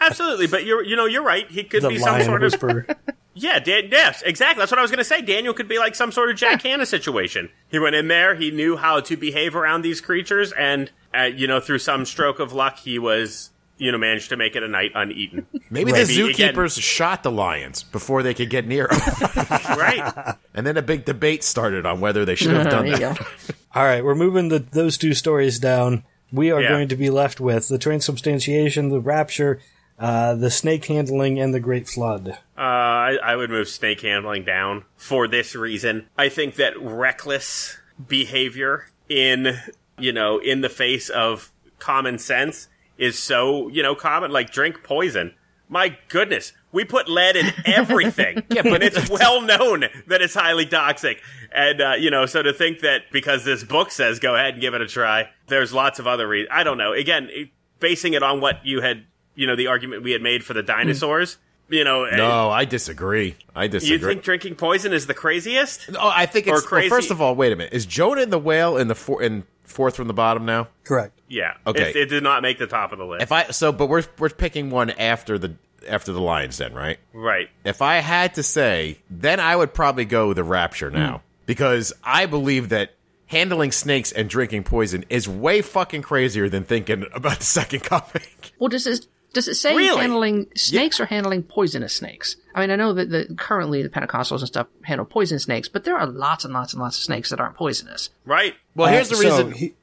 Absolutely, 0.00 0.46
but 0.46 0.64
you're 0.64 0.82
you 0.84 0.96
know 0.96 1.06
you're 1.06 1.22
right. 1.22 1.50
He 1.50 1.64
could 1.64 1.82
the 1.82 1.88
be 1.88 1.98
some 1.98 2.12
lion 2.14 2.24
sort 2.24 2.42
of 2.42 2.52
whisperer. 2.52 2.86
yeah. 3.34 3.58
Dan- 3.58 3.88
yes, 3.90 4.22
exactly. 4.22 4.60
That's 4.60 4.72
what 4.72 4.78
I 4.78 4.82
was 4.82 4.90
going 4.90 4.98
to 4.98 5.04
say. 5.04 5.20
Daniel 5.22 5.52
could 5.54 5.68
be 5.68 5.78
like 5.78 5.94
some 5.94 6.12
sort 6.12 6.30
of 6.30 6.36
Jack 6.36 6.62
Hanna 6.62 6.86
situation. 6.86 7.50
He 7.70 7.78
went 7.78 7.94
in 7.96 8.08
there. 8.08 8.34
He 8.34 8.50
knew 8.50 8.76
how 8.76 9.00
to 9.00 9.16
behave 9.16 9.54
around 9.56 9.82
these 9.82 10.00
creatures, 10.00 10.52
and 10.52 10.90
uh, 11.14 11.22
you 11.24 11.46
know 11.46 11.60
through 11.60 11.78
some 11.80 12.04
stroke 12.06 12.38
of 12.40 12.52
luck, 12.52 12.78
he 12.78 12.98
was 12.98 13.49
you 13.80 13.90
know 13.90 13.98
managed 13.98 14.28
to 14.28 14.36
make 14.36 14.54
it 14.54 14.62
a 14.62 14.68
night 14.68 14.92
uneaten. 14.94 15.46
Maybe 15.70 15.90
Right. 15.92 16.06
the 16.06 16.16
Maybe, 16.16 16.30
again- 16.32 16.54
zookeepers 16.54 16.80
shot 16.80 17.22
the 17.22 17.30
lions 17.32 17.82
before 17.82 18.22
they 18.22 18.34
could 18.34 18.50
get 18.50 18.66
near 18.66 18.86
them. 18.88 19.00
right. 19.76 20.34
and 20.54 20.66
then 20.66 20.76
a 20.76 20.82
big 20.82 21.04
debate 21.04 21.42
started 21.42 21.86
on 21.86 22.00
whether 22.00 22.24
they 22.24 22.34
should 22.34 22.52
have 22.52 22.70
done 22.70 22.86
that. 22.90 23.18
All 23.74 23.84
right, 23.84 24.04
we're 24.04 24.14
moving 24.14 24.48
the, 24.48 24.58
those 24.58 24.98
two 24.98 25.14
stories 25.14 25.58
down. 25.58 26.04
We 26.32 26.50
are 26.50 26.60
Yeah. 26.62 26.68
going 26.68 26.88
to 26.88 26.96
be 26.96 27.10
left 27.10 27.40
with 27.40 27.68
the 27.68 27.78
transubstantiation, 27.78 28.88
the 28.88 29.00
rapture, 29.00 29.60
uh, 29.98 30.34
the 30.34 30.50
snake 30.50 30.84
handling, 30.86 31.38
and 31.40 31.52
the 31.54 31.60
great 31.60 31.88
flood. 31.88 32.36
Uh, 32.56 32.60
I, 32.60 33.18
I 33.22 33.36
would 33.36 33.50
move 33.50 33.68
snake 33.68 34.00
handling 34.02 34.44
down 34.44 34.84
for 34.96 35.26
this 35.28 35.54
reason. 35.54 36.06
I 36.18 36.28
think 36.28 36.56
that 36.56 36.80
reckless 36.80 37.78
behavior 38.08 38.86
in, 39.08 39.58
you 39.98 40.12
know, 40.12 40.38
in 40.38 40.60
the 40.60 40.68
face 40.68 41.08
of 41.08 41.50
common 41.78 42.18
sense 42.18 42.68
is 43.00 43.18
so, 43.18 43.66
you 43.68 43.82
know, 43.82 43.96
common. 43.96 44.30
Like 44.30 44.52
drink 44.52 44.84
poison. 44.84 45.34
My 45.68 45.96
goodness, 46.08 46.52
we 46.72 46.84
put 46.84 47.08
lead 47.08 47.36
in 47.36 47.52
everything. 47.64 48.42
yeah, 48.50 48.62
but 48.62 48.82
it's 48.82 49.08
well 49.08 49.40
known 49.40 49.84
that 50.08 50.20
it's 50.20 50.34
highly 50.34 50.66
toxic. 50.66 51.22
And, 51.52 51.80
uh, 51.80 51.92
you 51.98 52.10
know, 52.10 52.26
so 52.26 52.42
to 52.42 52.52
think 52.52 52.80
that 52.80 53.02
because 53.12 53.44
this 53.44 53.64
book 53.64 53.90
says 53.90 54.18
go 54.18 54.34
ahead 54.34 54.54
and 54.54 54.60
give 54.60 54.74
it 54.74 54.80
a 54.80 54.86
try, 54.86 55.30
there's 55.46 55.72
lots 55.72 55.98
of 55.98 56.06
other 56.06 56.26
reasons. 56.28 56.50
I 56.52 56.64
don't 56.64 56.76
know. 56.76 56.92
Again, 56.92 57.30
basing 57.78 58.14
it 58.14 58.22
on 58.22 58.40
what 58.40 58.66
you 58.66 58.80
had, 58.80 59.06
you 59.36 59.46
know, 59.46 59.56
the 59.56 59.68
argument 59.68 60.02
we 60.02 60.10
had 60.10 60.22
made 60.22 60.44
for 60.44 60.54
the 60.54 60.62
dinosaurs, 60.62 61.38
you 61.68 61.84
know, 61.84 62.04
No, 62.04 62.50
I 62.50 62.64
disagree. 62.64 63.36
I 63.54 63.68
disagree. 63.68 63.96
you 63.96 64.04
think 64.04 64.22
drinking 64.22 64.56
poison 64.56 64.92
is 64.92 65.06
the 65.06 65.14
craziest? 65.14 65.88
oh, 65.90 66.12
I 66.12 66.26
think 66.26 66.48
or 66.48 66.58
it's. 66.58 66.70
Well, 66.70 66.88
first 66.88 67.12
of 67.12 67.22
all, 67.22 67.36
wait 67.36 67.52
a 67.52 67.56
minute. 67.56 67.72
Is 67.72 67.86
Jonah 67.86 68.22
and 68.22 68.32
the 68.32 68.38
whale 68.40 68.76
in 68.76 68.88
the 68.88 68.96
four, 68.96 69.22
in 69.22 69.44
fourth 69.70 69.96
from 69.96 70.08
the 70.08 70.14
bottom 70.14 70.44
now? 70.44 70.68
Correct. 70.84 71.18
Yeah. 71.28 71.54
Okay. 71.66 71.90
It, 71.90 71.96
it 71.96 72.06
did 72.06 72.22
not 72.22 72.42
make 72.42 72.58
the 72.58 72.66
top 72.66 72.92
of 72.92 72.98
the 72.98 73.04
list. 73.04 73.22
If 73.22 73.32
I 73.32 73.50
so, 73.50 73.72
but 73.72 73.86
we're 73.86 74.04
we're 74.18 74.30
picking 74.30 74.70
one 74.70 74.90
after 74.90 75.38
the 75.38 75.54
after 75.88 76.12
the 76.12 76.20
lions, 76.20 76.58
then, 76.58 76.74
right? 76.74 76.98
right. 77.12 77.48
If 77.64 77.82
I 77.82 77.96
had 77.96 78.34
to 78.34 78.42
say, 78.42 78.98
then 79.08 79.40
I 79.40 79.56
would 79.56 79.72
probably 79.72 80.04
go 80.04 80.32
the 80.34 80.44
rapture 80.44 80.90
now 80.90 81.18
hmm. 81.18 81.24
because 81.46 81.92
I 82.04 82.26
believe 82.26 82.70
that 82.70 82.94
handling 83.26 83.70
snakes 83.70 84.10
and 84.10 84.28
drinking 84.28 84.64
poison 84.64 85.04
is 85.08 85.28
way 85.28 85.62
fucking 85.62 86.02
crazier 86.02 86.48
than 86.48 86.64
thinking 86.64 87.06
about 87.14 87.38
the 87.38 87.44
second 87.44 87.80
coming. 87.84 88.26
Well, 88.58 88.68
does 88.68 88.86
it 88.86 89.06
does 89.32 89.46
it 89.48 89.54
say 89.54 89.76
Really? 89.76 90.00
handling 90.00 90.46
snakes 90.56 90.98
or 91.00 91.06
handling 91.06 91.42
poisonous 91.42 91.94
snakes? 91.94 92.36
I 92.54 92.60
mean, 92.60 92.70
I 92.70 92.76
know 92.76 92.92
that 92.94 93.10
the, 93.10 93.34
currently 93.36 93.82
the 93.82 93.88
Pentecostals 93.88 94.38
and 94.40 94.48
stuff 94.48 94.66
handle 94.82 95.04
poisonous 95.06 95.44
snakes, 95.44 95.68
but 95.68 95.84
there 95.84 95.96
are 95.96 96.06
lots 96.06 96.44
and 96.44 96.52
lots 96.52 96.72
and 96.72 96.82
lots 96.82 96.96
of 96.98 97.02
snakes 97.04 97.30
that 97.30 97.40
aren't 97.40 97.54
poisonous. 97.56 98.10
Right. 98.24 98.54
Well, 98.74 98.90
here's 98.92 99.08
the 99.08 99.16
Uh, 99.16 99.18
so 99.18 99.44
reason. 99.44 99.52
he- 99.52 99.74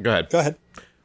go 0.00 0.10
ahead. 0.10 0.30
go 0.30 0.38
ahead. 0.38 0.56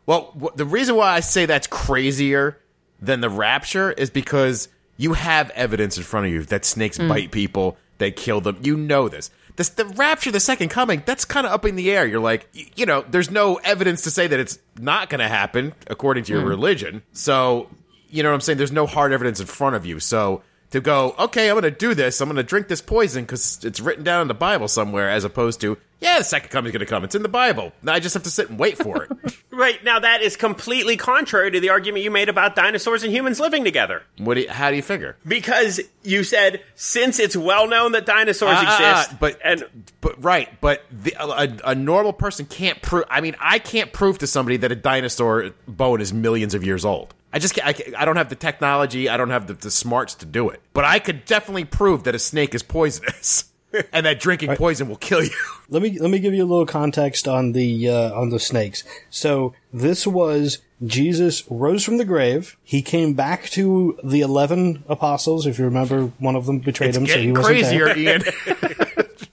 Well, 0.05 0.33
wh- 0.41 0.55
the 0.55 0.65
reason 0.65 0.95
why 0.95 1.12
I 1.12 1.19
say 1.19 1.45
that's 1.45 1.67
crazier 1.67 2.57
than 3.01 3.21
the 3.21 3.29
rapture 3.29 3.91
is 3.91 4.09
because 4.09 4.69
you 4.97 5.13
have 5.13 5.49
evidence 5.51 5.97
in 5.97 6.03
front 6.03 6.25
of 6.25 6.31
you 6.31 6.43
that 6.43 6.65
snakes 6.65 6.97
bite 6.97 7.31
people, 7.31 7.77
they 7.97 8.12
kill 8.12 8.41
them. 8.41 8.57
You 8.62 8.75
know 8.77 9.07
this. 9.09 9.29
This 9.55 9.69
the 9.69 9.85
rapture, 9.85 10.31
the 10.31 10.39
second 10.39 10.69
coming, 10.69 11.03
that's 11.05 11.25
kind 11.25 11.45
of 11.45 11.51
up 11.51 11.65
in 11.65 11.75
the 11.75 11.91
air. 11.91 12.05
You're 12.07 12.21
like, 12.21 12.47
y- 12.55 12.69
you 12.75 12.85
know, 12.85 13.03
there's 13.09 13.29
no 13.29 13.55
evidence 13.57 14.03
to 14.03 14.12
say 14.12 14.25
that 14.27 14.39
it's 14.39 14.57
not 14.79 15.09
going 15.09 15.19
to 15.19 15.27
happen 15.27 15.73
according 15.88 16.23
to 16.25 16.33
your 16.33 16.45
religion. 16.45 17.01
So, 17.12 17.69
you 18.10 18.24
know 18.24 18.30
what 18.30 18.36
I'm 18.36 18.41
saying? 18.41 18.58
There's 18.58 18.72
no 18.72 18.86
hard 18.86 19.12
evidence 19.12 19.39
in 19.39 19.48
front 19.48 19.76
of 19.76 19.86
you. 19.86 20.00
So 20.00 20.41
to 20.72 20.82
go, 20.82 21.15
okay, 21.17 21.50
I'm 21.50 21.56
going 21.56 21.63
to 21.63 21.72
do 21.72 21.93
this. 21.93 22.22
I'm 22.22 22.30
going 22.30 22.38
to 22.38 22.43
drink 22.43 22.67
this 22.67 22.82
poison 22.82 23.24
because 23.24 23.63
it's 23.63 23.80
written 23.80 24.04
down 24.04 24.22
in 24.22 24.28
the 24.28 24.34
Bible 24.34 24.67
somewhere, 24.67 25.10
as 25.10 25.24
opposed 25.24 25.62
to, 25.62 25.78
yeah, 26.00 26.19
the 26.19 26.24
second 26.24 26.50
coming 26.50 26.67
is 26.67 26.74
going 26.74 26.86
to 26.86 26.86
come. 26.86 27.04
It's 27.04 27.15
in 27.15 27.24
the 27.24 27.30
Bible. 27.30 27.74
Now 27.82 27.93
I 27.93 28.00
just 28.00 28.13
have 28.13 28.24
to 28.24 28.32
sit 28.32 28.50
and 28.50 28.60
wait 28.60 28.78
for 28.78 29.04
it. 29.04 29.12
Right. 29.60 29.84
Now 29.84 30.00
that 30.00 30.22
is 30.22 30.38
completely 30.38 30.95
contrary 30.95 31.52
to 31.52 31.60
the 31.60 31.67
argument 31.72 32.06
you 32.06 32.12
made 32.12 32.30
about 32.30 32.56
dinosaurs 32.56 33.04
and 33.04 33.12
humans 33.12 33.41
living 33.41 33.65
together. 33.65 34.04
what 34.17 34.36
do 34.36 34.41
you, 34.41 34.50
how 34.50 34.69
do 34.69 34.78
you 34.78 34.82
figure? 34.82 35.17
Because 35.28 35.82
you 36.02 36.24
said 36.24 36.63
since 36.76 37.19
it's 37.19 37.36
well 37.36 37.67
known 37.67 37.91
that 37.91 38.06
dinosaurs 38.06 38.56
ah, 38.58 39.02
exist, 39.02 39.19
but 39.19 39.38
and 39.43 39.65
but 40.00 40.24
right, 40.24 40.48
but 40.62 40.86
the, 40.89 41.13
a, 41.19 41.72
a 41.72 41.76
normal 41.76 42.13
person 42.13 42.45
can't 42.45 42.82
prove. 42.82 43.04
I 43.10 43.19
mean, 43.19 43.36
I 43.41 43.60
can't 43.60 43.91
prove 43.91 44.19
to 44.19 44.28
somebody 44.28 44.56
that 44.56 44.72
a 44.72 44.78
dinosaur 44.78 45.50
bone 45.67 46.00
is 46.00 46.13
millions 46.13 46.54
of 46.54 46.63
years 46.63 46.86
old. 46.86 47.13
I 47.32 47.39
just 47.39 47.54
can't, 47.56 47.68
I, 47.68 48.02
I 48.02 48.06
don't 48.06 48.15
have 48.15 48.30
the 48.30 48.36
technology. 48.36 49.08
I 49.10 49.18
don't 49.18 49.30
have 49.30 49.48
the, 49.48 49.54
the 49.54 49.72
smarts 49.72 50.15
to 50.15 50.26
do 50.26 50.50
it. 50.50 50.62
But 50.74 50.86
I 50.86 51.00
could 51.00 51.26
definitely 51.26 51.65
prove 51.65 52.04
that 52.06 52.15
a 52.15 52.20
snake 52.20 52.56
is 52.56 52.63
poisonous. 52.63 53.46
And 53.94 54.08
that 54.08 54.20
drinking 54.20 54.56
poison 54.56 54.89
will 54.89 54.96
kill 54.96 55.24
you. 55.24 55.30
Let 55.70 55.84
me 55.84 56.00
let 56.00 56.10
me 56.10 56.18
give 56.18 56.34
you 56.34 56.44
a 56.44 56.50
little 56.50 56.65
context 56.65 57.28
on 57.28 57.52
the 57.52 57.88
uh, 57.88 58.20
on 58.20 58.30
the 58.30 58.39
snakes. 58.39 58.84
So 59.12 59.54
this 59.72 60.08
was 60.08 60.58
Jesus 60.84 61.44
rose 61.52 61.84
from 61.86 61.98
the 62.00 62.04
grave. 62.04 62.58
He 62.63 62.82
came 62.82 63.13
back 63.13 63.44
to 63.50 63.96
the 64.04 64.22
eleven 64.22 64.84
apostles. 64.89 65.46
If 65.46 65.60
you 65.60 65.65
remember, 65.65 66.06
one 66.18 66.36
of 66.36 66.48
them 66.48 66.58
betrayed 66.58 66.89
It's 66.89 66.98
him, 66.98 67.06
so 67.06 67.20
he 67.20 67.32
wasn't 67.32 67.70
there. 67.70 67.89
crazier, 67.94 67.96
Ian. 67.96 68.24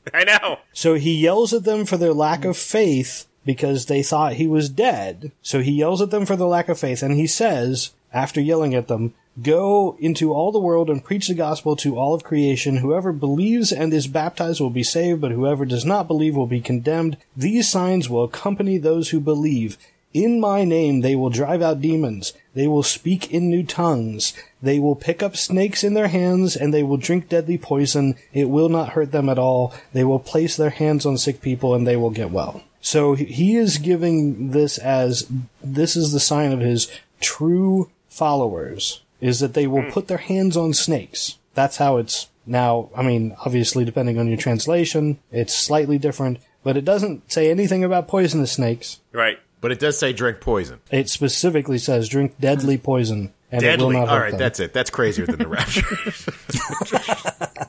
I 0.13 0.25
know. 0.25 0.59
So 0.75 0.95
he 0.97 1.15
yells 1.15 1.55
at 1.55 1.65
them 1.65 1.87
for 1.87 1.97
their 1.97 2.13
lack 2.13 2.45
of 2.45 2.59
faith 2.59 3.27
because 3.47 3.87
they 3.87 4.03
thought 4.03 4.35
he 4.35 4.47
was 4.47 4.69
dead. 4.69 5.33
So 5.41 5.61
he 5.61 5.73
yells 5.73 6.03
at 6.03 6.11
them 6.11 6.27
for 6.27 6.37
their 6.37 6.47
lack 6.47 6.69
of 6.69 6.79
faith, 6.79 7.03
and 7.03 7.15
he 7.15 7.27
says, 7.27 7.93
after 8.13 8.41
yelling 8.41 8.75
at 8.75 8.89
them, 8.89 9.15
Go 9.43 9.99
into 10.01 10.33
all 10.33 10.51
the 10.51 10.59
world 10.59 10.89
and 10.89 11.05
preach 11.05 11.29
the 11.29 11.35
gospel 11.35 11.77
to 11.77 11.99
all 11.99 12.15
of 12.15 12.25
creation. 12.25 12.79
Whoever 12.79 13.13
believes 13.13 13.71
and 13.71 13.92
is 13.92 14.07
baptized 14.07 14.63
will 14.63 14.71
be 14.71 14.83
saved, 14.83 15.21
but 15.21 15.31
whoever 15.31 15.67
does 15.67 15.85
not 15.85 16.09
believe 16.09 16.35
will 16.35 16.47
be 16.47 16.63
condemned. 16.63 17.19
These 17.37 17.69
signs 17.69 18.09
will 18.09 18.25
accompany 18.25 18.79
those 18.79 19.11
who 19.11 19.21
believe. 19.21 19.77
In 20.15 20.40
my 20.40 20.65
name 20.65 21.03
they 21.03 21.15
will 21.15 21.29
drive 21.29 21.61
out 21.61 21.83
demons. 21.83 22.33
They 22.55 22.67
will 22.67 22.83
speak 22.83 23.31
in 23.31 23.51
new 23.51 23.63
tongues. 23.63 24.33
They 24.63 24.79
will 24.79 24.97
pick 24.97 25.23
up 25.23 25.37
snakes 25.37 25.85
in 25.85 25.92
their 25.92 26.09
hands 26.09 26.57
and 26.57 26.73
they 26.73 26.83
will 26.83 26.97
drink 26.97 27.29
deadly 27.29 27.59
poison. 27.59 28.15
It 28.33 28.49
will 28.49 28.71
not 28.71 28.90
hurt 28.90 29.13
them 29.13 29.29
at 29.29 29.38
all. 29.38 29.75
They 29.92 30.05
will 30.05 30.19
place 30.19 30.57
their 30.57 30.71
hands 30.71 31.05
on 31.05 31.19
sick 31.19 31.42
people 31.42 31.75
and 31.75 31.87
they 31.87 31.97
will 31.97 32.09
get 32.09 32.31
well. 32.31 32.63
So 32.87 33.15
he- 33.15 33.25
he 33.25 33.57
is 33.57 33.79
giving 33.79 34.53
this 34.53 34.79
as 34.79 35.27
this 35.61 35.97
is 35.97 36.13
the 36.13 36.21
sign 36.21 36.53
of 36.53 36.61
his 36.61 36.87
true 37.21 37.91
followers 38.09 39.01
is 39.21 39.41
that 39.41 39.55
they 39.55 39.67
will 39.67 39.83
hmm. 39.83 39.91
put 39.91 40.07
their 40.07 40.19
hands 40.19 40.57
on 40.57 40.73
snakes. 40.73 41.37
That's 41.55 41.79
how 41.79 41.97
it's 41.97 42.29
now. 42.47 42.91
I 42.97 43.03
mean, 43.03 43.35
obviously, 43.45 43.85
depending 43.85 44.21
on 44.21 44.29
your 44.29 44.37
translation, 44.37 45.19
it's 45.33 45.53
slightly 45.53 45.99
different, 45.99 46.39
but 46.63 46.77
it 46.77 46.85
doesn't 46.85 47.29
say 47.33 47.51
anything 47.51 47.83
about 47.83 48.07
poisonous 48.07 48.53
snakes. 48.53 49.01
Right. 49.11 49.41
But 49.61 49.73
it 49.73 49.81
does 49.81 49.99
say 49.99 50.13
drink 50.13 50.39
poison. 50.39 50.79
It 50.93 51.09
specifically 51.09 51.79
says 51.79 52.09
drink 52.09 52.39
deadly 52.39 52.79
poison, 52.79 53.33
and 53.51 53.65
it 53.65 53.81
will 53.81 53.91
Deadly. 53.91 53.97
not 53.97 54.09
All 54.09 54.15
hurt 54.15 54.23
right, 54.23 54.31
them. 54.31 54.39
that's 54.39 54.61
it. 54.61 54.73
That's 54.73 54.91
crazier 54.91 55.27
than 55.27 55.39
the 55.39 55.49
rapture. 55.49 55.83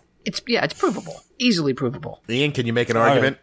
It's 0.27 0.41
yeah, 0.45 0.65
it's 0.65 0.73
provable, 0.73 1.23
easily 1.39 1.73
provable. 1.73 2.19
Ian, 2.27 2.51
can 2.51 2.65
you 2.65 2.73
make 2.73 2.89
an 2.89 2.97
right. 2.97 3.11
argument 3.11 3.37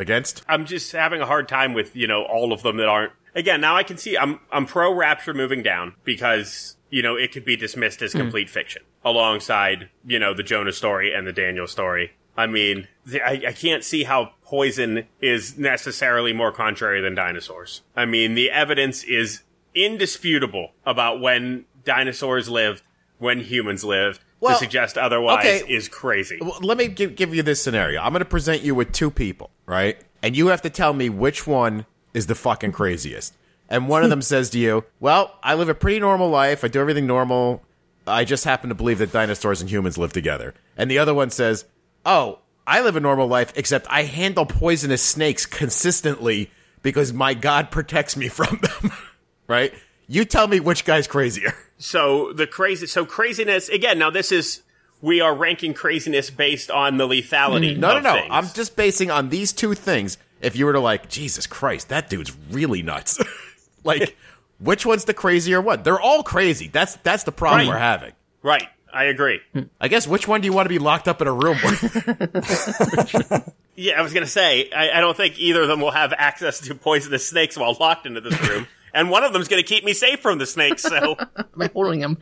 against? 0.00 0.42
I'm 0.48 0.64
just 0.64 0.92
having 0.92 1.20
a 1.20 1.26
hard 1.26 1.48
time 1.48 1.74
with 1.74 1.94
you 1.94 2.06
know 2.06 2.22
all 2.24 2.52
of 2.52 2.62
them 2.62 2.76
that 2.78 2.88
aren't. 2.88 3.12
Again, 3.34 3.60
now 3.60 3.76
I 3.76 3.82
can 3.82 3.96
see 3.96 4.16
I'm 4.16 4.40
I'm 4.50 4.66
pro 4.66 4.92
Rapture 4.92 5.34
moving 5.34 5.62
down 5.62 5.94
because 6.04 6.76
you 6.90 7.02
know 7.02 7.16
it 7.16 7.32
could 7.32 7.44
be 7.44 7.56
dismissed 7.56 8.02
as 8.02 8.12
hmm. 8.12 8.18
complete 8.18 8.50
fiction 8.50 8.82
alongside 9.04 9.90
you 10.04 10.18
know 10.18 10.34
the 10.34 10.42
Jonah 10.42 10.72
story 10.72 11.12
and 11.12 11.26
the 11.26 11.32
Daniel 11.32 11.66
story. 11.66 12.12
I 12.36 12.46
mean, 12.46 12.88
the, 13.04 13.20
I, 13.20 13.48
I 13.48 13.52
can't 13.52 13.84
see 13.84 14.04
how 14.04 14.32
poison 14.44 15.06
is 15.20 15.58
necessarily 15.58 16.32
more 16.32 16.52
contrary 16.52 17.00
than 17.00 17.14
dinosaurs. 17.14 17.82
I 17.94 18.06
mean, 18.06 18.34
the 18.34 18.50
evidence 18.50 19.04
is 19.04 19.42
indisputable 19.74 20.72
about 20.86 21.20
when 21.20 21.66
dinosaurs 21.84 22.48
lived, 22.48 22.82
when 23.18 23.40
humans 23.40 23.84
lived. 23.84 24.20
Well, 24.40 24.54
to 24.54 24.58
suggest 24.58 24.96
otherwise 24.96 25.44
okay. 25.44 25.72
is 25.72 25.88
crazy. 25.88 26.38
Well, 26.40 26.58
let 26.62 26.78
me 26.78 26.88
give, 26.88 27.14
give 27.14 27.34
you 27.34 27.42
this 27.42 27.62
scenario. 27.62 28.00
I'm 28.00 28.12
going 28.12 28.20
to 28.20 28.24
present 28.24 28.62
you 28.62 28.74
with 28.74 28.92
two 28.92 29.10
people, 29.10 29.50
right? 29.66 29.98
And 30.22 30.36
you 30.36 30.48
have 30.48 30.62
to 30.62 30.70
tell 30.70 30.92
me 30.92 31.10
which 31.10 31.46
one 31.46 31.86
is 32.14 32.26
the 32.26 32.34
fucking 32.34 32.72
craziest. 32.72 33.34
And 33.68 33.88
one 33.88 34.02
of 34.02 34.10
them 34.10 34.22
says 34.22 34.50
to 34.50 34.58
you, 34.58 34.84
Well, 34.98 35.34
I 35.42 35.54
live 35.54 35.68
a 35.68 35.74
pretty 35.74 36.00
normal 36.00 36.30
life. 36.30 36.64
I 36.64 36.68
do 36.68 36.80
everything 36.80 37.06
normal. 37.06 37.62
I 38.06 38.24
just 38.24 38.44
happen 38.44 38.70
to 38.70 38.74
believe 38.74 38.98
that 38.98 39.12
dinosaurs 39.12 39.60
and 39.60 39.70
humans 39.70 39.98
live 39.98 40.12
together. 40.12 40.54
And 40.76 40.90
the 40.90 40.98
other 40.98 41.14
one 41.14 41.30
says, 41.30 41.66
Oh, 42.04 42.38
I 42.66 42.80
live 42.80 42.96
a 42.96 43.00
normal 43.00 43.26
life, 43.26 43.52
except 43.56 43.86
I 43.90 44.02
handle 44.02 44.46
poisonous 44.46 45.02
snakes 45.02 45.44
consistently 45.44 46.50
because 46.82 47.12
my 47.12 47.34
God 47.34 47.70
protects 47.70 48.16
me 48.16 48.28
from 48.28 48.60
them. 48.62 48.92
right? 49.46 49.74
You 50.08 50.24
tell 50.24 50.48
me 50.48 50.60
which 50.60 50.84
guy's 50.84 51.06
crazier. 51.06 51.52
So 51.82 52.32
the 52.32 52.46
crazy, 52.46 52.86
so 52.86 53.04
craziness 53.04 53.68
again. 53.68 53.98
Now 53.98 54.10
this 54.10 54.30
is 54.30 54.62
we 55.00 55.20
are 55.20 55.34
ranking 55.34 55.72
craziness 55.74 56.28
based 56.30 56.70
on 56.70 56.98
the 56.98 57.08
lethality. 57.08 57.72
Mm-hmm. 57.72 57.80
No, 57.80 57.90
no, 57.92 57.96
of 57.96 58.02
no. 58.04 58.12
things. 58.14 58.28
I'm 58.30 58.46
just 58.48 58.76
basing 58.76 59.10
on 59.10 59.30
these 59.30 59.52
two 59.52 59.74
things. 59.74 60.18
If 60.42 60.56
you 60.56 60.66
were 60.66 60.74
to 60.74 60.80
like, 60.80 61.08
Jesus 61.08 61.46
Christ, 61.46 61.88
that 61.88 62.08
dude's 62.10 62.32
really 62.50 62.82
nuts. 62.82 63.18
like, 63.84 64.16
which 64.58 64.84
one's 64.86 65.04
the 65.06 65.14
crazier 65.14 65.60
one? 65.60 65.82
They're 65.82 66.00
all 66.00 66.22
crazy. 66.22 66.68
That's 66.68 66.96
that's 66.96 67.24
the 67.24 67.32
problem 67.32 67.60
Right. 67.60 67.68
we're 67.68 67.78
having. 67.78 68.12
right. 68.42 68.68
I 68.92 69.04
agree. 69.04 69.40
I 69.80 69.86
guess 69.86 70.08
which 70.08 70.26
one 70.26 70.40
do 70.40 70.46
you 70.46 70.52
want 70.52 70.64
to 70.66 70.68
be 70.68 70.80
locked 70.80 71.06
up 71.06 71.22
in 71.22 71.28
a 71.28 71.32
room 71.32 71.56
with? 71.64 73.48
Yeah, 73.76 73.98
I 73.98 74.02
was 74.02 74.12
gonna 74.12 74.26
say 74.26 74.68
I, 74.72 74.90
I 74.90 75.00
don't 75.00 75.16
think 75.16 75.38
either 75.38 75.62
of 75.62 75.68
them 75.68 75.80
will 75.80 75.92
have 75.92 76.12
access 76.12 76.60
to 76.62 76.74
poisonous 76.74 77.26
snakes 77.26 77.56
while 77.56 77.74
locked 77.80 78.04
into 78.04 78.20
this 78.20 78.38
room, 78.46 78.66
and 78.94 79.10
one 79.10 79.24
of 79.24 79.32
them's 79.32 79.48
gonna 79.48 79.62
keep 79.62 79.84
me 79.84 79.92
safe 79.92 80.20
from 80.20 80.38
the 80.38 80.46
snakes. 80.46 80.82
So, 80.82 81.16
By 81.56 81.70
holding 81.72 82.00
him, 82.00 82.18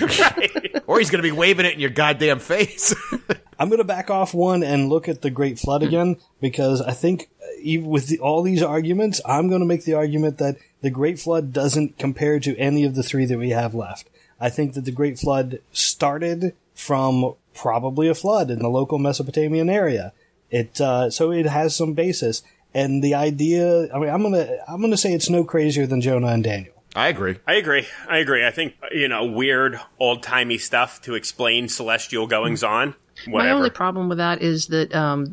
right. 0.00 0.82
or 0.86 0.98
he's 0.98 1.10
going 1.10 1.22
to 1.22 1.28
be 1.28 1.36
waving 1.36 1.66
it 1.66 1.74
in 1.74 1.80
your 1.80 1.90
goddamn 1.90 2.38
face. 2.38 2.94
I'm 3.58 3.68
going 3.68 3.78
to 3.78 3.84
back 3.84 4.10
off 4.10 4.32
one 4.32 4.62
and 4.62 4.88
look 4.88 5.08
at 5.08 5.22
the 5.22 5.30
Great 5.30 5.58
Flood 5.58 5.82
again 5.82 6.16
because 6.40 6.80
I 6.80 6.92
think 6.92 7.28
uh, 7.42 7.46
even 7.60 7.90
with 7.90 8.08
the, 8.08 8.18
all 8.18 8.42
these 8.42 8.62
arguments, 8.62 9.20
I'm 9.26 9.48
going 9.48 9.60
to 9.60 9.66
make 9.66 9.84
the 9.84 9.94
argument 9.94 10.38
that 10.38 10.56
the 10.80 10.90
Great 10.90 11.18
Flood 11.18 11.52
doesn't 11.52 11.98
compare 11.98 12.40
to 12.40 12.56
any 12.56 12.84
of 12.84 12.94
the 12.94 13.02
three 13.02 13.26
that 13.26 13.38
we 13.38 13.50
have 13.50 13.74
left. 13.74 14.08
I 14.40 14.48
think 14.48 14.74
that 14.74 14.86
the 14.86 14.92
Great 14.92 15.18
Flood 15.18 15.60
started 15.72 16.54
from 16.74 17.34
probably 17.52 18.08
a 18.08 18.14
flood 18.14 18.50
in 18.50 18.60
the 18.60 18.70
local 18.70 18.98
Mesopotamian 18.98 19.68
area. 19.68 20.12
It 20.50 20.80
uh, 20.80 21.10
so 21.10 21.30
it 21.30 21.46
has 21.46 21.76
some 21.76 21.92
basis, 21.92 22.42
and 22.74 23.02
the 23.02 23.14
idea. 23.14 23.92
I 23.94 23.98
mean, 23.98 24.08
I'm 24.10 24.22
gonna 24.22 24.48
I'm 24.68 24.80
gonna 24.80 24.96
say 24.96 25.12
it's 25.12 25.30
no 25.30 25.44
crazier 25.44 25.86
than 25.86 26.00
Jonah 26.00 26.28
and 26.28 26.44
Daniel. 26.44 26.74
I 26.96 27.08
agree. 27.08 27.36
I 27.46 27.54
agree. 27.54 27.86
I 28.08 28.18
agree. 28.18 28.44
I 28.46 28.50
think 28.50 28.74
you 28.92 29.08
know 29.08 29.24
weird 29.24 29.78
old 29.98 30.22
timey 30.22 30.58
stuff 30.58 31.00
to 31.02 31.14
explain 31.14 31.68
celestial 31.68 32.26
goings 32.26 32.62
on. 32.64 32.94
Whatever. 33.28 33.48
my 33.50 33.54
only 33.54 33.70
problem 33.70 34.08
with 34.08 34.16
that 34.18 34.40
is 34.40 34.68
that 34.68 34.94
um, 34.94 35.26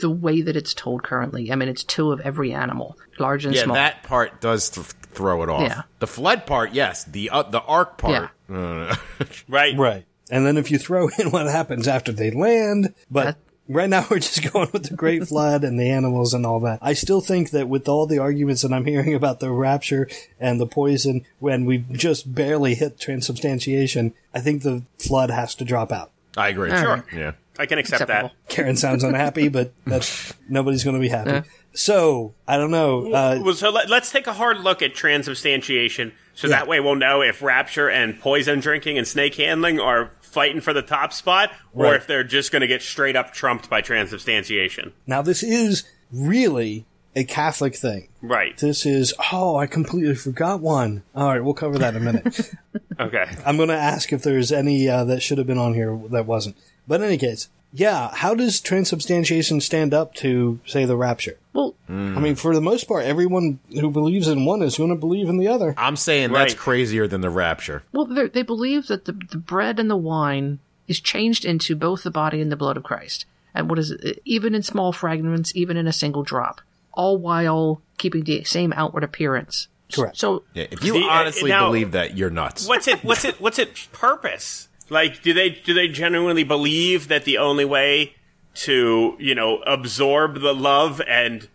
the 0.00 0.08
way 0.08 0.40
that 0.40 0.56
it's 0.56 0.72
told 0.72 1.02
currently. 1.02 1.52
I 1.52 1.56
mean, 1.56 1.68
it's 1.68 1.84
two 1.84 2.10
of 2.10 2.20
every 2.20 2.52
animal, 2.54 2.96
large 3.18 3.44
and 3.44 3.54
Yeah, 3.54 3.64
small. 3.64 3.74
that 3.74 4.02
part 4.02 4.40
does 4.40 4.70
th- 4.70 4.86
throw 5.12 5.42
it 5.42 5.50
off. 5.50 5.60
Yeah. 5.62 5.82
The 5.98 6.06
flood 6.06 6.46
part, 6.46 6.72
yes. 6.72 7.04
The 7.04 7.28
uh, 7.30 7.42
the 7.42 7.60
ark 7.60 7.98
part. 7.98 8.30
uh, 8.50 8.96
right. 9.48 9.76
Right. 9.76 10.06
And 10.30 10.46
then 10.46 10.56
if 10.56 10.70
you 10.70 10.78
throw 10.78 11.08
in 11.18 11.30
what 11.32 11.46
happens 11.46 11.86
after 11.86 12.12
they 12.12 12.30
land, 12.30 12.94
but 13.10 13.24
That- 13.24 13.36
right 13.68 13.88
now 13.88 14.06
we're 14.10 14.18
just 14.18 14.52
going 14.52 14.68
with 14.72 14.84
the 14.90 14.94
Great 14.96 15.24
Flood 15.28 15.64
and 15.64 15.78
the 15.78 15.88
animals 15.90 16.34
and 16.34 16.44
all 16.46 16.60
that. 16.60 16.78
I 16.82 16.92
still 16.92 17.20
think 17.20 17.50
that 17.50 17.68
with 17.68 17.88
all 17.88 18.06
the 18.06 18.18
arguments 18.18 18.62
that 18.62 18.72
I'm 18.72 18.84
hearing 18.86 19.14
about 19.14 19.40
the 19.40 19.50
rapture 19.50 20.08
and 20.40 20.60
the 20.60 20.66
poison, 20.66 21.24
when 21.38 21.64
we 21.64 21.78
just 21.92 22.34
barely 22.34 22.74
hit 22.74 22.98
transubstantiation, 23.00 24.14
I 24.34 24.40
think 24.40 24.62
the 24.62 24.82
flood 24.98 25.30
has 25.30 25.54
to 25.56 25.64
drop 25.64 25.92
out. 25.92 26.10
I 26.36 26.48
agree. 26.48 26.70
All 26.72 26.78
Sure. 26.78 26.94
right. 26.96 27.04
Yeah. 27.14 27.32
I 27.56 27.66
can 27.66 27.78
accept 27.78 28.02
Acceptable. 28.02 28.30
that. 28.30 28.48
Karen 28.48 28.76
sounds 28.76 29.04
unhappy, 29.04 29.48
but 29.48 29.72
that's 29.86 30.34
nobody's 30.48 30.82
going 30.82 30.96
to 30.96 31.00
be 31.00 31.08
happy. 31.08 31.46
So 31.72 32.34
I 32.48 32.56
don't 32.56 32.72
know. 32.72 33.12
Uh, 33.12 33.38
Well, 33.42 33.54
so 33.54 33.70
let, 33.70 33.88
us 33.90 34.10
take 34.10 34.26
a 34.26 34.32
hard 34.32 34.58
look 34.58 34.82
at 34.82 34.94
transubstantiation, 34.94 36.12
so 36.34 36.48
that 36.48 36.66
way 36.66 36.80
we'll 36.80 36.96
know 36.96 37.22
if 37.22 37.42
rapture 37.42 37.88
and 37.88 38.18
poison 38.18 38.58
drinking 38.58 38.98
and 38.98 39.06
snake 39.06 39.36
handling 39.36 39.78
are 39.78 40.10
fighting 40.34 40.60
for 40.60 40.72
the 40.74 40.82
top 40.82 41.12
spot, 41.14 41.50
or 41.72 41.84
Right. 41.84 41.96
if 41.96 42.06
they're 42.06 42.24
just 42.24 42.52
going 42.52 42.60
to 42.60 42.66
get 42.66 42.82
straight 42.82 43.16
up 43.16 43.32
trumped 43.32 43.70
by 43.70 43.80
transubstantiation. 43.80 44.92
now 45.06 45.22
this 45.22 45.42
is 45.42 45.84
really 46.12 46.84
a 47.16 47.22
Catholic 47.24 47.76
thing. 47.76 48.08
Right. 48.20 48.58
This 48.58 48.84
is 48.84 49.14
oh, 49.32 49.56
I 49.56 49.66
completely 49.66 50.16
forgot 50.16 50.60
one. 50.60 51.04
All 51.14 51.28
right, 51.28 51.42
we'll 51.44 51.54
cover 51.54 51.78
that 51.78 51.94
in 51.94 52.02
a 52.02 52.12
minute. 52.12 52.50
Okay. 53.00 53.24
I'm 53.44 53.56
going 53.56 53.70
to 53.70 53.74
ask 53.74 54.12
if 54.12 54.22
there's 54.22 54.52
any 54.52 54.88
uh, 54.88 55.02
that 55.04 55.20
should 55.20 55.38
have 55.38 55.48
been 55.48 55.58
on 55.58 55.74
here 55.74 55.98
that 56.10 56.26
wasn't. 56.26 56.56
But 56.86 57.00
in 57.00 57.08
any 57.08 57.18
case, 57.18 57.48
yeah, 57.74 58.14
how 58.14 58.34
does 58.34 58.60
transubstantiation 58.60 59.60
stand 59.60 59.92
up 59.92 60.14
to, 60.14 60.60
say, 60.66 60.84
the 60.84 60.96
rapture? 60.96 61.36
well, 61.52 61.74
I 61.88 61.92
mean, 61.92 62.34
for 62.34 62.54
the 62.54 62.60
most 62.60 62.88
part, 62.88 63.04
everyone 63.04 63.58
who 63.72 63.90
believes 63.90 64.26
in 64.28 64.44
one 64.44 64.62
is 64.62 64.76
going 64.78 64.90
to 64.90 64.96
believe 64.96 65.28
in 65.28 65.36
the 65.36 65.48
other. 65.48 65.74
I'm 65.76 65.96
saying 65.96 66.32
that's 66.32 66.54
crazier 66.54 67.06
than 67.06 67.20
the 67.20 67.30
rapture. 67.30 67.82
well, 67.92 68.06
they're- 68.06 68.28
believe 68.44 68.86
that 68.88 69.04
the 69.04 69.12
the 69.12 69.38
bread 69.38 69.78
and 69.78 69.88
the 69.90 69.96
wine 69.96 70.58
is 70.88 71.00
changed 71.00 71.44
into 71.44 71.74
both 71.76 72.02
the 72.02 72.10
body 72.10 72.40
and 72.40 72.50
the 72.52 72.56
blood 72.56 72.76
of 72.76 72.82
Christ, 72.82 73.24
and 73.54 73.68
what 73.70 73.78
is 73.78 73.90
it? 73.90 74.20
Even 74.24 74.54
in 74.54 74.62
small 74.62 74.92
fragments, 74.92 75.52
even 75.54 75.76
in 75.76 75.86
a 75.86 75.92
single 75.92 76.22
drop, 76.22 76.60
all 76.92 77.16
while 77.18 77.80
keeping 77.98 78.24
the 78.24 78.44
same 78.44 78.72
outward 78.76 79.04
appearance. 79.04 79.68
Correct. 79.94 80.16
So 80.16 80.42
Yeah, 80.54 80.66
if 80.70 80.82
you 80.82 80.94
The- 80.94 81.04
uh, 81.06 81.10
honestly 81.10 81.50
now- 81.50 81.66
believe 81.66 81.92
that, 81.92 82.16
you're 82.16 82.30
nuts. 82.30 82.66
What's 82.68 82.88
it? 82.88 83.04
What's 83.04 83.24
it? 83.24 83.40
What's 83.40 83.58
its 83.58 83.86
purpose? 83.92 84.68
Like, 84.90 85.22
do 85.22 85.32
they 85.32 85.50
do 85.50 85.74
they 85.74 85.88
genuinely 85.88 86.44
believe 86.44 87.08
that 87.08 87.24
the 87.24 87.38
only 87.38 87.64
way 87.64 88.14
to 88.54 89.16
you 89.18 89.34
know 89.34 89.58
absorb 89.62 90.40
the 90.40 90.54
love 90.54 91.00
and 91.08 91.48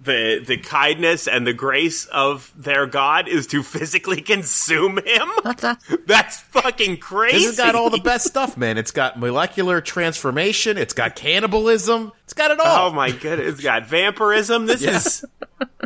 the 0.00 0.38
the 0.46 0.56
kindness 0.56 1.26
and 1.26 1.44
the 1.46 1.52
grace 1.52 2.06
of 2.06 2.52
their 2.56 2.86
God 2.86 3.26
is 3.28 3.46
to 3.48 3.62
physically 3.62 4.20
consume 4.22 4.98
him? 4.98 5.28
that's 6.06 6.40
fucking 6.42 6.98
crazy. 6.98 7.38
This 7.38 7.46
has 7.46 7.56
got 7.56 7.74
all 7.74 7.90
the 7.90 7.98
best 7.98 8.26
stuff, 8.26 8.56
man. 8.56 8.78
It's 8.78 8.92
got 8.92 9.18
molecular 9.18 9.80
transformation. 9.80 10.78
It's 10.78 10.94
got 10.94 11.16
cannibalism. 11.16 12.12
It's 12.24 12.34
got 12.34 12.50
it 12.52 12.60
all. 12.60 12.90
Oh 12.90 12.92
my 12.92 13.10
goodness, 13.10 13.54
it's 13.54 13.62
got 13.62 13.86
vampirism. 13.86 14.66
This 14.66 14.80
Yeah. 14.82 14.96
is 14.96 15.24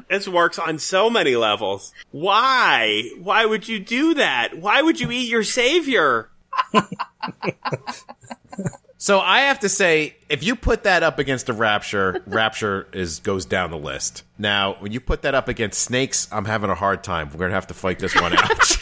this 0.08 0.28
works 0.28 0.58
on 0.58 0.78
so 0.78 1.08
many 1.08 1.36
levels. 1.36 1.92
Why? 2.10 3.08
Why 3.20 3.46
would 3.46 3.68
you 3.68 3.78
do 3.78 4.14
that? 4.14 4.58
Why 4.58 4.82
would 4.82 5.00
you 5.00 5.10
eat 5.10 5.28
your 5.28 5.44
savior? 5.44 6.29
So 9.02 9.18
I 9.18 9.40
have 9.40 9.60
to 9.60 9.70
say, 9.70 10.16
if 10.28 10.42
you 10.44 10.54
put 10.54 10.82
that 10.82 11.02
up 11.02 11.18
against 11.18 11.46
the 11.46 11.54
Rapture, 11.54 12.22
Rapture 12.26 12.86
is 12.92 13.20
goes 13.20 13.46
down 13.46 13.70
the 13.70 13.78
list. 13.78 14.24
Now, 14.36 14.76
when 14.78 14.92
you 14.92 15.00
put 15.00 15.22
that 15.22 15.34
up 15.34 15.48
against 15.48 15.80
snakes, 15.80 16.28
I'm 16.30 16.44
having 16.44 16.68
a 16.68 16.74
hard 16.74 17.02
time. 17.02 17.30
We're 17.30 17.38
gonna 17.38 17.54
have 17.54 17.68
to 17.68 17.74
fight 17.74 17.98
this 17.98 18.14
one 18.14 18.36
out. 18.36 18.76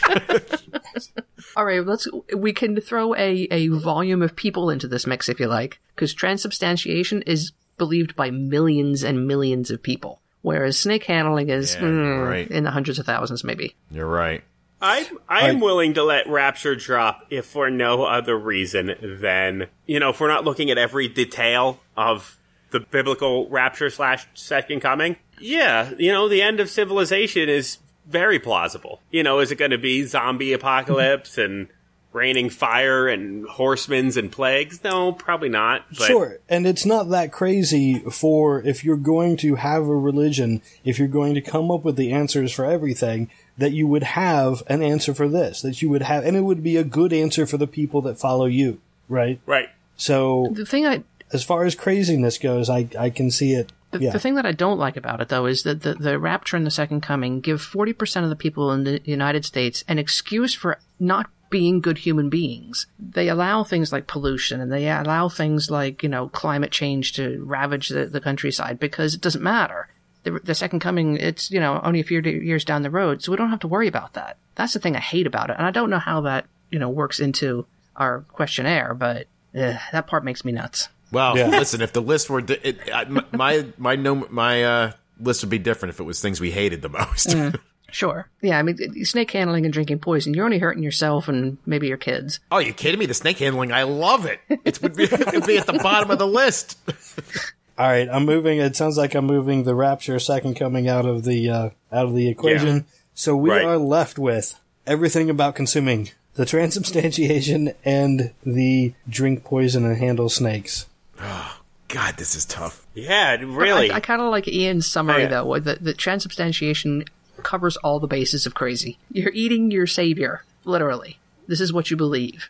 All 1.55 1.63
right, 1.63 1.85
let's. 1.85 2.05
We 2.35 2.51
can 2.51 2.81
throw 2.81 3.15
a 3.15 3.47
a 3.49 3.69
volume 3.69 4.21
of 4.21 4.35
people 4.35 4.69
into 4.69 4.89
this 4.89 5.07
mix 5.07 5.29
if 5.29 5.39
you 5.39 5.47
like, 5.47 5.79
because 5.95 6.13
transubstantiation 6.13 7.21
is 7.21 7.53
believed 7.77 8.17
by 8.17 8.29
millions 8.29 9.03
and 9.05 9.25
millions 9.25 9.71
of 9.71 9.81
people, 9.81 10.19
whereas 10.41 10.77
snake 10.77 11.05
handling 11.05 11.47
is 11.47 11.75
Yeah, 11.75 11.81
mm, 11.81 12.27
right. 12.29 12.51
in 12.51 12.65
the 12.65 12.71
hundreds 12.71 12.99
of 12.99 13.05
thousands, 13.05 13.45
maybe. 13.45 13.73
You're 13.89 14.05
right. 14.05 14.43
I'm 14.81 15.05
I'm 15.27 15.57
I- 15.57 15.59
willing 15.59 15.93
to 15.95 16.03
let 16.03 16.27
Rapture 16.27 16.75
drop 16.75 17.25
if 17.29 17.45
for 17.45 17.69
no 17.69 18.03
other 18.03 18.37
reason 18.37 18.95
than 19.21 19.67
you 19.85 19.99
know 19.99 20.09
if 20.09 20.19
we're 20.19 20.27
not 20.29 20.45
looking 20.45 20.69
at 20.69 20.77
every 20.77 21.07
detail 21.07 21.79
of 21.97 22.37
the 22.71 22.79
biblical 22.79 23.49
rapture 23.49 23.89
slash 23.89 24.27
second 24.33 24.79
coming, 24.79 25.15
yeah, 25.39 25.91
you 25.97 26.11
know, 26.11 26.29
the 26.29 26.41
end 26.41 26.59
of 26.59 26.69
civilization 26.69 27.49
is 27.49 27.79
very 28.05 28.39
plausible. 28.39 29.01
You 29.11 29.23
know, 29.23 29.39
is 29.39 29.51
it 29.51 29.55
going 29.55 29.71
to 29.71 29.77
be 29.77 30.05
zombie 30.05 30.53
apocalypse 30.53 31.37
and 31.37 31.67
raining 32.11 32.49
fire 32.49 33.07
and 33.07 33.47
horsemen's 33.47 34.17
and 34.17 34.31
plagues? 34.31 34.83
No, 34.83 35.11
probably 35.11 35.49
not. 35.49 35.85
But 35.89 36.07
Sure, 36.07 36.37
and 36.47 36.65
it's 36.67 36.85
not 36.85 37.09
that 37.09 37.31
crazy 37.31 37.99
for 38.11 38.61
if 38.63 38.83
you're 38.83 38.97
going 38.97 39.37
to 39.37 39.55
have 39.55 39.83
a 39.83 39.95
religion, 39.95 40.61
if 40.83 40.99
you're 40.99 41.07
going 41.07 41.35
to 41.35 41.41
come 41.41 41.71
up 41.71 41.83
with 41.83 41.95
the 41.95 42.11
answers 42.11 42.51
for 42.51 42.65
everything, 42.65 43.29
that 43.59 43.73
you 43.73 43.87
would 43.87 44.03
have 44.03 44.63
an 44.67 44.81
answer 44.81 45.13
for 45.13 45.27
this, 45.27 45.61
that 45.61 45.81
you 45.81 45.89
would 45.89 46.01
have, 46.01 46.25
and 46.25 46.35
it 46.35 46.41
would 46.41 46.63
be 46.63 46.77
a 46.77 46.83
good 46.83 47.13
answer 47.13 47.45
for 47.45 47.57
the 47.57 47.67
people 47.67 48.01
that 48.01 48.17
follow 48.17 48.45
you, 48.45 48.81
right? 49.07 49.39
Right. 49.45 49.69
So, 49.97 50.49
The 50.53 50.65
thing 50.65 50.87
I 50.87 51.03
as 51.31 51.43
far 51.43 51.63
as 51.65 51.75
craziness 51.75 52.37
goes, 52.37 52.69
I, 52.69 52.87
I 52.97 53.09
can 53.09 53.31
see 53.31 53.53
it. 53.53 53.71
The, 53.91 53.99
yeah. 53.99 54.11
the 54.11 54.19
thing 54.19 54.35
that 54.35 54.45
I 54.45 54.51
don't 54.51 54.79
like 54.79 54.97
about 54.97 55.21
it, 55.21 55.29
though, 55.29 55.45
is 55.45 55.63
that 55.63 55.81
the, 55.81 55.93
the 55.93 56.19
rapture 56.19 56.57
and 56.57 56.65
the 56.65 56.71
second 56.71 57.01
coming 57.01 57.39
give 57.39 57.61
40% 57.61 58.23
of 58.23 58.29
the 58.29 58.35
people 58.35 58.71
in 58.71 58.83
the 58.83 59.01
United 59.03 59.45
States 59.45 59.83
an 59.87 59.99
excuse 59.99 60.53
for 60.53 60.79
not 60.99 61.29
being 61.49 61.81
good 61.81 61.99
human 61.99 62.29
beings. 62.29 62.85
They 62.99 63.27
allow 63.27 63.63
things 63.63 63.91
like 63.91 64.05
pollution 64.05 64.61
and 64.61 64.71
they 64.71 64.89
allow 64.89 65.29
things 65.29 65.71
like, 65.71 66.03
you 66.03 66.09
know, 66.09 66.29
climate 66.29 66.71
change 66.71 67.13
to 67.13 67.43
ravage 67.43 67.89
the, 67.89 68.05
the 68.05 68.21
countryside 68.21 68.79
because 68.79 69.15
it 69.15 69.21
doesn't 69.21 69.43
matter. 69.43 69.89
The, 70.23 70.39
the 70.43 70.53
second 70.55 70.79
coming, 70.79 71.15
it's, 71.17 71.49
you 71.49 71.59
know, 71.59 71.79
only 71.83 71.99
a 72.01 72.03
few 72.03 72.21
years 72.21 72.65
down 72.65 72.81
the 72.81 72.89
road, 72.89 73.21
so 73.23 73.31
we 73.31 73.37
don't 73.37 73.49
have 73.51 73.59
to 73.61 73.67
worry 73.67 73.87
about 73.87 74.13
that. 74.13 74.37
That's 74.55 74.73
the 74.73 74.79
thing 74.79 74.95
I 74.95 74.99
hate 74.99 75.25
about 75.27 75.49
it. 75.49 75.55
And 75.57 75.65
I 75.65 75.71
don't 75.71 75.89
know 75.89 75.99
how 75.99 76.21
that, 76.21 76.45
you 76.71 76.77
know, 76.79 76.89
works 76.89 77.19
into 77.19 77.65
our 77.95 78.21
questionnaire, 78.33 78.93
but 78.93 79.27
eh, 79.55 79.77
that 79.93 80.07
part 80.07 80.25
makes 80.25 80.43
me 80.43 80.51
nuts. 80.51 80.89
Well, 81.11 81.37
Yeah. 81.37 81.47
listen, 81.47 81.81
if 81.81 81.93
the 81.93 82.01
list 82.01 82.29
were 82.29 82.41
di- 82.41 82.59
it, 82.61 82.77
I- 82.93 83.03
m- 83.03 83.25
my 83.31 83.65
my 83.77 83.95
no 83.95 84.27
my 84.29 84.63
uh, 84.63 84.91
list 85.19 85.41
would 85.43 85.49
be 85.49 85.57
different 85.57 85.93
if 85.93 85.99
it 85.99 86.03
was 86.03 86.21
things 86.21 86.39
we 86.41 86.51
hated 86.51 86.81
the 86.81 86.89
most. 86.89 87.35
Sure. 87.91 88.29
Yeah, 88.43 88.59
I 88.59 88.61
mean, 88.61 88.77
snake 89.03 89.31
handling 89.31 89.65
and 89.65 89.73
drinking 89.73 89.97
poison, 89.97 90.35
you're 90.35 90.45
only 90.45 90.59
hurting 90.59 90.83
yourself 90.83 91.27
and 91.27 91.57
maybe 91.65 91.87
your 91.87 91.97
kids. 91.97 92.39
oh, 92.51 92.59
you 92.59 92.71
kidding 92.71 92.99
me? 92.99 93.07
The 93.07 93.15
snake 93.15 93.39
handling, 93.39 93.71
I 93.71 93.81
love 93.81 94.27
it. 94.27 94.39
It 94.63 94.79
would 94.83 94.95
be, 94.95 95.03
it 95.11 95.33
would 95.33 95.47
be 95.47 95.57
at 95.57 95.65
the 95.65 95.73
bottom 95.73 96.11
of 96.11 96.19
the 96.19 96.27
list. 96.27 96.77
All 97.79 97.87
right, 97.87 98.09
I'm 98.09 98.25
moving. 98.25 98.59
It 98.59 98.75
sounds 98.75 98.97
like 98.97 99.15
I'm 99.15 99.25
moving 99.25 99.63
the 99.63 99.73
rapture 99.73 100.19
second 100.19 100.55
coming 100.55 100.87
out 100.89 101.05
of 101.05 101.23
the 101.23 101.49
uh, 101.49 101.69
out 101.91 102.05
of 102.05 102.13
the 102.13 102.27
equation. 102.27 102.85
So 103.15 103.35
we 103.37 103.49
Right. 103.49 103.63
are 103.63 103.77
left 103.77 104.19
with 104.19 104.59
everything 104.85 105.29
about 105.29 105.55
consuming 105.55 106.09
the 106.35 106.45
transubstantiation 106.45 107.73
and 107.85 108.31
the 108.45 108.93
drink 109.07 109.43
poison 109.45 109.85
and 109.85 109.97
handle 109.97 110.27
snakes. 110.29 110.87
Oh 111.21 111.59
God, 111.87 112.17
this 112.17 112.35
is 112.35 112.45
tough. 112.45 112.85
Yeah, 112.93 113.35
really. 113.35 113.91
I, 113.91 113.95
I 113.95 113.99
kind 114.01 114.21
of 114.21 114.29
like 114.29 114.47
Ian's 114.47 114.85
summary, 114.85 115.15
Oh, 115.15 115.17
yeah. 115.19 115.27
though, 115.27 115.45
where 115.45 115.59
the, 115.61 115.75
the 115.79 115.93
transubstantiation 115.93 117.05
covers 117.43 117.77
all 117.77 117.99
the 117.99 118.07
bases 118.07 118.45
of 118.45 118.53
crazy. 118.53 118.97
You're 119.11 119.31
eating 119.33 119.71
your 119.71 119.87
savior, 119.87 120.43
literally. 120.65 121.17
This 121.47 121.61
is 121.61 121.71
what 121.73 121.89
you 121.89 121.95
believe. 121.97 122.49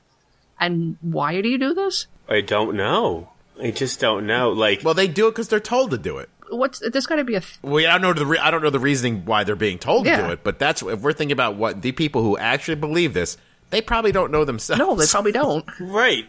And 0.59 0.97
why 1.01 1.39
do 1.41 1.47
you 1.49 1.57
do 1.59 1.73
this? 1.75 2.07
I 2.27 2.41
don't 2.41 2.75
know. 2.75 3.29
I 3.61 3.71
just 3.71 3.99
don't 3.99 4.25
know. 4.25 4.51
Like, 4.51 4.83
Well, 4.83 4.93
they 4.93 5.07
do 5.07 5.27
it 5.27 5.31
because 5.31 5.47
they're 5.49 5.59
told 5.59 5.91
to 5.91 5.97
do 5.97 6.17
it. 6.17 6.29
What's 6.51 6.79
there's 6.79 7.05
got 7.05 7.17
to 7.17 7.23
be 7.23 7.35
a 7.35 7.41
th- 7.41 7.59
Well, 7.61 7.85
I 7.85 7.91
don't 7.97 8.01
know 8.01 8.13
the 8.13 8.25
re- 8.25 8.37
I 8.39 8.49
don't 8.49 8.63
know 8.63 8.69
the 8.71 8.79
reasoning 8.79 9.23
why 9.25 9.43
they're 9.43 9.55
being 9.55 9.77
told 9.77 10.05
to 10.05 10.15
do 10.15 10.31
it, 10.31 10.43
but 10.43 10.57
that's 10.57 10.81
if 10.81 11.01
we're 11.01 11.13
thinking 11.13 11.31
about 11.33 11.55
what 11.57 11.81
the 11.83 11.91
people 11.91 12.23
who 12.23 12.37
actually 12.37 12.75
believe 12.75 13.13
this, 13.13 13.37
they 13.69 13.81
probably 13.81 14.11
don't 14.11 14.31
know 14.31 14.45
themselves. 14.45 14.79
no, 14.79 14.95
they 14.95 15.05
probably 15.05 15.31
don't. 15.31 15.63
right. 15.79 16.25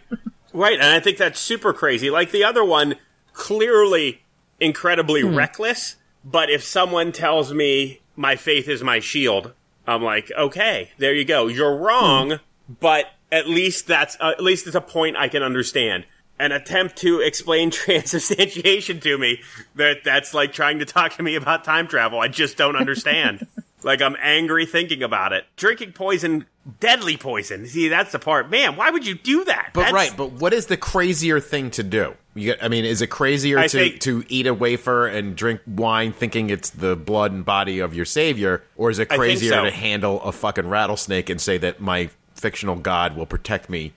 Right. 0.52 0.74
And 0.74 0.82
I 0.88 1.00
think 1.00 1.16
that's 1.16 1.40
super 1.40 1.72
crazy. 1.72 2.10
Like 2.10 2.32
the 2.32 2.44
other 2.44 2.62
one, 2.64 2.96
clearly 3.32 4.22
incredibly 4.58 5.24
reckless. 5.24 5.96
But 6.24 6.50
if 6.50 6.62
someone 6.62 7.12
tells 7.12 7.52
me 7.54 8.00
my 8.14 8.36
faith 8.36 8.68
is 8.68 8.82
my 8.82 9.00
shield, 9.00 9.52
I'm 9.86 10.02
like, 10.02 10.30
okay, 10.36 10.90
there 10.98 11.14
you 11.14 11.24
go. 11.24 11.46
You're 11.46 11.76
wrong, 11.76 12.40
but 12.80 13.06
at 13.32 13.48
least 13.48 13.86
that's, 13.86 14.16
uh, 14.20 14.32
at 14.36 14.42
least 14.42 14.66
it's 14.66 14.76
a 14.76 14.80
point 14.82 15.16
I 15.16 15.28
can 15.28 15.42
understand. 15.42 16.04
An 16.40 16.52
attempt 16.52 16.96
to 16.98 17.20
explain 17.20 17.70
transubstantiation 17.70 18.98
to 19.00 19.18
me, 19.18 19.42
that 19.74 20.04
that's 20.04 20.32
like 20.32 20.52
trying 20.54 20.78
to 20.78 20.86
talk 20.86 21.12
to 21.14 21.22
me 21.22 21.34
about 21.34 21.64
time 21.64 21.86
travel. 21.86 22.18
I 22.18 22.28
just 22.28 22.56
don't 22.56 22.76
understand. 22.76 23.46
like 23.82 24.00
I'm 24.00 24.16
angry 24.20 24.66
thinking 24.66 25.02
about 25.02 25.32
it. 25.32 25.44
Drinking 25.56 25.92
poison, 25.92 26.46
deadly 26.80 27.16
poison. 27.16 27.66
See, 27.66 27.88
that's 27.88 28.12
the 28.12 28.18
part. 28.18 28.50
Man, 28.50 28.76
why 28.76 28.90
would 28.90 29.06
you 29.06 29.14
do 29.14 29.44
that? 29.44 29.70
But 29.74 29.80
That's- 29.80 29.94
right, 29.94 30.16
but 30.16 30.32
what 30.32 30.52
is 30.52 30.66
the 30.66 30.76
crazier 30.76 31.40
thing 31.40 31.70
to 31.72 31.82
do? 31.82 32.14
You 32.34 32.52
get, 32.52 32.62
I 32.64 32.68
mean, 32.68 32.84
is 32.84 33.02
it 33.02 33.08
crazier 33.08 33.58
I 33.58 33.66
to 33.66 33.78
think- 33.78 34.00
to 34.00 34.24
eat 34.28 34.46
a 34.46 34.54
wafer 34.54 35.06
and 35.06 35.36
drink 35.36 35.60
wine 35.66 36.12
thinking 36.12 36.48
it's 36.48 36.70
the 36.70 36.96
blood 36.96 37.32
and 37.32 37.44
body 37.44 37.80
of 37.80 37.92
your 37.94 38.04
savior, 38.04 38.62
or 38.76 38.90
is 38.90 38.98
it 38.98 39.08
crazier 39.08 39.50
so. 39.50 39.64
to 39.64 39.70
handle 39.70 40.22
a 40.22 40.32
fucking 40.32 40.68
rattlesnake 40.68 41.28
and 41.28 41.40
say 41.40 41.58
that 41.58 41.80
my 41.80 42.08
fictional 42.34 42.76
god 42.76 43.16
will 43.16 43.26
protect 43.26 43.68
me, 43.68 43.92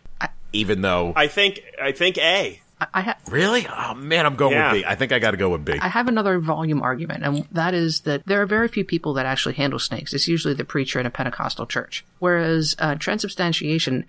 even 0.54 0.82
though 0.82 1.14
I 1.16 1.28
think 1.28 1.62
I 1.82 1.92
think 1.92 2.18
A. 2.18 2.60
I, 2.82 2.88
I, 2.94 3.02
ha- 3.02 3.18
really? 3.30 3.66
Oh 3.68 3.94
man, 3.94 4.26
I'm 4.26 4.36
going 4.36 4.54
Yeah. 4.54 4.72
with 4.74 4.82
B. 4.82 4.86
I 4.88 4.96
think 4.96 5.12
I 5.12 5.20
got 5.20 5.32
to 5.32 5.38
go 5.38 5.50
with 5.50 5.64
B. 5.64 5.74
I 5.80 5.88
have 5.88 6.08
another 6.08 6.40
volume 6.40 6.82
argument, 6.82 7.24
and 7.24 7.46
that 7.52 7.74
is 7.74 8.02
that 8.02 8.26
there 8.26 8.42
are 8.42 8.46
very 8.46 8.68
few 8.68 8.84
people 8.84 9.14
that 9.14 9.26
actually 9.26 9.56
handle 9.56 9.80
snakes. 9.80 10.14
It's 10.14 10.28
usually 10.28 10.54
the 10.54 10.66
preacher 10.66 11.00
in 11.00 11.06
a 11.06 11.10
Pentecostal 11.10 11.66
church. 11.66 12.04
Whereas 12.20 12.76
uh, 12.80 12.96
transubstantiation, 12.96 14.06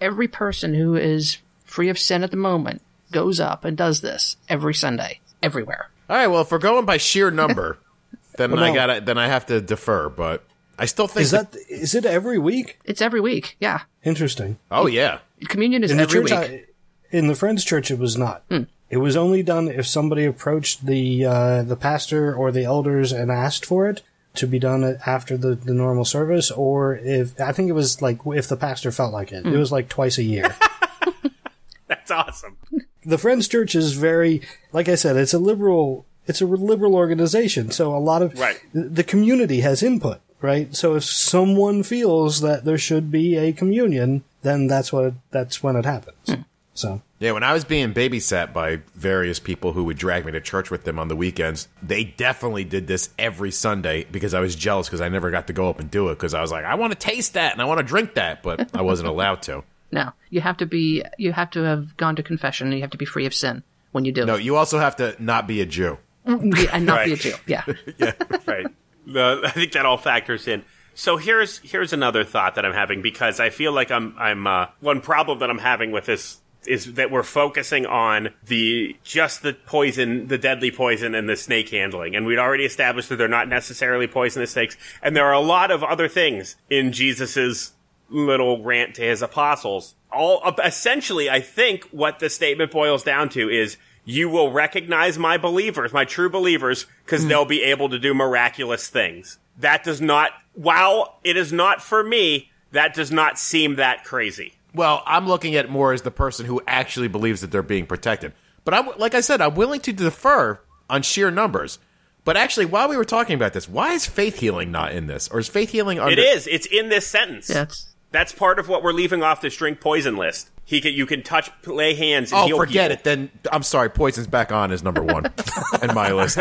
every 0.00 0.28
person 0.28 0.74
who 0.74 0.94
is 0.96 1.38
free 1.64 1.88
of 1.88 1.98
sin 1.98 2.22
at 2.24 2.30
the 2.30 2.36
moment 2.36 2.82
goes 3.12 3.38
up 3.40 3.64
and 3.64 3.76
does 3.76 4.00
this 4.00 4.36
every 4.48 4.74
Sunday, 4.74 5.20
everywhere. 5.42 5.90
All 6.08 6.16
right, 6.16 6.26
well, 6.26 6.42
if 6.42 6.50
we're 6.50 6.58
going 6.58 6.84
by 6.86 6.96
sheer 6.98 7.30
number, 7.30 7.78
then 8.36 8.52
Well, 8.52 8.62
I 8.62 8.68
no. 8.70 8.74
got 8.74 8.86
to 8.94 9.00
then 9.00 9.18
I 9.18 9.28
have 9.28 9.46
to 9.46 9.60
defer, 9.60 10.08
but 10.08 10.44
I 10.78 10.86
still 10.86 11.06
think 11.06 11.22
Is 11.24 11.30
that 11.32 11.54
is 11.68 11.94
it 11.94 12.04
every 12.04 12.38
week? 12.38 12.78
It's 12.84 13.00
every 13.02 13.20
week. 13.20 13.56
Yeah, 13.60 13.82
Interesting. 14.04 14.58
Oh 14.70 14.86
yeah. 14.86 15.18
Communion 15.48 15.84
is 15.84 15.90
In 15.90 15.96
the 15.98 16.02
every 16.04 16.20
church, 16.24 16.30
week. 16.50 16.68
I, 17.12 17.16
in 17.16 17.28
the 17.28 17.34
Friends 17.34 17.64
Church, 17.64 17.90
it 17.90 17.98
was 17.98 18.16
not. 18.16 18.44
It 18.88 18.98
was 18.98 19.16
only 19.16 19.42
done 19.42 19.68
if 19.68 19.86
somebody 19.86 20.24
approached 20.24 20.86
the 20.86 21.24
uh, 21.24 21.62
the 21.62 21.76
pastor 21.76 22.34
or 22.34 22.52
the 22.52 22.64
elders 22.64 23.12
and 23.12 23.30
asked 23.30 23.66
for 23.66 23.88
it 23.88 24.02
to 24.34 24.46
be 24.46 24.58
done 24.58 24.98
after 25.06 25.36
the, 25.36 25.54
the 25.54 25.72
normal 25.74 26.04
service, 26.04 26.50
or 26.50 26.94
if 26.96 27.38
I 27.40 27.52
think 27.52 27.68
it 27.68 27.72
was 27.72 28.00
like 28.02 28.18
if 28.26 28.48
the 28.48 28.56
pastor 28.56 28.92
felt 28.92 29.12
like 29.12 29.32
it. 29.32 29.46
It 29.46 29.56
was 29.56 29.72
like 29.72 29.88
twice 29.88 30.18
a 30.18 30.22
year. 30.22 30.54
That's 31.88 32.10
awesome. 32.10 32.56
the 33.04 33.18
Friends 33.18 33.46
Church 33.48 33.74
is 33.74 33.92
very, 33.92 34.42
like 34.72 34.88
I 34.88 34.94
said, 34.96 35.16
it's 35.16 35.32
a 35.34 35.38
liberal, 35.38 36.04
it's 36.26 36.40
a 36.40 36.46
liberal 36.46 36.94
organization. 36.96 37.70
So 37.70 37.94
a 37.96 37.98
lot 37.98 38.22
of 38.22 38.38
Right. 38.38 38.60
the 38.74 39.04
community 39.04 39.60
has 39.60 39.82
input, 39.82 40.20
right? 40.40 40.74
So 40.74 40.96
if 40.96 41.04
someone 41.04 41.82
feels 41.84 42.40
that 42.40 42.64
there 42.64 42.78
should 42.78 43.10
be 43.10 43.36
a 43.36 43.52
communion, 43.52 44.24
then 44.46 44.66
that's 44.66 44.92
what 44.92 45.14
that's 45.30 45.62
when 45.62 45.76
it 45.76 45.84
happens. 45.84 46.16
Hmm. 46.26 46.42
So 46.74 47.00
Yeah, 47.18 47.32
when 47.32 47.42
I 47.42 47.54
was 47.54 47.64
being 47.64 47.94
babysat 47.94 48.52
by 48.52 48.80
various 48.94 49.38
people 49.40 49.72
who 49.72 49.84
would 49.84 49.96
drag 49.96 50.26
me 50.26 50.32
to 50.32 50.40
church 50.42 50.70
with 50.70 50.84
them 50.84 50.98
on 50.98 51.08
the 51.08 51.16
weekends, 51.16 51.68
they 51.82 52.04
definitely 52.04 52.64
did 52.64 52.86
this 52.86 53.08
every 53.18 53.50
Sunday 53.50 54.04
because 54.10 54.34
I 54.34 54.40
was 54.40 54.54
jealous 54.54 54.86
because 54.86 55.00
I 55.00 55.08
never 55.08 55.30
got 55.30 55.46
to 55.46 55.54
go 55.54 55.70
up 55.70 55.80
and 55.80 55.90
do 55.90 56.10
it 56.10 56.16
because 56.16 56.34
I 56.34 56.42
was 56.42 56.52
like, 56.52 56.66
I 56.66 56.74
want 56.74 56.92
to 56.92 56.98
taste 56.98 57.32
that 57.32 57.52
and 57.52 57.62
I 57.62 57.64
want 57.64 57.78
to 57.78 57.84
drink 57.84 58.14
that, 58.14 58.42
but 58.42 58.70
I 58.74 58.82
wasn't 58.82 59.08
allowed 59.08 59.42
to. 59.42 59.64
No, 59.92 60.10
you 60.30 60.40
have 60.40 60.56
to 60.56 60.66
be. 60.66 61.04
You 61.16 61.32
have 61.32 61.50
to 61.52 61.62
have 61.62 61.96
gone 61.96 62.16
to 62.16 62.22
confession. 62.24 62.66
and 62.66 62.74
You 62.74 62.82
have 62.82 62.90
to 62.90 62.98
be 62.98 63.04
free 63.04 63.24
of 63.24 63.32
sin 63.32 63.62
when 63.92 64.04
you 64.04 64.10
do 64.10 64.26
No, 64.26 64.34
it, 64.34 64.42
you 64.42 64.56
also 64.56 64.80
have 64.80 64.96
to 64.96 65.14
not 65.20 65.46
be 65.46 65.60
a 65.60 65.64
Jew. 65.64 65.96
and 66.24 66.84
not 66.84 67.04
be 67.04 67.12
a 67.12 67.16
Jew. 67.16 67.34
Yeah. 67.46 67.62
right. 68.46 68.66
The, 69.06 69.40
I 69.44 69.50
think 69.52 69.72
that 69.72 69.86
all 69.86 69.96
factors 69.96 70.48
in. 70.48 70.64
So 70.96 71.18
here's 71.18 71.58
here's 71.58 71.92
another 71.92 72.24
thought 72.24 72.54
that 72.54 72.64
I'm 72.64 72.72
having 72.72 73.02
because 73.02 73.38
I 73.38 73.50
feel 73.50 73.70
like 73.70 73.90
I'm 73.90 74.14
I'm 74.18 74.46
uh, 74.46 74.68
one 74.80 75.02
problem 75.02 75.40
that 75.40 75.50
I'm 75.50 75.58
having 75.58 75.92
with 75.92 76.06
this 76.06 76.40
is 76.66 76.94
that 76.94 77.10
we're 77.10 77.22
focusing 77.22 77.84
on 77.84 78.30
the 78.46 78.96
just 79.04 79.42
the 79.42 79.52
poison, 79.52 80.28
the 80.28 80.38
deadly 80.38 80.70
poison, 80.70 81.14
and 81.14 81.28
the 81.28 81.36
snake 81.36 81.68
handling, 81.68 82.16
and 82.16 82.24
we'd 82.24 82.38
already 82.38 82.64
established 82.64 83.10
that 83.10 83.16
they're 83.16 83.28
not 83.28 83.46
necessarily 83.46 84.06
poisonous 84.06 84.52
snakes, 84.52 84.78
and 85.02 85.14
there 85.14 85.26
are 85.26 85.34
a 85.34 85.40
lot 85.40 85.70
of 85.70 85.84
other 85.84 86.08
things 86.08 86.56
in 86.70 86.92
Jesus's 86.92 87.74
little 88.08 88.62
rant 88.62 88.94
to 88.94 89.02
his 89.02 89.20
apostles. 89.20 89.96
All 90.10 90.42
essentially, 90.64 91.28
I 91.28 91.40
think 91.40 91.84
what 91.90 92.20
the 92.20 92.30
statement 92.30 92.70
boils 92.70 93.04
down 93.04 93.28
to 93.30 93.50
is 93.50 93.76
you 94.06 94.30
will 94.30 94.50
recognize 94.50 95.18
my 95.18 95.36
believers, 95.36 95.92
my 95.92 96.06
true 96.06 96.30
believers, 96.30 96.86
because 97.04 97.26
they'll 97.26 97.44
be 97.44 97.64
able 97.64 97.90
to 97.90 97.98
do 97.98 98.14
miraculous 98.14 98.88
things. 98.88 99.38
That 99.58 99.84
does 99.84 100.00
not, 100.00 100.30
while 100.54 101.18
it 101.24 101.36
is 101.36 101.52
not 101.52 101.82
for 101.82 102.02
me, 102.04 102.50
that 102.72 102.94
does 102.94 103.10
not 103.10 103.38
seem 103.38 103.76
that 103.76 104.04
crazy. 104.04 104.54
Well, 104.74 105.02
I'm 105.06 105.26
looking 105.26 105.54
at 105.54 105.64
it 105.64 105.70
more 105.70 105.92
as 105.92 106.02
the 106.02 106.10
person 106.10 106.44
who 106.46 106.60
actually 106.66 107.08
believes 107.08 107.40
that 107.40 107.50
they're 107.50 107.62
being 107.62 107.86
protected. 107.86 108.32
But 108.64 108.74
I'm 108.74 108.88
like 108.98 109.14
I 109.14 109.20
said, 109.20 109.40
I'm 109.40 109.54
willing 109.54 109.80
to 109.82 109.92
defer 109.92 110.60
on 110.90 111.02
sheer 111.02 111.30
numbers. 111.30 111.78
But 112.24 112.36
actually, 112.36 112.66
while 112.66 112.88
we 112.88 112.96
were 112.96 113.04
talking 113.04 113.34
about 113.36 113.52
this, 113.52 113.68
why 113.68 113.92
is 113.92 114.04
faith 114.04 114.40
healing 114.40 114.72
not 114.72 114.92
in 114.92 115.06
this, 115.06 115.28
or 115.28 115.38
is 115.38 115.48
faith 115.48 115.70
healing 115.70 115.98
under? 116.00 116.12
It 116.12 116.18
is. 116.18 116.46
It's 116.48 116.66
in 116.66 116.88
this 116.88 117.06
sentence. 117.06 117.48
Yeah, 117.48 117.62
it's 117.62 117.94
That's 118.10 118.32
part 118.32 118.58
of 118.58 118.68
what 118.68 118.82
we're 118.82 118.92
leaving 118.92 119.22
off 119.22 119.40
this 119.40 119.56
drink 119.56 119.80
poison 119.80 120.16
list. 120.16 120.50
he 120.64 120.80
can 120.80 120.92
you 120.92 121.06
can 121.06 121.22
touch 121.22 121.48
lay 121.64 121.94
hands 121.94 122.32
and 122.32 122.40
Oh, 122.42 122.46
heal 122.46 122.56
forget 122.58 122.90
people. 122.90 123.00
it. 123.00 123.04
Then 123.04 123.30
I'm 123.52 123.62
sorry. 123.62 123.88
Poison's 123.88 124.26
back 124.26 124.50
on 124.52 124.72
as 124.72 124.82
number 124.82 125.02
one 125.02 125.32
in 125.82 125.94
my 125.94 126.12
list. 126.12 126.38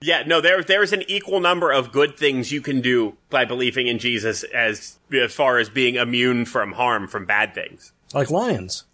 Yeah, 0.00 0.24
no, 0.26 0.40
there 0.40 0.62
there's 0.62 0.92
an 0.92 1.02
equal 1.08 1.40
number 1.40 1.72
of 1.72 1.90
good 1.90 2.18
things 2.18 2.52
you 2.52 2.60
can 2.60 2.80
do 2.80 3.16
by 3.30 3.44
believing 3.44 3.86
in 3.86 3.98
Jesus 3.98 4.42
as 4.44 4.98
as 5.12 5.32
far 5.32 5.58
as 5.58 5.68
being 5.68 5.94
immune 5.94 6.44
from 6.44 6.72
harm 6.72 7.08
from 7.08 7.24
bad 7.24 7.54
things. 7.54 7.92
Like 8.12 8.30
lions. 8.30 8.84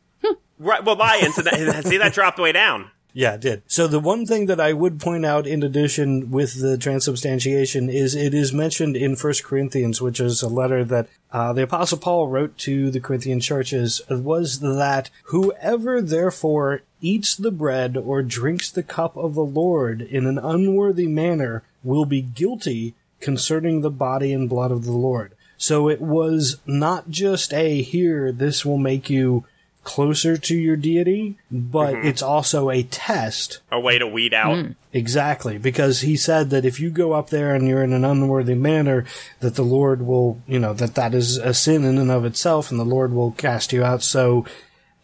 Right. 0.59 0.85
Well, 0.85 0.97
lions. 0.97 1.35
so 1.35 1.43
that, 1.43 1.85
see 1.87 1.97
that 1.97 2.13
dropped 2.13 2.39
way 2.39 2.53
down. 2.53 2.91
Yeah, 3.15 3.35
it 3.35 3.41
did. 3.43 3.63
So 3.67 3.87
the 3.87 4.01
one 4.01 4.25
thing 4.25 4.47
that 4.47 4.61
I 4.61 4.73
would 4.73 4.99
point 4.99 5.27
out 5.27 5.47
in 5.47 5.63
addition 5.63 6.31
with 6.31 6.61
the 6.61 6.79
transubstantiation 6.79 7.91
is 7.91 8.15
it 8.15 8.33
is 8.33 8.53
mentioned 8.55 8.97
in 8.97 9.17
First 9.17 9.45
Corinthians, 9.45 10.01
which 10.01 10.19
is 10.19 10.41
a 10.41 10.49
letter 10.49 10.83
that 10.85 11.09
uh, 11.31 11.53
the 11.53 11.65
Apostle 11.65 11.99
Paul 11.99 12.29
wrote 12.29 12.57
to 12.59 12.91
the 12.91 13.01
Corinthian 13.01 13.41
churches, 13.41 14.01
was 14.09 14.61
that 14.61 15.11
whoever 15.25 16.01
therefore 16.01 16.83
eats 17.03 17.37
the 17.37 17.51
bread 17.51 17.97
or 17.97 18.23
drinks 18.23 18.71
the 18.71 18.83
cup 18.83 19.17
of 19.17 19.35
the 19.35 19.45
Lord 19.45 20.01
in 20.01 20.27
an 20.27 20.39
unworthy 20.39 21.07
manner 21.07 21.63
will 21.85 22.07
be 22.07 22.23
guilty 22.23 22.95
concerning 23.21 23.81
the 23.81 23.91
body 23.91 24.33
and 24.33 24.49
blood 24.49 24.71
of 24.71 24.85
the 24.85 24.93
Lord. 24.93 25.35
So 25.59 25.89
it 25.89 26.01
was 26.01 26.57
not 26.67 27.11
just 27.11 27.53
a 27.53 27.83
here, 27.83 28.33
this 28.33 28.65
will 28.65 28.79
make 28.79 29.11
you 29.11 29.45
closer 29.85 30.37
to 30.37 30.57
your 30.57 30.77
deity, 30.77 31.37
but 31.51 31.95
mm-hmm. 31.95 32.07
it's 32.07 32.23
also 32.23 32.71
a 32.71 32.83
test. 32.85 33.61
A 33.71 33.81
way 33.81 33.99
to 33.99 34.07
weed 34.07 34.33
out. 34.33 34.57
Mm. 34.57 34.77
Exactly, 34.93 35.59
because 35.59 36.03
he 36.03 36.17
said 36.17 36.51
that 36.51 36.65
if 36.65 36.79
you 36.79 36.91
go 36.91 37.13
up 37.13 37.31
there 37.31 37.55
and 37.55 37.67
you're 37.67 37.83
in 37.83 37.93
an 37.93 38.05
unworthy 38.05 38.55
manner, 38.55 39.05
that 39.41 39.55
the 39.55 39.65
Lord 39.65 40.03
will, 40.03 40.41
you 40.47 40.59
know, 40.59 40.73
that 40.75 40.95
that 40.95 41.15
is 41.15 41.37
a 41.37 41.55
sin 41.55 41.85
in 41.85 41.99
and 41.99 42.11
of 42.11 42.25
itself, 42.25 42.71
and 42.71 42.79
the 42.79 42.85
Lord 42.85 43.13
will 43.13 43.33
cast 43.33 43.73
you 43.73 43.83
out. 43.83 44.03
So 44.03 44.45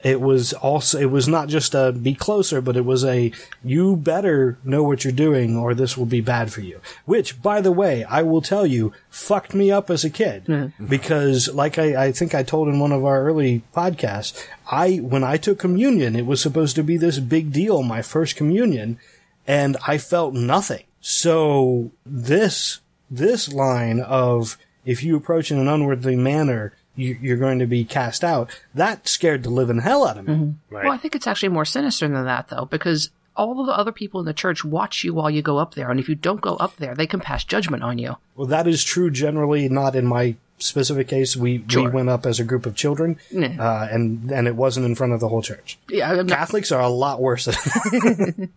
it 0.03 0.20
was 0.20 0.53
also, 0.53 0.99
it 0.99 1.11
was 1.11 1.26
not 1.26 1.49
just 1.49 1.74
a 1.74 1.92
be 1.92 2.14
closer, 2.14 2.61
but 2.61 2.76
it 2.76 2.84
was 2.84 3.05
a 3.05 3.32
you 3.64 3.96
better 3.96 4.59
know 4.62 4.82
what 4.82 5.05
you're 5.05 5.12
doing, 5.12 5.57
or 5.57 5.74
this 5.74 5.96
will 5.96 6.07
be 6.07 6.20
bad 6.20 6.53
for 6.53 6.61
you. 6.61 6.80
Which, 7.05 7.42
by 7.42 7.61
the 7.61 7.72
way, 7.72 8.05
I 8.05 8.22
will 8.22 8.42
tell 8.42 8.66
you, 8.66 8.92
fucked 9.11 9.55
me 9.55 9.70
up 9.70 9.90
as 9.90 10.05
a 10.05 10.11
kid 10.11 10.72
because, 10.88 11.53
like 11.53 11.78
I, 11.78 12.07
I 12.07 12.12
think 12.12 12.34
I 12.34 12.42
told 12.42 12.68
in 12.68 12.78
one 12.78 12.92
of 12.92 13.05
our 13.05 13.24
early 13.24 13.62
podcasts, 13.74 14.46
I 14.70 14.96
when 14.96 15.24
I 15.24 15.36
took 15.36 15.59
communion, 15.59 16.14
it 16.14 16.26
was 16.26 16.40
supposed 16.40 16.76
to 16.76 16.84
be 16.84 16.96
this 16.96 17.18
big 17.18 17.53
deal, 17.53 17.82
my 17.82 18.03
first 18.03 18.36
communion 18.36 18.99
and 19.49 19.78
I 19.86 19.96
felt 19.99 20.34
nothing. 20.34 20.84
So 21.01 21.90
this 22.05 22.80
this 23.11 23.51
line 23.51 23.99
of 23.99 24.59
if 24.84 25.03
you 25.03 25.16
approach 25.16 25.51
in 25.51 25.59
an 25.59 25.66
unworthy 25.66 26.14
manner, 26.14 26.74
you, 26.99 27.16
you're 27.22 27.36
going 27.36 27.59
to 27.61 27.66
be 27.66 27.84
cast 27.84 28.22
out. 28.24 28.51
That 28.74 29.09
scared 29.09 29.42
the 29.42 29.51
living 29.51 29.78
hell 29.80 30.07
out 30.07 30.18
of 30.18 30.26
me. 30.28 30.55
Right. 30.70 30.84
Well, 30.84 30.92
I 30.92 30.99
think 30.99 31.14
it's 31.14 31.26
actually 31.26 31.51
more 31.51 31.64
sinister 31.64 32.07
than 32.09 32.24
that, 32.24 32.49
though, 32.49 32.64
because 32.66 33.11
all 33.36 33.61
of 33.61 33.66
the 33.66 33.72
other 33.76 33.92
people 33.92 34.18
in 34.20 34.26
the 34.26 34.32
church 34.34 34.64
watch 34.64 35.05
you 35.05 35.14
while 35.14 35.30
you 35.30 35.40
go 35.42 35.59
up 35.59 35.74
there, 35.74 35.90
and 35.90 36.01
if 36.01 36.09
you 36.09 36.14
don't 36.16 36.40
go 36.40 36.57
up 36.57 36.76
there, 36.76 36.94
they 36.94 37.07
can 37.07 37.20
pass 37.20 37.44
judgment 37.44 37.82
on 37.84 37.96
you. 37.99 38.16
Well, 38.34 38.49
that 38.49 38.66
is 38.66 38.82
true 38.84 39.11
generally. 39.11 39.68
Not 39.68 39.94
in 39.94 40.07
my 40.07 40.34
specific 40.61 41.07
case. 41.07 41.36
We 41.36 41.64
we 41.72 41.86
went 41.86 42.09
up 42.09 42.26
as 42.26 42.40
a 42.40 42.44
group 42.44 42.66
of 42.66 42.74
children, 42.74 43.16
Yeah. 43.30 43.55
uh, 43.61 43.88
and 43.92 44.32
and 44.32 44.49
it 44.49 44.57
wasn't 44.57 44.86
in 44.86 44.96
front 44.96 45.12
of 45.12 45.20
the 45.20 45.28
whole 45.28 45.40
church. 45.40 45.78
Yeah, 45.88 46.11
I'm 46.11 46.26
not, 46.26 46.36
Catholics 46.36 46.72
are 46.72 46.80
a 46.80 46.88
lot 46.88 47.20
worse. 47.20 47.44
Than, 47.44 47.55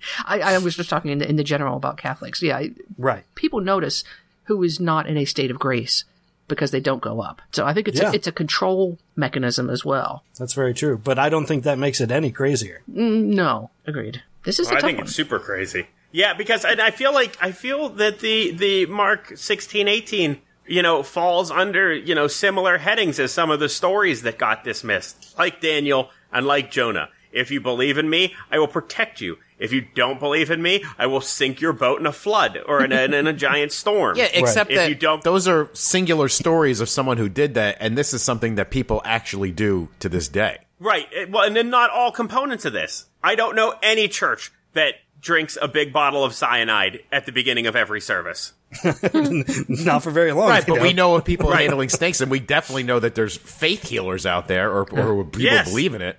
I, 0.25 0.39
I 0.39 0.57
was 0.57 0.75
just 0.75 0.89
talking 0.89 1.11
in 1.11 1.19
the, 1.19 1.29
in 1.29 1.35
the 1.35 1.43
general 1.43 1.77
about 1.77 1.97
Catholics. 1.97 2.41
Yeah, 2.41 2.57
I, 2.57 2.71
right. 2.97 3.23
people 3.35 3.61
notice 3.61 4.03
who 4.45 4.63
is 4.63 4.79
not 4.79 5.05
in 5.07 5.15
a 5.15 5.25
state 5.25 5.51
of 5.51 5.59
grace 5.59 6.03
because 6.51 6.69
they 6.71 6.79
don't 6.79 7.01
go 7.01 7.21
up. 7.21 7.41
So 7.51 7.65
I 7.65 7.73
think 7.73 7.87
it's 7.87 7.99
Yeah. 7.99 8.11
a, 8.11 8.13
it's 8.13 8.27
a 8.27 8.31
control 8.31 8.99
mechanism 9.15 9.69
as 9.69 9.83
well. 9.83 10.23
That's 10.37 10.53
very 10.53 10.73
true. 10.75 10.99
But 11.03 11.17
I 11.17 11.29
don't 11.29 11.47
think 11.47 11.63
that 11.63 11.79
makes 11.79 11.99
it 11.99 12.11
any 12.11 12.31
crazier. 12.31 12.81
Mm, 12.91 13.33
no, 13.33 13.71
agreed. 13.87 14.21
This 14.43 14.59
is 14.59 14.67
a 14.67 14.71
I 14.71 14.73
tough 14.75 14.81
think 14.83 14.97
one. 14.99 15.05
it's 15.07 15.15
super 15.15 15.39
crazy. 15.39 15.87
Yeah, 16.11 16.33
because 16.33 16.65
and 16.65 16.81
I 16.81 16.91
feel 16.91 17.13
like 17.13 17.37
I 17.41 17.51
feel 17.51 17.89
that 17.89 18.19
the 18.19 18.51
the 18.51 18.85
Mark 18.87 19.31
sixteen 19.37 19.87
eighteen 19.87 20.41
you 20.67 20.81
know 20.81 21.03
falls 21.03 21.49
under 21.51 21.93
you 21.93 22.13
know 22.15 22.27
similar 22.27 22.77
headings 22.79 23.19
as 23.19 23.31
some 23.31 23.49
of 23.49 23.59
the 23.59 23.69
stories 23.69 24.21
that 24.23 24.37
got 24.37 24.63
dismissed, 24.63 25.37
like 25.39 25.61
Daniel 25.61 26.09
and 26.33 26.45
like 26.45 26.69
Jonah. 26.69 27.09
If 27.31 27.49
you 27.49 27.61
believe 27.61 27.97
in 27.97 28.09
me, 28.09 28.35
I 28.51 28.59
will 28.59 28.67
protect 28.67 29.21
you. 29.21 29.37
If 29.61 29.71
you 29.71 29.81
don't 29.81 30.19
believe 30.19 30.49
in 30.51 30.61
me, 30.61 30.83
I 30.97 31.05
will 31.05 31.21
sink 31.21 31.61
your 31.61 31.71
boat 31.71 31.99
in 31.99 32.05
a 32.07 32.11
flood 32.11 32.59
or 32.67 32.83
in 32.83 32.91
a, 32.91 33.03
in 33.03 33.27
a 33.27 33.31
giant 33.33 33.71
storm. 33.71 34.17
Yeah, 34.17 34.27
except 34.33 34.71
If 34.71 34.75
that 34.77 34.89
you 34.89 34.95
don't- 34.95 35.23
those 35.23 35.47
are 35.47 35.69
singular 35.73 36.27
stories 36.27 36.81
of 36.81 36.89
someone 36.89 37.17
who 37.17 37.29
did 37.29 37.53
that, 37.53 37.77
and 37.79 37.97
this 37.97 38.13
is 38.13 38.23
something 38.23 38.55
that 38.55 38.71
people 38.71 39.01
actually 39.05 39.51
do 39.51 39.87
to 39.99 40.09
this 40.09 40.27
day. 40.27 40.57
Right. 40.79 41.07
Well, 41.29 41.43
and 41.45 41.55
then 41.55 41.69
not 41.69 41.91
all 41.91 42.11
components 42.11 42.65
of 42.65 42.73
this. 42.73 43.05
I 43.23 43.35
don't 43.35 43.55
know 43.55 43.75
any 43.83 44.07
church 44.07 44.51
that 44.73 44.95
drinks 45.21 45.55
a 45.61 45.67
big 45.67 45.93
bottle 45.93 46.23
of 46.23 46.33
cyanide 46.33 47.01
at 47.11 47.27
the 47.27 47.31
beginning 47.31 47.67
of 47.67 47.75
every 47.75 48.01
service. 48.01 48.53
Not 49.13 50.01
for 50.01 50.11
very 50.11 50.31
long. 50.31 50.49
Right, 50.49 50.65
they 50.65 50.73
but 50.73 50.81
we 50.81 50.93
know 50.93 51.15
of 51.15 51.25
people 51.25 51.51
are 51.51 51.57
handling 51.57 51.89
snakes, 51.89 52.21
and 52.21 52.31
we 52.31 52.39
definitely 52.39 52.83
know 52.83 52.99
that 52.99 53.15
there's 53.15 53.37
faith 53.37 53.87
healers 53.87 54.25
out 54.25 54.47
there, 54.47 54.71
or, 54.71 54.81
or 54.91 55.23
people 55.25 55.41
Yes. 55.41 55.69
believe 55.69 55.93
in 55.93 56.01
it. 56.01 56.17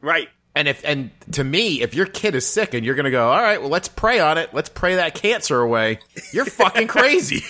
Right. 0.00 0.28
And 0.54 0.66
if 0.66 0.84
and 0.84 1.10
to 1.32 1.44
me, 1.44 1.80
if 1.80 1.94
your 1.94 2.06
kid 2.06 2.34
is 2.34 2.46
sick 2.46 2.74
and 2.74 2.84
you're 2.84 2.96
going 2.96 3.04
to 3.04 3.10
go, 3.10 3.28
all 3.28 3.40
right, 3.40 3.60
well, 3.60 3.70
let's 3.70 3.88
pray 3.88 4.18
on 4.18 4.36
it. 4.36 4.52
Let's 4.52 4.68
pray 4.68 4.96
that 4.96 5.14
cancer 5.14 5.60
away. 5.60 6.00
You're 6.32 6.44
fucking 6.46 6.88
crazy. 6.88 7.44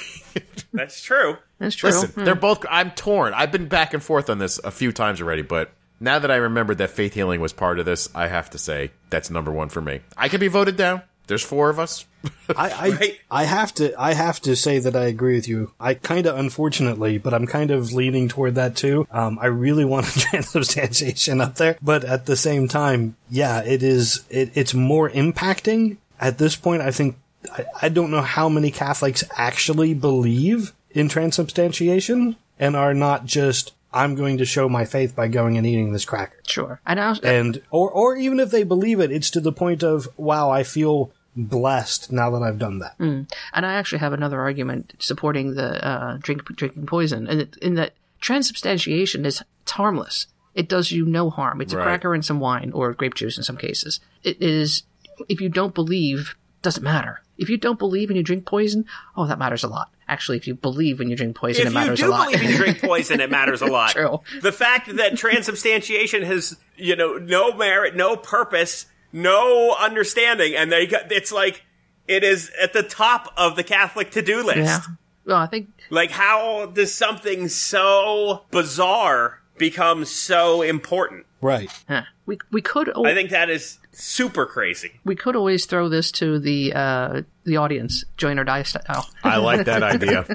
That's 0.72 1.02
true. 1.02 1.38
That's 1.58 1.74
true. 1.74 1.90
Listen, 1.90 2.10
hmm. 2.10 2.24
they're 2.24 2.34
both. 2.34 2.64
I'm 2.68 2.90
torn. 2.90 3.32
I've 3.34 3.52
been 3.52 3.68
back 3.68 3.94
and 3.94 4.02
forth 4.02 4.28
on 4.28 4.38
this 4.38 4.58
a 4.58 4.70
few 4.70 4.92
times 4.92 5.20
already, 5.20 5.42
but 5.42 5.72
now 5.98 6.18
that 6.18 6.30
I 6.30 6.36
remembered 6.36 6.78
that 6.78 6.90
faith 6.90 7.14
healing 7.14 7.40
was 7.40 7.52
part 7.52 7.78
of 7.78 7.86
this, 7.86 8.08
I 8.14 8.28
have 8.28 8.50
to 8.50 8.58
say 8.58 8.90
that's 9.10 9.30
number 9.30 9.52
one 9.52 9.68
for 9.68 9.80
me. 9.80 10.00
I 10.16 10.28
could 10.28 10.40
be 10.40 10.48
voted 10.48 10.76
down. 10.76 11.02
There's 11.30 11.44
four 11.44 11.70
of 11.70 11.78
us. 11.78 12.06
I 12.56 12.70
I, 12.70 12.90
Right. 12.90 13.20
I 13.30 13.44
have 13.44 13.72
to 13.74 13.94
I 13.98 14.14
have 14.14 14.40
to 14.42 14.56
say 14.56 14.80
that 14.80 14.96
I 14.96 15.04
agree 15.04 15.36
with 15.36 15.46
you. 15.46 15.72
I 15.78 15.94
kind 15.94 16.26
of 16.26 16.36
unfortunately, 16.36 17.18
but 17.18 17.32
I'm 17.32 17.46
kind 17.46 17.70
of 17.70 17.92
leaning 17.92 18.28
toward 18.28 18.56
that 18.56 18.74
too. 18.74 19.06
Um, 19.12 19.38
I 19.40 19.46
really 19.46 19.84
want 19.84 20.08
a 20.08 20.18
transubstantiation 20.30 21.40
up 21.40 21.54
there, 21.54 21.78
but 21.80 22.04
at 22.04 22.26
the 22.26 22.36
same 22.36 22.66
time, 22.66 23.14
yeah, 23.30 23.62
it 23.62 23.84
is. 23.84 24.24
It, 24.28 24.50
it's 24.56 24.74
more 24.74 25.08
impacting 25.08 25.98
at 26.18 26.38
this 26.38 26.56
point. 26.56 26.82
I 26.82 26.90
think 26.90 27.16
I, 27.56 27.64
I 27.82 27.88
don't 27.88 28.10
know 28.10 28.22
how 28.22 28.48
many 28.48 28.72
Catholics 28.72 29.22
actually 29.36 29.94
believe 29.94 30.72
in 30.90 31.08
transubstantiation 31.08 32.34
and 32.58 32.74
are 32.74 32.92
not 32.92 33.24
just 33.24 33.72
I'm 33.92 34.14
going 34.14 34.38
to 34.38 34.44
show 34.44 34.68
my 34.68 34.84
faith 34.84 35.16
by 35.16 35.28
going 35.28 35.56
and 35.56 35.66
eating 35.66 35.92
this 35.92 36.04
cracker. 36.04 36.38
Sure. 36.46 36.80
And 36.86 37.00
I 37.00 37.10
was, 37.10 37.20
And 37.20 37.62
or 37.70 37.90
or 37.90 38.16
even 38.16 38.40
if 38.40 38.50
they 38.50 38.62
believe 38.62 39.00
it, 39.00 39.10
it's 39.10 39.30
to 39.30 39.40
the 39.40 39.52
point 39.52 39.82
of 39.82 40.08
wow, 40.16 40.50
I 40.50 40.62
feel 40.62 41.12
blessed 41.36 42.10
now 42.12 42.30
that 42.30 42.42
I've 42.42 42.58
done 42.58 42.78
that. 42.78 42.98
and 42.98 43.26
I 43.54 43.74
actually 43.74 43.98
have 44.00 44.12
another 44.12 44.40
argument 44.40 44.94
supporting 44.98 45.54
the 45.54 45.84
uh, 45.86 46.16
drink 46.20 46.44
drinking 46.44 46.86
poison, 46.86 47.26
and 47.26 47.40
it, 47.42 47.56
in 47.58 47.74
that 47.74 47.94
transubstantiation 48.20 49.24
is 49.24 49.42
it's 49.62 49.72
harmless. 49.72 50.26
It 50.54 50.68
does 50.68 50.90
you 50.90 51.04
no 51.06 51.30
harm. 51.30 51.60
It's 51.60 51.72
a 51.72 51.76
cracker 51.76 52.12
and 52.14 52.24
some 52.24 52.40
wine 52.40 52.72
or 52.74 52.92
grape 52.92 53.14
juice 53.14 53.36
in 53.36 53.44
some 53.44 53.56
cases. 53.56 54.00
It 54.24 54.42
is 54.42 54.82
if 55.28 55.40
you 55.40 55.48
don't 55.48 55.74
believe, 55.74 56.34
doesn't 56.62 56.82
matter. 56.82 57.22
If 57.38 57.48
you 57.48 57.56
don't 57.56 57.78
believe 57.78 58.10
and 58.10 58.16
you 58.16 58.22
drink 58.22 58.44
poison, 58.46 58.84
oh, 59.16 59.26
that 59.26 59.38
matters 59.38 59.62
a 59.64 59.68
lot. 59.68 59.90
Actually, 60.08 60.38
if 60.38 60.46
you 60.46 60.54
believe 60.54 60.98
when 60.98 61.08
you 61.08 61.16
drink 61.16 61.36
poison, 61.36 61.62
it 61.62 61.66
If 61.68 61.72
you 61.72 61.78
matters 61.78 62.00
a 62.00 62.04
do 62.04 62.08
lot. 62.10 62.30
believe 62.32 62.50
you 62.50 62.56
drink 62.56 62.80
poison, 62.82 63.20
it 63.20 63.30
matters 63.30 63.62
a 63.62 63.66
lot. 63.66 63.92
True. 63.92 64.20
The 64.42 64.50
fact 64.52 64.94
that 64.96 65.12
transubstantiation 65.16 66.22
has, 66.24 66.56
you 66.76 66.96
know, 66.96 67.14
no 67.16 67.54
merit, 67.54 67.94
no 67.96 68.16
purpose, 68.16 68.86
no 69.12 69.74
understanding, 69.78 70.54
and 70.56 70.70
they 70.70 70.86
got, 70.86 71.10
it's 71.12 71.32
like, 71.32 71.62
it 72.08 72.24
is 72.24 72.50
at 72.60 72.72
the 72.72 72.82
top 72.82 73.32
of 73.36 73.56
the 73.56 73.62
Catholic 73.64 74.10
to-do 74.10 74.42
list. 74.42 74.58
yeah. 74.58 74.80
Well, 75.26 75.36
I 75.36 75.46
think 75.46 75.68
Like, 75.90 76.10
how 76.10 76.66
does 76.66 76.92
something 76.94 77.48
so 77.48 78.44
bizarre 78.50 79.40
become 79.58 80.04
so 80.04 80.62
important? 80.62 81.26
Right. 81.42 81.70
huh, 81.88 82.02
we 82.26 82.38
we 82.50 82.60
could 82.62 82.88
al- 82.90 83.06
I 83.06 83.14
think 83.14 83.30
that 83.30 83.48
is 83.48 83.78
super 83.92 84.44
crazy. 84.46 84.92
we 85.04 85.14
could 85.16 85.36
always 85.36 85.64
throw 85.66 85.88
this 85.88 86.10
to 86.12 86.38
the 86.38 86.72
uh, 86.74 87.22
the 87.44 87.56
audience, 87.58 88.04
join 88.16 88.38
or 88.38 88.44
die 88.44 88.62
style. 88.62 89.08
I 89.24 89.36
like 89.38 89.64
that 89.66 89.82
idea. 89.94 90.26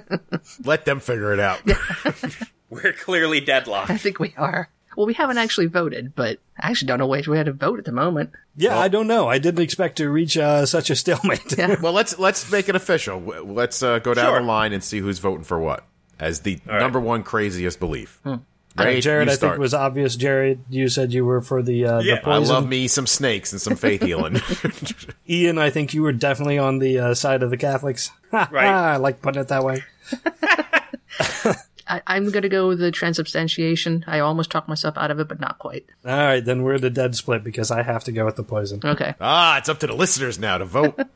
Let 0.63 0.86
them 0.86 0.99
figure 0.99 1.32
it 1.34 1.39
out. 1.39 1.61
We're 2.69 2.93
clearly 2.93 3.39
deadlocked. 3.39 3.91
I 3.91 3.97
think 3.97 4.19
we 4.19 4.34
are. 4.38 4.69
Well, 4.95 5.05
we 5.05 5.13
haven't 5.13 5.37
actually 5.37 5.65
voted, 5.67 6.15
but 6.15 6.39
I 6.59 6.69
actually 6.71 6.87
don't 6.87 6.99
know 6.99 7.07
which 7.07 7.27
way 7.27 7.43
to 7.43 7.51
vote 7.51 7.79
at 7.79 7.85
the 7.85 7.91
moment. 7.91 8.31
Yeah, 8.55 8.77
I 8.79 8.87
don't 8.87 9.07
know. 9.07 9.27
I 9.27 9.37
didn't 9.39 9.61
expect 9.61 9.97
to 9.97 10.09
reach 10.09 10.37
uh, 10.37 10.65
such 10.65 10.89
a 10.89 10.95
stalemate. 10.95 11.57
Yeah. 11.57 11.75
Well, 11.81 11.93
let's 11.93 12.17
let's 12.17 12.49
make 12.51 12.69
it 12.69 12.75
official. 12.75 13.19
Let's 13.19 13.83
uh, 13.83 13.99
go 13.99 14.13
down 14.13 14.25
Sure. 14.27 14.39
the 14.39 14.45
line 14.45 14.71
and 14.73 14.83
see 14.83 14.99
who's 14.99 15.19
voting 15.19 15.43
for 15.43 15.59
what 15.59 15.85
as 16.19 16.41
the 16.41 16.59
number 16.65 16.99
one 16.99 17.23
craziest 17.23 17.79
belief. 17.79 18.19
Uh, 18.25 18.37
Ray, 18.77 18.99
Jared, 19.01 19.29
I 19.29 19.35
think 19.35 19.53
it 19.53 19.59
was 19.59 19.73
obvious. 19.73 20.15
Jared, 20.17 20.59
you 20.69 20.89
said 20.89 21.13
you 21.13 21.23
were 21.25 21.39
for 21.41 21.61
the 21.61 21.85
uh, 21.85 21.99
Yeah, 21.99 22.19
the 22.21 22.29
I 22.29 22.37
love 22.37 22.67
me 22.67 22.87
some 22.89 23.07
snakes 23.07 23.53
and 23.53 23.61
some 23.61 23.75
faith 23.77 24.01
healing. 24.01 24.41
Ian, 25.29 25.57
I 25.57 25.69
think 25.69 25.93
you 25.93 26.01
were 26.01 26.11
definitely 26.11 26.57
on 26.57 26.79
the 26.79 26.99
uh, 26.99 27.13
side 27.13 27.41
of 27.43 27.49
the 27.51 27.57
Catholics. 27.57 28.11
Right. 28.33 28.67
I 28.67 28.97
like 28.97 29.21
putting 29.21 29.41
it 29.41 29.47
that 29.47 29.63
way. 29.63 29.83
I, 31.88 32.01
I'm 32.07 32.29
going 32.31 32.43
to 32.43 32.49
go 32.49 32.67
with 32.67 32.79
the 32.79 32.91
transubstantiation. 32.91 34.03
I 34.07 34.19
almost 34.19 34.49
talked 34.51 34.67
myself 34.67 34.97
out 34.97 35.11
of 35.11 35.19
it, 35.19 35.27
but 35.27 35.39
not 35.39 35.59
quite. 35.59 35.86
All 36.05 36.11
right, 36.17 36.43
then 36.43 36.63
we're 36.63 36.79
the 36.79 36.89
dead 36.89 37.15
split 37.15 37.43
because 37.43 37.71
I 37.71 37.83
have 37.83 38.03
to 38.05 38.11
go 38.11 38.25
with 38.25 38.36
the 38.36 38.43
poison. 38.43 38.81
Okay. 38.83 39.13
Ah, 39.21 39.57
it's 39.57 39.69
up 39.69 39.79
to 39.79 39.88
the 39.88 39.93
listeners 39.95 40.39
now 40.39 40.57
to 40.57 40.65
vote. 40.65 40.99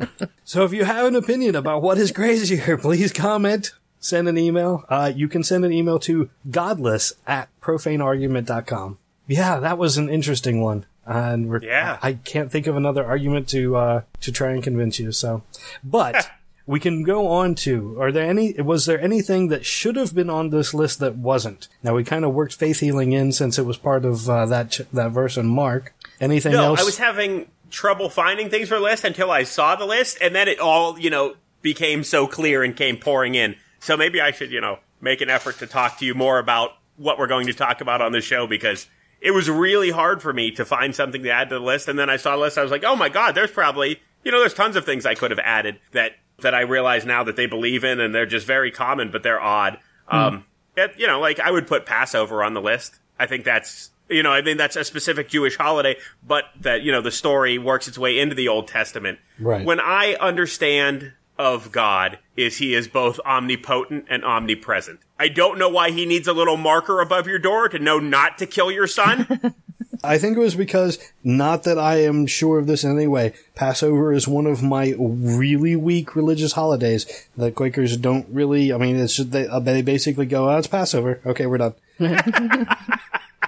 So 0.44 0.64
if 0.64 0.74
you 0.74 0.84
have 0.84 1.06
an 1.06 1.16
opinion 1.16 1.56
about 1.56 1.84
what 1.84 2.00
is 2.00 2.12
crazier, 2.12 2.76
please 2.78 3.14
comment, 3.14 3.72
send 4.00 4.28
an 4.28 4.36
email. 4.36 4.84
Uh, 4.90 5.12
you 5.16 5.28
can 5.28 5.44
send 5.44 5.64
an 5.64 5.72
email 5.72 6.00
to 6.00 6.32
godless 6.50 7.14
at 7.28 7.50
profaneargument.com. 7.62 8.98
Yeah, 9.28 9.60
that 9.60 9.78
was 9.78 9.98
an 9.98 10.10
interesting 10.10 10.62
one. 10.62 10.86
And 11.06 11.50
we're, 11.50 11.62
Yeah. 11.64 12.00
I 12.02 12.14
can't 12.14 12.52
think 12.52 12.66
of 12.66 12.76
another 12.76 13.06
argument 13.06 13.48
to, 13.50 13.76
uh, 13.76 14.02
to 14.22 14.32
try 14.32 14.52
and 14.52 14.64
convince 14.64 15.00
you. 15.00 15.12
So, 15.12 15.44
but 15.84 16.32
we 16.70 16.80
can 16.80 17.02
go 17.02 17.30
on 17.30 17.56
to, 17.56 18.00
are 18.00 18.12
there 18.12 18.30
any, 18.30 18.54
was 18.62 18.86
there 18.86 19.02
anything 19.02 19.48
that 19.48 19.66
should 19.66 19.96
have 19.96 20.14
been 20.14 20.30
on 20.30 20.52
this 20.52 20.72
list 20.72 21.00
that 21.00 21.16
wasn't? 21.16 21.68
Now 21.82 21.96
we 21.96 22.04
kind 22.04 22.24
of 22.24 22.32
worked 22.32 22.54
faith 22.54 22.80
healing 22.80 23.12
in 23.12 23.32
since 23.32 23.58
it 23.58 23.66
was 23.66 23.76
part 23.76 24.06
of, 24.06 24.30
uh, 24.30 24.46
that, 24.46 24.70
ch- 24.70 24.82
that 24.94 25.10
verse 25.10 25.36
in 25.36 25.48
Mark. 25.48 25.96
Anything 26.22 26.52
No, 26.52 26.66
else? 26.66 26.82
I 26.82 26.84
was 26.84 27.00
having 27.00 27.50
trouble 27.72 28.08
finding 28.08 28.52
things 28.52 28.70
for 28.70 28.76
the 28.76 28.82
list 28.82 29.04
until 29.04 29.32
I 29.32 29.46
saw 29.46 29.76
the 29.78 29.86
list, 29.88 30.20
and 30.22 30.36
then 30.36 30.48
it 30.48 30.60
all, 30.60 31.00
you 31.00 31.10
know, 31.10 31.34
became 31.64 32.04
so 32.04 32.28
clear 32.28 32.64
and 32.64 32.76
came 32.76 32.98
pouring 32.98 33.34
in. 33.34 33.56
So 33.80 33.98
maybe 33.98 34.22
I 34.22 34.30
should, 34.30 34.52
you 34.52 34.62
know, 34.62 34.78
make 35.02 35.22
an 35.22 35.30
effort 35.32 35.58
to 35.58 35.66
talk 35.66 35.98
to 35.98 36.06
you 36.06 36.14
more 36.14 36.38
about 36.38 36.74
what 36.98 37.18
we're 37.18 37.26
going 37.26 37.48
to 37.48 37.54
talk 37.54 37.82
about 37.82 38.00
on 38.00 38.12
the 38.12 38.22
show 38.22 38.46
because 38.46 38.86
it 39.22 39.32
was 39.32 39.50
really 39.50 39.90
hard 39.90 40.22
for 40.22 40.34
me 40.34 40.52
to 40.52 40.66
find 40.66 40.96
something 40.96 41.24
to 41.24 41.32
add 41.32 41.50
to 41.50 41.56
the 41.56 41.66
list. 41.66 41.88
And 41.88 41.98
then 41.98 42.12
I 42.12 42.18
saw 42.18 42.36
the 42.36 42.44
list, 42.44 42.60
I 42.60 42.62
was 42.62 42.70
like, 42.70 42.84
oh 42.84 42.96
my 42.96 43.10
god, 43.10 43.34
there's 43.34 43.50
probably, 43.50 44.00
you 44.24 44.32
know, 44.32 44.40
there's 44.40 44.54
tons 44.54 44.76
of 44.76 44.86
things 44.86 45.08
I 45.08 45.16
could 45.16 45.32
have 45.32 45.40
added 45.40 45.80
that 45.94 46.12
that 46.42 46.54
I 46.54 46.62
realize 46.62 47.06
now 47.06 47.24
that 47.24 47.36
they 47.36 47.46
believe 47.46 47.84
in, 47.84 48.00
and 48.00 48.14
they're 48.14 48.26
just 48.26 48.48
very 48.48 48.72
common, 48.72 49.12
but 49.12 49.24
they're 49.24 49.42
odd. 49.42 49.80
Um, 50.08 50.46
that, 50.76 51.00
you 51.00 51.08
know, 51.08 51.20
like 51.20 51.40
I 51.40 51.52
would 51.52 51.68
put 51.68 51.86
Passover 51.86 52.44
on 52.44 52.54
the 52.54 52.62
list. 52.62 53.00
I 53.20 53.26
think 53.26 53.44
that's 53.44 53.92
you 54.10 54.24
know, 54.24 54.32
I 54.32 54.42
mean 54.42 54.58
that's 54.58 54.76
a 54.76 54.84
specific 54.84 55.30
Jewish 55.30 55.58
holiday, 55.58 55.96
but 56.26 56.46
that 56.62 56.82
you 56.82 56.92
know 56.92 57.02
the 57.02 57.12
story 57.12 57.58
works 57.58 57.88
its 57.88 57.98
way 57.98 58.20
into 58.20 58.36
the 58.36 58.48
Old 58.48 58.68
Testament. 58.68 59.20
Right. 59.40 59.66
When 59.66 59.80
I 59.80 60.16
understand 60.20 61.14
of 61.40 61.72
God 61.72 62.20
is 62.36 62.58
he 62.58 62.74
is 62.74 62.90
both 62.90 63.20
omnipotent 63.26 64.06
and 64.10 64.26
omnipresent. 64.26 65.00
I 65.18 65.30
don't 65.30 65.58
know 65.58 65.70
why 65.70 65.92
he 65.92 66.06
needs 66.06 66.28
a 66.28 66.34
little 66.34 66.58
marker 66.58 67.00
above 67.00 67.28
your 67.28 67.40
door 67.40 67.70
to 67.70 67.80
know 67.80 67.98
not 67.98 68.38
to 68.40 68.46
kill 68.46 68.70
your 68.70 68.88
son. 68.88 69.56
I 70.04 70.18
think 70.18 70.38
it 70.38 70.40
was 70.40 70.56
because, 70.56 70.98
not 71.24 71.64
that 71.64 71.78
I 71.78 72.04
am 72.04 72.26
sure 72.26 72.60
of 72.60 72.68
this 72.68 72.84
in 72.84 72.96
any 72.96 73.08
way, 73.08 73.34
Passover 73.56 74.14
is 74.14 74.28
one 74.28 74.46
of 74.46 74.64
my 74.64 74.96
really 74.98 75.76
weak 75.76 76.16
religious 76.16 76.54
holidays. 76.54 77.28
The 77.36 77.52
Quakers 77.52 77.98
don't 77.98 78.28
really, 78.30 78.72
I 78.72 78.78
mean, 78.78 78.96
it's 78.96 79.16
just, 79.16 79.32
they, 79.32 79.48
uh, 79.48 79.60
they 79.60 79.82
basically 79.82 80.26
go, 80.26 80.50
oh, 80.50 80.58
it's 80.58 80.68
Passover. 80.68 81.20
Okay, 81.26 81.46
we're 81.46 81.58
done. 81.58 81.74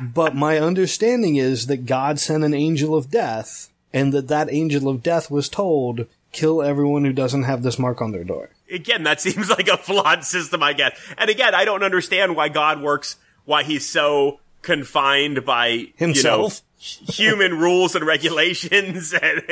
but 0.01 0.35
my 0.35 0.57
understanding 0.57 1.37
is 1.37 1.67
that 1.67 1.85
God 1.85 2.19
sent 2.19 2.43
an 2.43 2.53
angel 2.53 2.95
of 2.95 3.09
death, 3.09 3.69
and 3.93 4.13
that 4.13 4.27
that 4.27 4.51
angel 4.51 4.89
of 4.89 5.03
death 5.03 5.31
was 5.31 5.47
told, 5.47 6.05
kill 6.31 6.61
everyone 6.61 7.05
who 7.05 7.13
doesn't 7.13 7.43
have 7.43 7.63
this 7.63 7.79
mark 7.79 8.01
on 8.01 8.11
their 8.11 8.23
door. 8.23 8.49
again, 8.69 9.03
that 9.03 9.21
seems 9.21 9.49
like 9.49 9.67
a 9.67 9.77
flawed 9.77 10.25
system, 10.25 10.63
I 10.63 10.73
guess. 10.73 10.99
And 11.17 11.29
again, 11.29 11.55
I 11.55 11.65
don't 11.65 11.83
understand 11.83 12.35
why 12.35 12.49
God 12.49 12.81
works, 12.81 13.15
why 13.45 13.63
he's 13.63 13.87
so 13.87 14.39
confined 14.61 15.45
by 15.45 15.87
Himself. 15.95 16.61
you 16.79 17.07
know, 17.07 17.13
human 17.13 17.57
rules 17.59 17.95
and 17.95 18.05
regulations. 18.05 19.13
And 19.23 19.43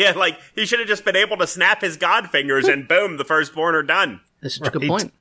yeah, 0.00 0.12
like 0.12 0.38
he 0.54 0.64
should 0.64 0.78
have 0.78 0.88
just 0.88 1.04
been 1.04 1.16
able 1.16 1.36
to 1.36 1.46
snap 1.46 1.82
his 1.82 1.96
God 1.98 2.30
fingers 2.30 2.66
and 2.66 2.88
boom, 2.88 3.18
the 3.18 3.24
firstborn 3.24 3.74
are 3.74 3.82
done. 3.82 4.20
This 4.40 4.54
is 4.56 4.62
a 4.66 4.70
good 4.70 4.88
point. 4.88 5.12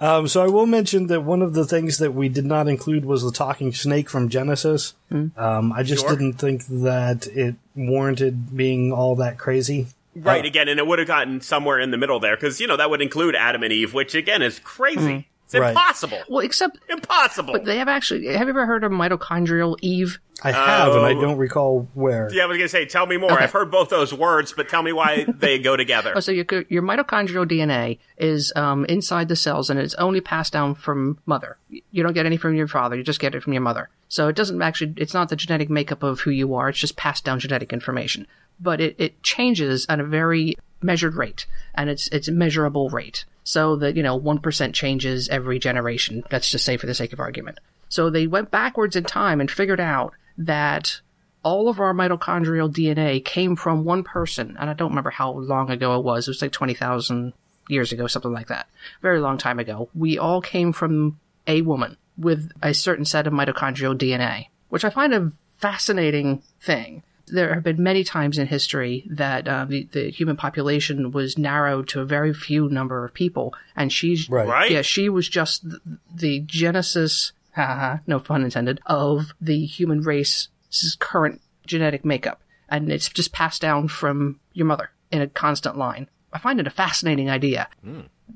Um, 0.00 0.26
so 0.28 0.42
I 0.42 0.46
will 0.48 0.66
mention 0.66 1.08
that 1.08 1.22
one 1.22 1.42
of 1.42 1.54
the 1.54 1.64
things 1.64 1.98
that 1.98 2.12
we 2.12 2.28
did 2.28 2.44
not 2.44 2.66
include 2.68 3.04
was 3.04 3.22
the 3.24 3.30
talking 3.32 3.72
snake 3.72 4.08
from 4.08 4.28
Genesis. 4.28 4.94
Um, 5.10 5.72
I 5.72 5.82
just 5.82 6.02
Sure. 6.02 6.10
didn't 6.10 6.34
think 6.34 6.66
that 6.66 7.26
it 7.28 7.56
warranted 7.74 8.56
being 8.56 8.92
all 8.92 9.14
that 9.16 9.38
crazy. 9.38 9.88
Right, 10.14 10.44
again, 10.44 10.68
and 10.68 10.78
it 10.78 10.86
would 10.86 10.98
have 10.98 11.08
gotten 11.08 11.40
somewhere 11.40 11.78
in 11.80 11.90
the 11.90 11.96
middle 11.96 12.20
there, 12.20 12.36
because, 12.36 12.60
you 12.60 12.66
know, 12.66 12.76
that 12.76 12.90
would 12.90 13.00
include 13.00 13.34
Adam 13.34 13.62
and 13.62 13.72
Eve, 13.72 13.94
which 13.94 14.14
again 14.14 14.42
is 14.42 14.58
crazy. 14.60 15.26
It's 15.54 15.60
Right. 15.60 15.70
impossible. 15.70 16.18
Well, 16.28 16.40
except 16.44 16.78
Impossible. 16.88 17.52
but 17.52 17.64
they 17.64 17.76
have 17.78 17.88
actually. 17.88 18.26
Have 18.28 18.46
you 18.46 18.50
ever 18.50 18.64
heard 18.66 18.84
of 18.84 18.92
mitochondrial 18.92 19.76
Eve? 19.82 20.18
I 20.44 20.50
have, 20.50 20.94
and 20.96 21.04
I 21.06 21.12
Oh. 21.14 21.20
don't 21.20 21.36
recall 21.36 21.88
where. 21.94 22.28
yeah, 22.32 22.44
I 22.44 22.46
was 22.46 22.56
gonna 22.56 22.68
say, 22.68 22.84
tell 22.86 23.06
me 23.06 23.16
more. 23.16 23.30
Okay. 23.32 23.44
I've 23.44 23.52
heard 23.52 23.70
both 23.70 23.90
those 23.90 24.12
words, 24.12 24.52
but 24.56 24.68
tell 24.68 24.82
me 24.82 24.92
why 24.92 25.24
they 25.38 25.58
go 25.58 25.76
together. 25.76 26.12
Oh, 26.16 26.20
so 26.20 26.32
your 26.32 26.46
your 26.68 26.82
mitochondrial 26.82 27.46
DNA 27.46 27.98
is 28.18 28.52
um, 28.56 28.84
inside 28.86 29.28
the 29.28 29.36
cells, 29.36 29.70
and 29.70 29.78
it's 29.78 29.94
only 29.94 30.20
passed 30.20 30.52
down 30.52 30.74
from 30.74 31.18
mother. 31.26 31.58
You 31.68 32.02
don't 32.02 32.14
get 32.14 32.26
any 32.26 32.36
from 32.38 32.54
your 32.54 32.66
father; 32.66 32.96
you 32.96 33.02
just 33.04 33.20
get 33.20 33.34
it 33.34 33.42
from 33.42 33.52
your 33.52 33.62
mother. 33.62 33.88
So 34.08 34.28
it 34.28 34.34
doesn't 34.36 34.60
actually. 34.62 34.94
It's 34.96 35.14
not 35.14 35.28
the 35.28 35.36
genetic 35.36 35.68
makeup 35.70 36.02
of 36.02 36.20
who 36.20 36.30
you 36.30 36.54
are. 36.54 36.70
It's 36.70 36.78
just 36.78 36.96
passed 36.96 37.24
down 37.24 37.38
genetic 37.38 37.72
information. 37.72 38.26
But 38.58 38.80
it, 38.80 38.96
it 38.98 39.22
changes 39.22 39.86
at 39.88 40.00
a 40.00 40.04
very 40.04 40.56
measured 40.80 41.14
rate, 41.14 41.46
and 41.74 41.88
it's 41.88 42.08
it's 42.08 42.26
a 42.28 42.32
measurable 42.32 42.90
rate. 42.90 43.24
So 43.44 43.76
that 43.76 43.96
you 43.96 44.02
know 44.02 44.16
one 44.16 44.38
percent 44.38 44.74
changes 44.74 45.28
every 45.28 45.58
generation. 45.58 46.22
Let's 46.30 46.50
just 46.50 46.64
say 46.64 46.76
for 46.76 46.86
the 46.86 46.94
sake 46.94 47.12
of 47.12 47.20
argument. 47.20 47.58
So 47.88 48.08
they 48.08 48.26
went 48.26 48.50
backwards 48.50 48.96
in 48.96 49.04
time 49.04 49.40
and 49.40 49.50
figured 49.50 49.80
out 49.80 50.14
that 50.38 51.00
all 51.42 51.68
of 51.68 51.80
our 51.80 51.92
mitochondrial 51.92 52.72
DNA 52.72 53.24
came 53.24 53.56
from 53.56 53.84
one 53.84 54.02
person, 54.04 54.56
and 54.58 54.70
I 54.70 54.74
don't 54.74 54.90
remember 54.90 55.10
how 55.10 55.32
long 55.32 55.70
ago 55.70 55.98
it 55.98 56.04
was. 56.04 56.26
It 56.26 56.30
was 56.30 56.42
like 56.42 56.52
20,000 56.52 57.32
years 57.68 57.92
ago, 57.92 58.06
something 58.06 58.32
like 58.32 58.48
that. 58.48 58.68
Very 59.00 59.20
long 59.20 59.38
time 59.38 59.58
ago. 59.58 59.88
We 59.94 60.18
all 60.18 60.40
came 60.40 60.72
from 60.72 61.18
a 61.46 61.62
woman 61.62 61.96
with 62.16 62.50
a 62.62 62.72
certain 62.72 63.04
set 63.04 63.26
of 63.26 63.32
mitochondrial 63.32 63.98
DNA, 63.98 64.46
which 64.68 64.84
I 64.84 64.90
find 64.90 65.12
a 65.12 65.32
fascinating 65.58 66.42
thing. 66.60 67.02
There 67.26 67.54
have 67.54 67.62
been 67.62 67.82
many 67.82 68.04
times 68.04 68.38
in 68.38 68.46
history 68.46 69.04
that 69.10 69.48
uh, 69.48 69.64
the, 69.64 69.88
the 69.92 70.10
human 70.10 70.36
population 70.36 71.12
was 71.12 71.38
narrowed 71.38 71.88
to 71.88 72.00
a 72.00 72.04
very 72.04 72.34
few 72.34 72.68
number 72.68 73.04
of 73.04 73.14
people, 73.14 73.54
and 73.76 73.92
she's 73.92 74.28
Right. 74.28 74.46
Right? 74.48 74.70
yeah, 74.70 74.82
she 74.82 75.08
was 75.08 75.28
just 75.28 75.68
the, 75.68 75.80
the 76.14 76.40
genesis, 76.40 77.32
haha, 77.54 77.98
no 78.06 78.18
pun 78.20 78.44
intended, 78.44 78.80
of 78.86 79.32
the 79.40 79.64
human 79.64 80.02
race's 80.02 80.96
current 80.98 81.40
genetic 81.66 82.04
makeup. 82.04 82.40
And 82.68 82.90
it's 82.90 83.08
just 83.08 83.32
passed 83.32 83.60
down 83.60 83.88
from 83.88 84.40
your 84.52 84.66
mother 84.66 84.90
in 85.10 85.20
a 85.20 85.26
constant 85.26 85.76
line. 85.76 86.08
I 86.32 86.38
find 86.38 86.58
it 86.58 86.66
a 86.66 86.70
fascinating 86.70 87.28
idea. 87.30 87.68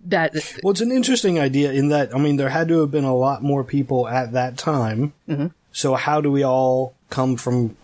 That 0.05 0.34
Well, 0.62 0.72
it's 0.72 0.82
an 0.82 0.93
interesting 0.93 1.39
idea 1.39 1.72
in 1.72 1.89
that, 1.89 2.14
I 2.14 2.18
mean, 2.18 2.37
there 2.37 2.51
had 2.51 2.68
to 2.68 2.80
have 2.80 2.91
been 2.91 3.05
a 3.05 3.16
lot 3.16 3.43
more 3.43 3.64
people 3.64 4.07
at 4.07 4.32
that 4.32 4.59
time. 4.59 5.14
Mm-hmm. 5.28 5.47
So 5.72 5.95
how 5.95 6.20
do 6.20 6.30
we 6.30 6.43
all 6.45 6.95
come 7.11 7.37
from 7.37 7.76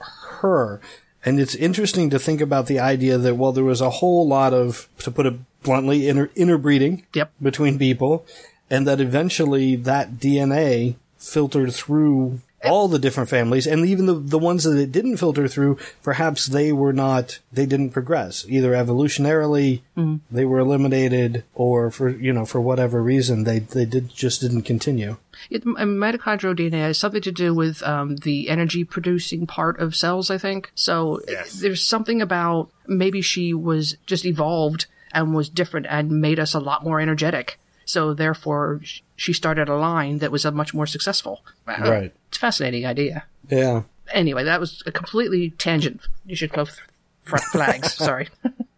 her? 0.42 0.80
And 1.24 1.40
it's 1.40 1.54
interesting 1.54 2.10
to 2.10 2.18
think 2.18 2.40
about 2.40 2.66
the 2.66 2.80
idea 2.80 3.16
that, 3.16 3.36
well, 3.36 3.52
there 3.52 3.64
was 3.64 3.80
a 3.80 3.90
whole 3.90 4.26
lot 4.26 4.52
of, 4.52 4.88
to 4.98 5.10
put 5.10 5.26
it 5.26 5.34
bluntly, 5.62 6.08
inter- 6.08 6.30
interbreeding 6.34 7.06
Yep. 7.14 7.32
between 7.40 7.78
people, 7.78 8.26
and 8.68 8.86
that 8.86 9.00
eventually 9.00 9.76
that 9.76 10.14
DNA 10.14 10.96
filtered 11.18 11.72
through 11.72 12.40
all 12.64 12.88
the 12.88 12.98
different 12.98 13.28
families, 13.28 13.66
and 13.66 13.84
even 13.86 14.06
the 14.06 14.14
the 14.14 14.38
ones 14.38 14.64
that 14.64 14.78
it 14.78 14.92
didn't 14.92 15.16
filter 15.18 15.48
through, 15.48 15.78
perhaps 16.02 16.46
they 16.46 16.72
were 16.72 16.92
not, 16.92 17.38
they 17.52 17.66
didn't 17.66 17.90
progress 17.90 18.44
either 18.48 18.72
evolutionarily, 18.72 19.82
they 20.30 20.44
were 20.44 20.58
eliminated, 20.58 21.44
or 21.54 21.90
for 21.90 22.08
you 22.08 22.32
know 22.32 22.44
for 22.44 22.60
whatever 22.60 23.02
reason 23.02 23.44
they 23.44 23.58
they 23.60 23.84
did 23.84 24.08
just 24.14 24.40
didn't 24.40 24.62
continue. 24.62 25.16
It, 25.50 25.64
mitochondrial 25.64 26.56
DNA 26.56 26.82
has 26.82 26.98
something 26.98 27.22
to 27.22 27.32
do 27.32 27.52
with 27.54 27.82
um, 27.82 28.16
the 28.16 28.48
energy 28.48 28.84
producing 28.84 29.46
part 29.46 29.78
of 29.80 29.96
cells, 29.96 30.30
I 30.30 30.38
think. 30.38 30.70
So 30.74 31.20
Yes. 31.28 31.54
there's 31.60 31.82
something 31.82 32.22
about 32.22 32.70
maybe 32.86 33.22
she 33.22 33.52
was 33.54 33.96
just 34.06 34.24
evolved 34.24 34.86
and 35.12 35.34
was 35.34 35.48
different 35.48 35.86
and 35.88 36.20
made 36.20 36.38
us 36.38 36.54
a 36.54 36.60
lot 36.60 36.84
more 36.84 37.00
energetic. 37.00 37.58
So 37.84 38.14
therefore, 38.14 38.80
sh- 38.84 39.00
she 39.22 39.32
started 39.32 39.68
a 39.68 39.76
line 39.76 40.18
that 40.18 40.32
was 40.32 40.44
a 40.44 40.50
much 40.50 40.74
more 40.74 40.86
successful. 40.86 41.44
Right. 41.64 42.12
It's 42.28 42.38
a 42.38 42.40
fascinating 42.40 42.84
idea. 42.84 43.24
Yeah. 43.48 43.82
Anyway, 44.10 44.42
that 44.42 44.58
was 44.58 44.82
a 44.84 44.90
completely 44.90 45.50
tangent. 45.50 46.00
You 46.26 46.34
should 46.34 46.52
go 46.52 46.64
th- 46.64 46.76
front 47.22 47.44
flags. 47.44 47.94
Sorry. 48.08 48.28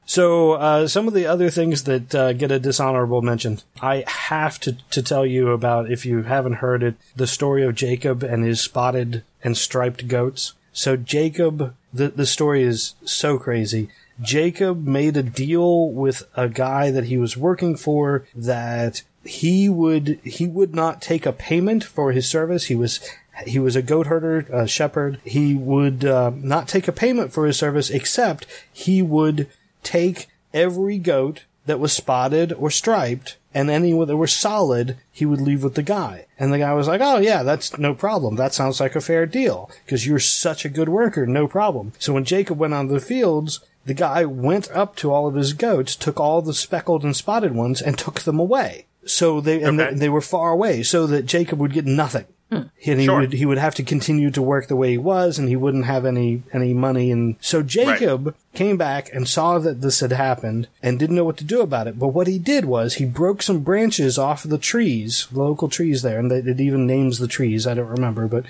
So 0.05 0.53
uh, 0.53 0.86
some 0.86 1.09
of 1.09 1.14
the 1.14 1.26
other 1.26 1.49
things 1.49 1.84
that 1.84 2.14
uh, 2.14 2.34
get 2.34 2.51
a 2.51 2.59
dishonorable 2.59 3.22
mention, 3.22 3.61
I 3.80 4.05
have 4.07 4.61
to 4.61 4.76
to 4.90 5.03
tell 5.03 5.24
you 5.24 5.51
about 5.51 5.90
if 5.90 6.05
you 6.05 6.24
haven't 6.24 6.57
heard 6.64 6.82
it, 6.82 6.97
the 7.16 7.26
story 7.26 7.64
of 7.64 7.74
Jacob 7.74 8.22
and 8.22 8.45
his 8.45 8.61
spotted 8.61 9.22
and 9.42 9.57
striped 9.57 10.09
goats. 10.09 10.53
So 10.74 10.99
Jacob, 10.99 11.74
the 11.90 12.09
the 12.09 12.26
story 12.26 12.62
is 12.62 12.97
so 13.07 13.38
crazy. 13.38 13.88
Jacob 14.20 14.86
made 14.86 15.16
a 15.16 15.22
deal 15.22 15.90
with 15.90 16.22
a 16.36 16.51
guy 16.51 16.90
that 16.90 17.05
he 17.05 17.16
was 17.16 17.34
working 17.34 17.76
for 17.76 18.26
that 18.34 19.03
he 19.24 19.68
would 19.68 20.20
he 20.24 20.46
would 20.46 20.74
not 20.74 21.02
take 21.02 21.26
a 21.26 21.32
payment 21.32 21.84
for 21.84 22.12
his 22.12 22.28
service. 22.28 22.64
He 22.64 22.74
was 22.74 23.00
he 23.46 23.58
was 23.58 23.76
a 23.76 23.82
goat 23.82 24.06
herder, 24.06 24.46
a 24.52 24.66
shepherd. 24.66 25.20
He 25.24 25.54
would 25.54 26.04
uh, 26.04 26.32
not 26.36 26.68
take 26.68 26.86
a 26.86 26.92
payment 26.92 27.32
for 27.32 27.46
his 27.46 27.58
service, 27.58 27.90
except 27.90 28.46
he 28.72 29.02
would 29.02 29.48
take 29.82 30.28
every 30.52 30.98
goat 30.98 31.44
that 31.66 31.80
was 31.80 31.92
spotted 31.92 32.52
or 32.52 32.70
striped 32.70 33.36
and 33.54 33.70
any 33.70 33.92
that 33.92 34.16
were 34.16 34.26
solid, 34.26 34.96
he 35.12 35.24
would 35.24 35.40
leave 35.40 35.62
with 35.62 35.74
the 35.74 35.82
guy. 35.82 36.26
And 36.38 36.52
the 36.52 36.58
guy 36.58 36.74
was 36.74 36.88
like, 36.88 37.00
"Oh 37.02 37.18
yeah, 37.18 37.44
that's 37.44 37.78
no 37.78 37.94
problem. 37.94 38.34
That 38.34 38.52
sounds 38.52 38.80
like 38.80 38.96
a 38.96 39.00
fair 39.00 39.26
deal 39.26 39.70
because 39.84 40.06
you're 40.06 40.18
such 40.18 40.64
a 40.64 40.68
good 40.68 40.88
worker, 40.88 41.24
no 41.26 41.46
problem." 41.46 41.92
So 41.98 42.12
when 42.12 42.24
Jacob 42.24 42.58
went 42.58 42.74
on 42.74 42.88
the 42.88 43.00
fields, 43.00 43.60
the 43.86 43.94
guy 43.94 44.24
went 44.24 44.70
up 44.72 44.96
to 44.96 45.12
all 45.12 45.28
of 45.28 45.36
his 45.36 45.52
goats, 45.52 45.94
took 45.94 46.18
all 46.18 46.42
the 46.42 46.54
speckled 46.54 47.04
and 47.04 47.14
spotted 47.14 47.54
ones, 47.54 47.80
and 47.80 47.96
took 47.96 48.20
them 48.20 48.40
away. 48.40 48.86
So 49.07 49.40
they 49.40 49.62
and 49.62 49.80
Okay. 49.80 49.92
they, 49.92 49.98
they 50.00 50.09
were 50.09 50.20
far 50.20 50.50
away, 50.52 50.82
so 50.82 51.07
that 51.07 51.26
Jacob 51.26 51.59
would 51.61 51.72
get 51.72 51.86
nothing. 51.86 52.24
Hmm. 52.50 52.64
And 52.86 53.00
he 53.00 53.07
Sure. 53.07 53.20
would 53.20 53.32
he 53.32 53.46
would 53.46 53.57
have 53.59 53.74
to 53.76 53.82
continue 53.82 54.30
to 54.30 54.42
work 54.42 54.68
the 54.68 54.76
way 54.76 54.90
he 54.90 54.98
was, 54.98 55.38
and 55.38 55.48
he 55.48 55.57
wouldn't 55.57 55.86
have 55.86 56.05
any 56.05 56.42
any 56.52 56.74
money. 56.74 57.11
And 57.11 57.36
so 57.40 57.62
Jacob 57.62 58.34
came 58.55 58.76
back 58.76 59.11
and 59.14 59.26
saw 59.26 59.59
that 59.59 59.80
this 59.80 60.00
had 60.00 60.12
happened 60.12 60.68
and 60.82 60.98
didn't 60.98 61.16
know 61.16 61.24
what 61.24 61.38
to 61.38 61.44
do 61.44 61.62
about 61.62 61.86
it. 61.88 61.98
But 61.98 62.09
what 62.09 62.26
he 62.26 62.38
did 62.38 62.66
was 62.66 62.94
he 62.94 63.07
broke 63.07 63.40
some 63.42 63.61
branches 63.61 64.18
off 64.18 64.44
of 64.44 64.50
the 64.50 64.59
trees, 64.59 65.26
local 65.32 65.68
trees 65.68 66.02
there, 66.02 66.18
and 66.18 66.30
it 66.30 66.61
even 66.61 66.86
names 66.86 67.18
the 67.18 67.28
trees. 67.28 67.66
I 67.66 67.72
don't 67.74 67.88
remember, 67.88 68.28
but 68.28 68.44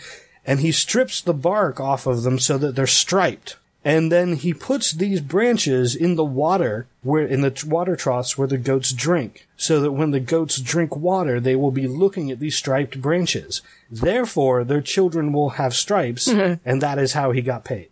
and 0.44 0.61
he 0.61 0.72
strips 0.72 1.20
the 1.20 1.32
bark 1.32 1.80
off 1.80 2.07
of 2.07 2.24
them 2.24 2.38
so 2.38 2.59
that 2.59 2.74
they're 2.74 2.86
striped. 2.88 3.57
And 3.85 4.11
then 4.11 4.37
he 4.37 4.55
puts 4.55 4.93
these 4.93 5.20
branches 5.20 5.95
in 5.95 6.14
the 6.14 6.24
water 6.24 6.87
where 7.03 7.26
in 7.26 7.43
the 7.43 7.64
water 7.66 7.97
troughs 7.97 8.39
where 8.39 8.49
the 8.49 8.57
goats 8.57 8.93
drink, 8.93 9.47
so 9.59 9.80
that 9.80 9.93
when 9.93 10.11
the 10.11 10.20
goats 10.20 10.59
drink 10.59 10.97
water, 10.97 11.39
they 11.39 11.55
will 11.55 11.70
be 11.70 11.87
looking 11.87 12.30
at 12.30 12.41
these 12.41 12.57
striped 12.57 13.03
branches. 13.03 13.61
Therefore, 13.91 14.64
their 14.64 14.80
children 14.80 15.32
will 15.32 15.51
have 15.51 15.74
stripes, 15.74 16.26
and 16.64 16.80
that 16.82 16.99
is 16.99 17.12
how 17.12 17.32
he 17.32 17.43
got 17.43 17.64
paid. 17.64 17.89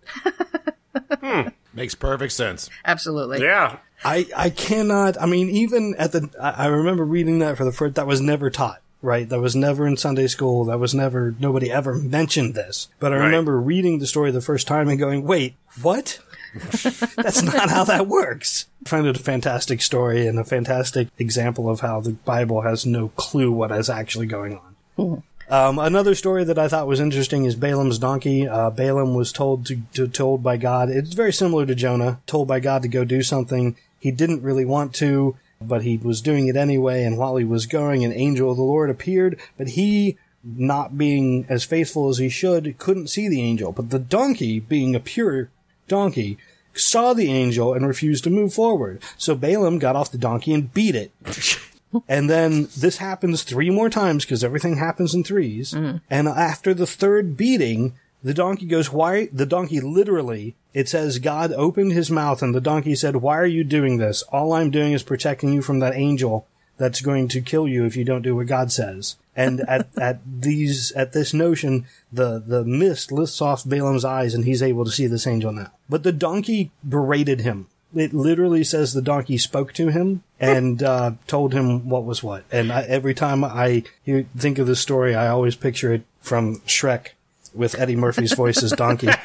Hmm. 1.20 1.49
Makes 1.74 1.95
perfect 1.95 2.32
sense. 2.32 2.70
Absolutely. 2.84 3.43
Yeah. 3.43 3.78
I, 4.05 4.26
I 4.36 4.51
cannot, 4.51 5.20
I 5.20 5.26
mean, 5.26 5.49
even 5.51 5.95
at 5.99 6.12
the, 6.12 6.28
I, 6.40 6.64
I 6.64 6.66
remember 6.66 7.05
reading 7.05 7.38
that 7.40 7.57
for 7.57 7.64
the 7.64 7.72
first, 7.72 7.95
that 7.95 8.07
was 8.07 8.20
never 8.20 8.51
taught, 8.51 8.80
right? 9.03 9.28
That 9.28 9.40
was 9.40 9.55
never 9.57 9.86
in 9.86 9.96
Sunday 9.96 10.28
school. 10.28 10.64
That 10.64 10.78
was 10.78 10.94
never, 10.94 11.34
nobody 11.38 11.70
ever 11.70 11.94
mentioned 11.96 12.55
this. 12.55 12.88
But 13.00 13.12
I 13.12 13.16
Right. 13.16 13.24
remember 13.26 13.61
reading 13.61 13.98
the 13.98 14.07
story 14.07 14.30
the 14.30 14.40
first 14.40 14.66
time 14.66 14.88
and 14.88 14.98
going, 14.98 15.24
wait, 15.24 15.55
what? 15.82 16.18
That's 16.55 17.42
not 17.42 17.70
how 17.70 17.84
that 17.84 18.07
works. 18.07 18.66
I 18.86 18.88
find 18.88 19.07
it 19.07 19.16
a 19.16 19.22
fantastic 19.22 19.80
story 19.82 20.26
and 20.26 20.38
a 20.38 20.44
fantastic 20.44 21.09
example 21.18 21.68
of 21.68 21.80
how 21.80 22.00
the 22.00 22.12
Bible 22.12 22.61
has 22.62 22.84
no 22.86 23.09
clue 23.09 23.50
what 23.50 23.72
is 23.72 23.88
actually 23.90 24.26
going 24.26 24.59
on. 24.98 25.22
Um, 25.48 25.78
another 25.78 26.14
story 26.14 26.44
that 26.44 26.59
I 26.59 26.68
thought 26.68 26.86
was 26.86 27.00
interesting 27.00 27.44
is 27.44 27.55
Balaam's 27.57 27.98
donkey. 27.98 28.46
Uh, 28.46 28.70
Balaam 28.70 29.14
was 29.14 29.32
told 29.32 29.66
to, 29.66 29.80
to 29.94 30.07
told 30.09 30.42
by 30.42 30.57
God. 30.57 30.88
It's 30.90 31.14
very 31.14 31.32
similar 31.32 31.66
to 31.66 31.74
Jonah, 31.74 32.20
told 32.26 32.48
by 32.48 32.61
God 32.61 32.82
to 32.82 32.88
go 32.88 33.05
do 33.05 33.22
something. 33.22 33.76
He 33.98 34.11
didn't 34.11 34.42
really 34.42 34.64
want 34.64 34.94
to, 34.96 35.36
but 35.68 35.82
he 35.82 35.96
was 35.96 36.20
doing 36.20 36.48
it 36.48 36.56
anyway. 36.56 37.04
And 37.04 37.18
while 37.18 37.36
he 37.36 37.44
was 37.44 37.66
going, 37.66 38.04
an 38.04 38.12
angel 38.12 38.50
of 38.50 38.56
the 38.56 38.62
Lord 38.62 38.90
appeared, 38.90 39.40
but 39.56 39.68
he, 39.68 40.16
not 40.44 40.98
being 40.98 41.46
as 41.48 41.64
faithful 41.64 42.08
as 42.08 42.18
he 42.18 42.28
should, 42.28 42.76
couldn't 42.78 43.08
see 43.08 43.28
the 43.28 43.42
angel. 43.42 43.72
But 43.72 43.90
the 43.90 43.98
donkey, 43.98 44.60
being 44.60 44.94
a 44.94 45.00
pure 45.00 45.50
donkey, 45.88 46.38
saw 46.74 47.12
the 47.12 47.30
angel 47.30 47.74
and 47.74 47.86
refused 47.86 48.24
to 48.24 48.30
move 48.30 48.54
forward. 48.54 49.02
So 49.16 49.34
Balaam 49.34 49.78
got 49.78 49.96
off 49.96 50.12
the 50.12 50.18
donkey 50.18 50.52
and 50.54 50.72
beat 50.72 50.94
it. 50.94 51.12
And 52.08 52.30
then 52.30 52.68
this 52.76 52.98
happens 52.98 53.42
three 53.42 53.70
more 53.70 53.90
times 53.90 54.24
because 54.24 54.42
everything 54.42 54.78
happens 54.78 55.14
in 55.14 55.24
3s 55.24 55.74
mm. 55.74 56.00
And 56.10 56.28
after 56.28 56.72
the 56.72 56.86
third 56.86 57.36
beating, 57.36 57.94
the 58.22 58.34
donkey 58.34 58.66
goes, 58.66 58.92
why? 58.92 59.28
The 59.32 59.46
donkey 59.46 59.80
literally, 59.80 60.54
it 60.72 60.88
says 60.88 61.18
God 61.18 61.52
opened 61.52 61.92
his 61.92 62.10
mouth 62.10 62.42
and 62.42 62.54
the 62.54 62.60
donkey 62.60 62.94
said, 62.94 63.16
why 63.16 63.36
are 63.38 63.46
you 63.46 63.64
doing 63.64 63.98
this? 63.98 64.22
All 64.24 64.52
I'm 64.52 64.70
doing 64.70 64.92
is 64.92 65.02
protecting 65.02 65.52
you 65.52 65.62
from 65.62 65.80
that 65.80 65.94
angel 65.94 66.46
that's 66.78 67.00
going 67.00 67.28
to 67.28 67.40
kill 67.40 67.68
you 67.68 67.84
if 67.84 67.96
you 67.96 68.04
don't 68.04 68.22
do 68.22 68.36
what 68.36 68.46
God 68.46 68.72
says. 68.72 69.16
And 69.34 69.60
at, 69.68 69.88
at 69.98 70.20
these, 70.40 70.92
at 70.92 71.12
this 71.12 71.34
notion, 71.34 71.86
the, 72.12 72.38
the 72.38 72.64
mist 72.64 73.10
lifts 73.12 73.40
off 73.40 73.64
Balaam's 73.64 74.04
eyes 74.04 74.34
and 74.34 74.44
he's 74.44 74.62
able 74.62 74.84
to 74.84 74.90
see 74.90 75.06
this 75.06 75.26
angel 75.26 75.52
now. 75.52 75.72
But 75.88 76.02
the 76.02 76.12
donkey 76.12 76.70
berated 76.88 77.40
him. 77.40 77.66
It 77.94 78.14
literally 78.14 78.64
says 78.64 78.94
the 78.94 79.02
donkey 79.02 79.36
spoke 79.36 79.74
to 79.74 79.88
him 79.88 80.22
and 80.40 80.82
uh, 80.82 81.12
told 81.26 81.52
him 81.52 81.90
what 81.90 82.04
was 82.04 82.22
what. 82.22 82.44
And 82.50 82.72
I, 82.72 82.82
every 82.82 83.12
time 83.12 83.44
I 83.44 83.84
hear, 84.02 84.24
think 84.36 84.58
of 84.58 84.66
this 84.66 84.80
story, 84.80 85.14
I 85.14 85.28
always 85.28 85.56
picture 85.56 85.92
it 85.92 86.04
from 86.22 86.60
Shrek 86.60 87.08
with 87.55 87.78
Eddie 87.78 87.96
Murphy's 87.96 88.32
voice 88.32 88.62
as 88.62 88.72
Donkey. 88.72 89.09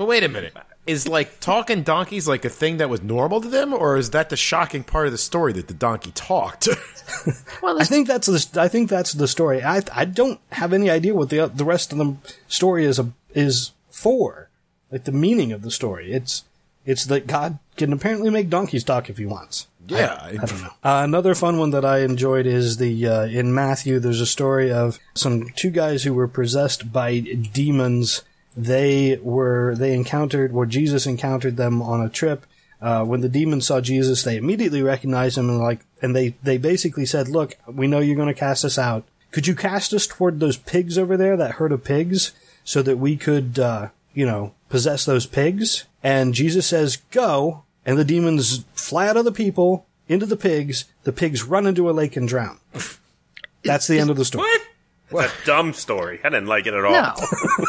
But 0.00 0.06
wait 0.06 0.24
a 0.24 0.28
minute. 0.28 0.56
Is 0.86 1.06
like 1.06 1.40
talking 1.40 1.82
donkeys 1.82 2.26
like 2.26 2.46
a 2.46 2.48
thing 2.48 2.78
that 2.78 2.88
was 2.88 3.02
normal 3.02 3.42
to 3.42 3.48
them, 3.48 3.74
or 3.74 3.98
is 3.98 4.12
that 4.12 4.30
the 4.30 4.36
shocking 4.36 4.82
part 4.82 5.04
of 5.04 5.12
the 5.12 5.18
story 5.18 5.52
that 5.52 5.68
the 5.68 5.74
donkey 5.74 6.10
talked? 6.12 6.68
Well, 7.62 7.78
I 7.78 7.84
think 7.84 8.06
that's 8.06 8.28
the 8.28 8.62
I 8.62 8.68
think 8.68 8.88
that's 8.88 9.12
the 9.12 9.28
story. 9.28 9.62
I 9.62 9.82
I 9.92 10.06
don't 10.06 10.40
have 10.52 10.72
any 10.72 10.88
idea 10.88 11.12
what 11.14 11.28
the 11.28 11.48
the 11.48 11.64
rest 11.66 11.92
of 11.92 11.98
the 11.98 12.16
story 12.48 12.86
is 12.86 12.98
a, 12.98 13.12
is 13.34 13.72
for, 13.90 14.48
like 14.90 15.04
the 15.04 15.12
meaning 15.12 15.52
of 15.52 15.60
the 15.60 15.70
story. 15.70 16.12
It's 16.12 16.44
it's 16.84 17.04
that 17.06 17.26
God 17.26 17.58
can 17.76 17.92
apparently 17.92 18.30
make 18.30 18.50
donkeys 18.50 18.84
talk 18.84 19.08
if 19.08 19.18
he 19.18 19.26
wants. 19.26 19.66
yeah, 19.86 20.18
I 20.22 20.32
don't 20.36 20.62
know. 20.62 20.68
Uh, 20.84 21.02
another 21.04 21.34
fun 21.34 21.58
one 21.58 21.70
that 21.70 21.84
I 21.84 21.98
enjoyed 21.98 22.46
is 22.46 22.76
the 22.76 23.06
uh, 23.06 23.24
in 23.24 23.54
Matthew. 23.54 23.98
There's 23.98 24.20
a 24.20 24.26
story 24.26 24.70
of 24.72 24.98
some 25.14 25.48
two 25.56 25.70
guys 25.70 26.04
who 26.04 26.14
were 26.14 26.28
possessed 26.28 26.92
by 26.92 27.20
demons. 27.20 28.22
They 28.56 29.18
were 29.22 29.74
they 29.76 29.94
encountered 29.94 30.52
where 30.52 30.66
Jesus 30.66 31.06
encountered 31.06 31.56
them 31.56 31.82
on 31.82 32.00
a 32.00 32.08
trip. 32.08 32.46
Uh, 32.80 33.04
when 33.04 33.20
the 33.20 33.28
demons 33.28 33.66
saw 33.66 33.80
Jesus, 33.80 34.22
they 34.22 34.36
immediately 34.38 34.82
recognized 34.82 35.36
him 35.36 35.50
and 35.50 35.58
like, 35.58 35.80
and 36.00 36.16
they 36.16 36.34
they 36.42 36.56
basically 36.56 37.04
said, 37.04 37.28
"Look, 37.28 37.56
we 37.66 37.86
know 37.86 38.00
you're 38.00 38.16
going 38.16 38.28
to 38.28 38.34
cast 38.34 38.64
us 38.64 38.78
out. 38.78 39.04
Could 39.32 39.46
you 39.46 39.54
cast 39.54 39.92
us 39.92 40.06
toward 40.06 40.40
those 40.40 40.56
pigs 40.56 40.96
over 40.98 41.16
there, 41.16 41.36
that 41.36 41.52
herd 41.52 41.72
of 41.72 41.84
pigs, 41.84 42.32
so 42.64 42.82
that 42.82 42.98
we 42.98 43.16
could, 43.16 43.58
uh, 43.58 43.88
you 44.14 44.24
know, 44.26 44.54
possess 44.68 45.04
those 45.04 45.26
pigs?" 45.26 45.84
And 46.02 46.34
Jesus 46.34 46.66
says, 46.66 46.96
"Go." 47.10 47.64
And 47.86 47.98
the 47.98 48.04
demons 48.04 48.64
fly 48.74 49.08
out 49.08 49.16
of 49.16 49.24
the 49.24 49.32
people 49.32 49.86
into 50.08 50.26
the 50.26 50.36
pigs. 50.36 50.84
The 51.04 51.12
pigs 51.12 51.44
run 51.44 51.66
into 51.66 51.88
a 51.88 51.92
lake 51.92 52.16
and 52.16 52.28
drown. 52.28 52.58
That's 53.64 53.86
the 53.86 53.98
end 53.98 54.10
of 54.10 54.16
the 54.16 54.24
story. 54.24 54.48
What? 55.10 55.24
It's 55.26 55.42
a 55.42 55.46
dumb 55.46 55.72
story. 55.72 56.20
I 56.22 56.28
didn't 56.28 56.46
like 56.46 56.66
it 56.66 56.74
at 56.74 56.84
all. 56.84 56.92
no. 56.92 57.14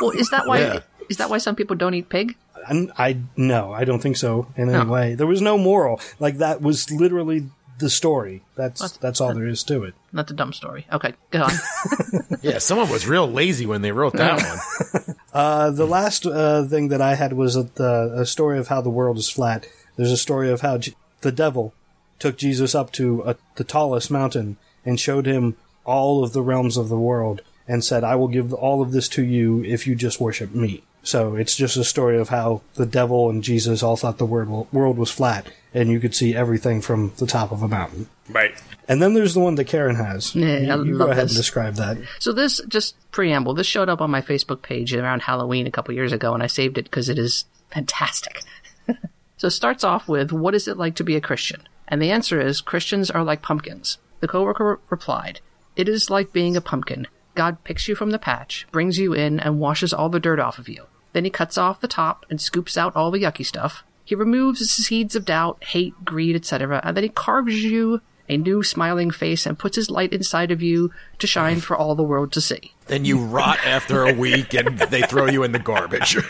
well, 0.01 0.11
is 0.11 0.29
that 0.29 0.45
why? 0.47 0.59
Yeah. 0.59 0.79
Is 1.09 1.17
that 1.17 1.29
why 1.29 1.39
some 1.39 1.55
people 1.55 1.75
don't 1.75 1.93
eat 1.93 2.07
pig? 2.09 2.35
And 2.67 2.91
I 2.97 3.17
no, 3.35 3.73
I 3.73 3.83
don't 3.85 3.99
think 4.01 4.15
so 4.17 4.47
in 4.55 4.69
any 4.69 4.83
No. 4.85 4.91
way. 4.91 5.15
There 5.15 5.25
was 5.27 5.41
no 5.41 5.57
moral. 5.57 5.99
Like 6.19 6.37
that 6.37 6.61
was 6.61 6.91
literally 6.91 7.49
the 7.81 7.89
story. 7.89 8.41
That's 8.55 8.97
that's 8.97 9.19
all 9.19 9.33
there 9.33 9.47
is 9.47 9.63
to 9.65 9.83
it. 9.83 9.93
Not 10.13 10.27
the 10.27 10.33
dumb 10.33 10.53
story. 10.53 10.87
Okay, 10.91 11.13
go 11.31 11.43
on. 11.43 11.51
yeah. 12.41 12.59
Someone 12.59 12.89
was 12.89 13.05
real 13.05 13.29
lazy 13.29 13.65
when 13.65 13.81
they 13.81 13.91
wrote 13.91 14.13
that 14.13 14.41
one. 15.05 15.15
Uh, 15.33 15.71
the 15.71 15.85
last 15.85 16.25
uh, 16.25 16.63
thing 16.63 16.87
that 16.87 17.01
I 17.01 17.15
had 17.15 17.33
was 17.33 17.55
a, 17.57 17.67
a 18.15 18.25
story 18.25 18.57
of 18.57 18.69
how 18.69 18.79
the 18.81 18.89
world 18.89 19.17
is 19.17 19.29
flat. 19.29 19.67
There's 19.97 20.11
a 20.11 20.17
story 20.17 20.49
of 20.49 20.61
how 20.61 20.77
J- 20.77 20.95
the 21.19 21.31
devil 21.31 21.73
took 22.19 22.37
Jesus 22.37 22.73
up 22.73 22.91
to 22.93 23.23
a, 23.25 23.35
the 23.55 23.63
tallest 23.63 24.09
mountain 24.09 24.57
and 24.85 24.99
showed 24.99 25.25
him 25.25 25.57
all 25.83 26.23
of 26.23 26.33
the 26.33 26.41
realms 26.41 26.77
of 26.77 26.87
the 26.89 26.97
world 26.97 27.41
and 27.67 27.83
said, 27.83 28.03
"I 28.03 28.15
will 28.15 28.27
give 28.29 28.53
all 28.53 28.81
of 28.81 28.91
this 28.93 29.09
to 29.09 29.23
you 29.23 29.63
if 29.65 29.85
you 29.85 29.95
just 29.95 30.21
worship 30.21 30.53
me." 30.53 30.83
So 31.03 31.35
it's 31.35 31.55
just 31.55 31.77
a 31.77 31.83
story 31.83 32.19
of 32.19 32.29
how 32.29 32.61
the 32.75 32.85
devil 32.85 33.29
and 33.29 33.43
Jesus 33.43 33.81
all 33.81 33.97
thought 33.97 34.17
the 34.19 34.25
world 34.25 34.71
world 34.71 34.97
was 34.97 35.09
flat, 35.09 35.47
and 35.73 35.89
you 35.89 35.99
could 35.99 36.13
see 36.15 36.35
everything 36.35 36.81
from 36.81 37.13
the 37.17 37.25
top 37.27 37.51
of 37.51 37.63
a 37.63 37.67
mountain. 37.67 38.07
Right. 38.29 38.53
And 38.87 39.01
then 39.01 39.13
there's 39.13 39.33
the 39.33 39.39
one 39.39 39.55
that 39.55 39.65
Karen 39.65 39.95
has. 39.95 40.35
Yeah, 40.35 40.57
you, 40.57 40.71
I 40.71 40.75
you 40.75 40.95
love 40.95 41.07
go 41.07 41.11
ahead 41.11 41.25
this. 41.25 41.31
and 41.31 41.37
describe 41.37 41.75
that. 41.75 41.97
So 42.19 42.33
this 42.33 42.59
just 42.67 42.95
preamble. 43.11 43.53
This 43.53 43.67
showed 43.67 43.89
up 43.89 44.01
on 44.01 44.11
my 44.11 44.21
Facebook 44.21 44.61
page 44.61 44.93
around 44.93 45.21
Halloween 45.21 45.67
a 45.67 45.71
couple 45.71 45.93
years 45.93 46.11
ago, 46.11 46.33
and 46.33 46.43
I 46.43 46.47
saved 46.47 46.77
it 46.77 46.85
because 46.85 47.07
it 47.09 47.17
is 47.17 47.45
fantastic. 47.69 48.41
so 49.37 49.47
it 49.47 49.51
starts 49.51 49.83
off 49.83 50.07
with, 50.07 50.31
"What 50.31 50.55
is 50.55 50.67
it 50.67 50.77
like 50.77 50.95
to 50.95 51.03
be 51.03 51.15
a 51.15 51.21
Christian?" 51.21 51.67
And 51.87 52.01
the 52.01 52.11
answer 52.11 52.39
is, 52.41 52.61
Christians 52.61 53.11
are 53.11 53.23
like 53.23 53.41
pumpkins. 53.41 53.97
The 54.19 54.27
coworker 54.27 54.79
replied, 54.89 55.39
"It 55.75 55.87
is 55.87 56.09
like 56.09 56.33
being 56.33 56.57
a 56.57 56.61
pumpkin. 56.61 57.07
God 57.35 57.63
picks 57.63 57.87
you 57.87 57.95
from 57.95 58.11
the 58.11 58.19
patch, 58.19 58.67
brings 58.71 58.97
you 58.97 59.13
in, 59.13 59.39
and 59.39 59.59
washes 59.59 59.93
all 59.93 60.09
the 60.09 60.19
dirt 60.19 60.39
off 60.39 60.59
of 60.59 60.67
you. 60.67 60.85
Then 61.13 61.23
he 61.23 61.29
cuts 61.29 61.57
off 61.57 61.81
the 61.81 61.87
top 61.87 62.25
and 62.29 62.41
scoops 62.41 62.77
out 62.77 62.95
all 62.95 63.11
the 63.11 63.21
yucky 63.23 63.45
stuff. 63.45 63.83
He 64.03 64.15
removes 64.15 64.59
the 64.59 64.65
seeds 64.65 65.15
of 65.15 65.25
doubt, 65.25 65.63
hate, 65.63 65.93
greed, 66.03 66.35
etc., 66.35 66.81
and 66.83 66.95
then 66.95 67.03
he 67.03 67.09
carves 67.09 67.63
you." 67.63 68.01
A 68.29 68.37
new 68.37 68.63
smiling 68.63 69.11
face 69.11 69.45
and 69.45 69.59
puts 69.59 69.75
his 69.75 69.89
light 69.89 70.13
inside 70.13 70.51
of 70.51 70.61
you 70.61 70.89
to 71.19 71.27
shine 71.27 71.59
for 71.59 71.75
all 71.75 71.95
the 71.95 72.03
world 72.03 72.31
to 72.31 72.39
see. 72.39 72.73
then 72.87 73.03
you 73.03 73.19
rot 73.19 73.59
after 73.65 74.05
a 74.05 74.13
week, 74.13 74.53
and 74.53 74.79
they 74.79 75.01
throw 75.01 75.25
you 75.25 75.43
in 75.43 75.51
the 75.51 75.59
garbage. 75.59 76.17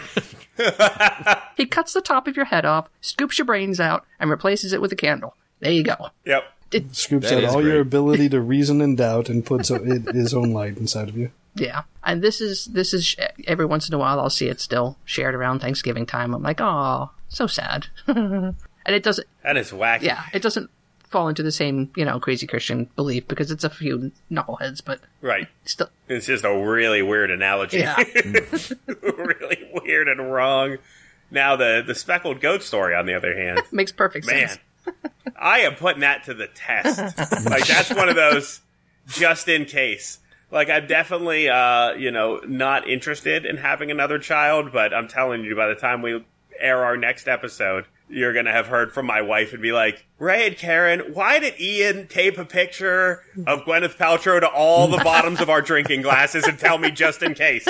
He 1.58 1.66
cuts 1.66 1.94
the 1.94 2.02
top 2.02 2.28
of 2.28 2.36
your 2.36 2.46
head 2.46 2.66
off, 2.66 2.90
scoops 3.02 3.38
your 3.38 3.46
brains 3.46 3.80
out, 3.80 4.06
and 4.20 4.30
replaces 4.30 4.74
it 4.74 4.82
with 4.82 4.92
a 4.92 4.96
candle. 4.96 5.36
There 5.60 5.72
you 5.72 5.84
go. 5.84 6.10
Yep. 6.26 6.44
It, 6.72 6.96
Scoops 6.96 7.30
That 7.30 7.38
out 7.38 7.44
is 7.44 7.54
all 7.56 7.66
your 7.66 7.82
ability 7.82 8.30
to 8.30 8.40
reason 8.42 8.82
and 8.82 8.98
doubt 8.98 9.30
and 9.30 9.46
puts 9.46 9.70
a, 9.70 9.78
his 9.80 10.34
own 10.34 10.54
light 10.54 10.78
inside 10.78 11.10
of 11.10 11.18
you. 11.18 11.32
Yeah, 11.56 11.84
and 12.04 12.22
this 12.22 12.40
is 12.42 12.66
this 12.66 12.94
is 12.94 13.16
every 13.46 13.66
once 13.66 13.88
in 13.88 13.94
a 13.94 13.98
while 13.98 14.20
I'll 14.20 14.30
see 14.30 14.48
it 14.48 14.60
still 14.62 14.98
shared 15.06 15.36
around 15.36 15.60
Thanksgiving 15.60 16.06
time. 16.06 16.34
I'm 16.34 16.42
like, 16.44 16.62
oh, 16.62 17.10
so 17.28 17.46
sad, 17.48 17.88
and 18.08 18.56
it 18.86 19.04
doesn't. 19.04 19.28
That 19.44 19.58
is 19.58 19.72
wacky. 19.72 20.04
Yeah, 20.04 20.24
it 20.34 20.42
doesn't 20.42 20.70
fall 21.10 21.28
into 21.28 21.44
the 21.44 21.52
same, 21.52 21.92
you 21.98 22.06
know, 22.06 22.22
crazy 22.22 22.48
Christian 22.48 22.86
belief 22.96 23.28
because 23.28 23.52
it's 23.52 23.66
a 23.66 23.70
few 23.70 24.14
knuckleheads, 24.32 24.82
but 24.84 25.02
Right. 25.20 25.50
still, 25.66 25.90
It's 26.08 26.26
just 26.26 26.46
a 26.46 26.58
really 26.58 27.02
weird 27.02 27.30
analogy. 27.32 27.80
yeah. 27.80 27.98
really 29.02 29.70
weird 29.84 30.08
and 30.08 30.32
wrong. 30.32 30.78
Now 31.30 31.56
the 31.56 31.84
the 31.86 31.96
speckled 31.96 32.40
goat 32.42 32.64
story, 32.64 32.96
on 32.96 33.06
the 33.06 33.14
other 33.14 33.36
hand, 33.36 33.62
Makes 33.72 33.92
perfect 33.92 34.26
man, 34.26 34.48
sense. 34.50 34.60
I 35.38 35.60
am 35.60 35.76
putting 35.76 36.02
that 36.02 36.24
to 36.26 36.34
the 36.34 36.48
test. 36.48 36.98
like 37.46 37.68
that's 37.68 37.94
one 37.94 38.10
of 38.10 38.16
those 38.16 38.62
just 39.08 39.48
in 39.48 39.66
case. 39.66 40.20
Like 40.52 40.70
I'm 40.70 40.86
definitely, 40.88 41.50
uh, 41.50 41.94
you 41.94 42.12
know, 42.12 42.42
not 42.46 42.88
interested 42.88 43.46
in 43.46 43.58
having 43.58 43.90
another 43.90 44.20
child, 44.20 44.72
but 44.72 44.94
I'm 44.94 45.08
telling 45.08 45.44
you, 45.44 45.56
by 45.56 45.68
the 45.68 45.76
time 45.76 46.02
we 46.02 46.24
air 46.60 46.84
our 46.84 46.98
next 46.98 47.28
episode, 47.28 47.86
you're 48.10 48.34
gonna 48.34 48.52
have 48.52 48.68
heard 48.68 48.92
from 48.94 49.06
my 49.06 49.22
wife 49.22 49.54
and 49.54 49.62
be 49.62 49.72
like, 49.72 50.06
Ray 50.20 50.48
and 50.48 50.58
Karen, 50.58 51.14
why 51.14 51.40
did 51.40 51.60
Ian 51.60 52.08
tape 52.08 52.38
a 52.38 52.46
picture 52.46 53.24
of 53.48 53.62
Gwyneth 53.62 53.98
Paltrow 53.98 54.42
to 54.42 54.48
all 54.48 54.88
the 54.88 54.98
bottoms 54.98 55.40
of 55.40 55.50
our 55.50 55.62
drinking 55.62 56.02
glasses 56.02 56.44
and 56.44 56.60
tell 56.60 56.78
me 56.78 56.92
just 56.92 57.24
in 57.24 57.34
case? 57.34 57.68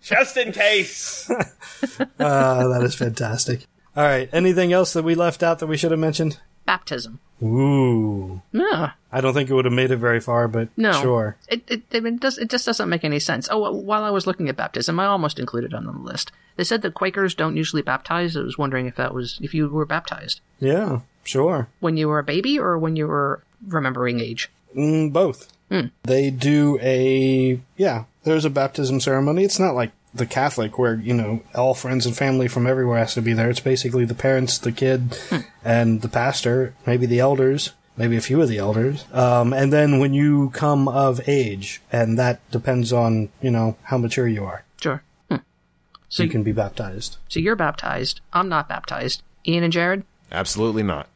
just 0.00 0.36
in 0.38 0.52
case. 0.52 1.30
Uh, 1.30 2.08
that 2.18 2.80
is 2.82 2.94
fantastic. 2.94 3.66
All 3.94 4.04
right. 4.04 4.28
Anything 4.32 4.72
else 4.72 4.92
that 4.94 5.04
we 5.04 5.14
left 5.14 5.42
out 5.42 5.58
that 5.58 5.66
we 5.66 5.76
should 5.76 5.90
have 5.90 6.00
mentioned? 6.00 6.38
Baptism. 6.68 7.18
Ooh. 7.42 8.42
Yeah. 8.52 8.90
I 9.10 9.22
don't 9.22 9.32
think 9.32 9.48
it 9.48 9.54
would 9.54 9.64
have 9.64 9.72
made 9.72 9.90
it 9.90 9.96
very 9.96 10.20
far, 10.20 10.48
but 10.48 10.68
No. 10.76 10.92
sure. 10.92 11.36
It, 11.48 11.62
it, 11.66 11.82
it, 11.90 12.20
does, 12.20 12.36
it 12.36 12.50
just 12.50 12.66
doesn't 12.66 12.90
make 12.90 13.04
any 13.04 13.18
sense. 13.20 13.48
Oh, 13.50 13.72
while 13.72 14.04
I 14.04 14.10
was 14.10 14.26
looking 14.26 14.50
at 14.50 14.56
baptism, 14.56 15.00
I 15.00 15.06
almost 15.06 15.38
included 15.38 15.72
it 15.72 15.76
on 15.76 15.86
the 15.86 15.92
list. 15.92 16.30
They 16.56 16.64
said 16.64 16.82
that 16.82 16.92
Quakers 16.92 17.34
don't 17.34 17.56
usually 17.56 17.80
baptize. 17.80 18.36
I 18.36 18.40
was 18.40 18.58
wondering 18.58 18.84
if 18.86 18.96
that 18.96 19.14
was, 19.14 19.38
if 19.40 19.54
you 19.54 19.66
were 19.70 19.86
baptized 19.86 20.40
Yeah, 20.60 21.00
sure. 21.24 21.68
when 21.80 21.96
you 21.96 22.06
were 22.08 22.18
a 22.18 22.22
baby 22.24 22.58
or 22.58 22.76
when 22.76 22.96
you 22.96 23.06
were 23.06 23.42
remembering 23.66 24.20
age. 24.20 24.50
Mm, 24.76 25.10
both. 25.12 25.50
They 26.02 26.30
do 26.30 26.78
a 26.82 27.60
yeah. 27.78 28.04
There's 28.24 28.44
a 28.44 28.50
baptism 28.50 29.00
ceremony. 29.00 29.44
It's 29.44 29.58
not 29.58 29.74
like 29.74 29.90
the 30.14 30.26
Catholic 30.26 30.78
where 30.78 30.94
you 30.94 31.14
know 31.14 31.42
all 31.54 31.74
friends 31.74 32.06
and 32.06 32.16
family 32.16 32.48
from 32.48 32.66
everywhere 32.66 32.98
has 32.98 33.14
to 33.14 33.22
be 33.22 33.32
there. 33.32 33.50
It's 33.50 33.60
basically 33.60 34.04
the 34.04 34.14
parents, 34.14 34.58
the 34.58 34.72
kid, 34.72 35.18
and 35.64 36.02
the 36.02 36.08
pastor, 36.08 36.74
maybe 36.86 37.06
the 37.06 37.20
elders, 37.20 37.72
maybe 37.96 38.16
a 38.16 38.20
few 38.20 38.40
of 38.40 38.48
the 38.48 38.58
elders. 38.58 39.04
Um, 39.12 39.52
and 39.52 39.72
then 39.72 39.98
when 39.98 40.14
you 40.14 40.50
come 40.50 40.88
of 40.88 41.20
age, 41.28 41.80
and 41.92 42.18
that 42.18 42.40
depends 42.50 42.92
on 42.92 43.28
you 43.42 43.50
know 43.50 43.76
how 43.84 43.98
mature 43.98 44.26
you 44.28 44.44
are, 44.44 44.64
Sure. 44.80 45.02
Hmm. 45.30 45.36
So, 46.08 46.22
you 46.22 46.28
can 46.30 46.42
be 46.42 46.52
baptized. 46.52 47.18
so 47.28 47.38
you're 47.40 47.56
baptized. 47.56 48.20
I'm 48.32 48.48
not 48.48 48.68
baptized. 48.68 49.22
Ian 49.46 49.64
and 49.64 49.72
Jared? 49.72 50.04
Absolutely 50.32 50.82
not. 50.82 51.08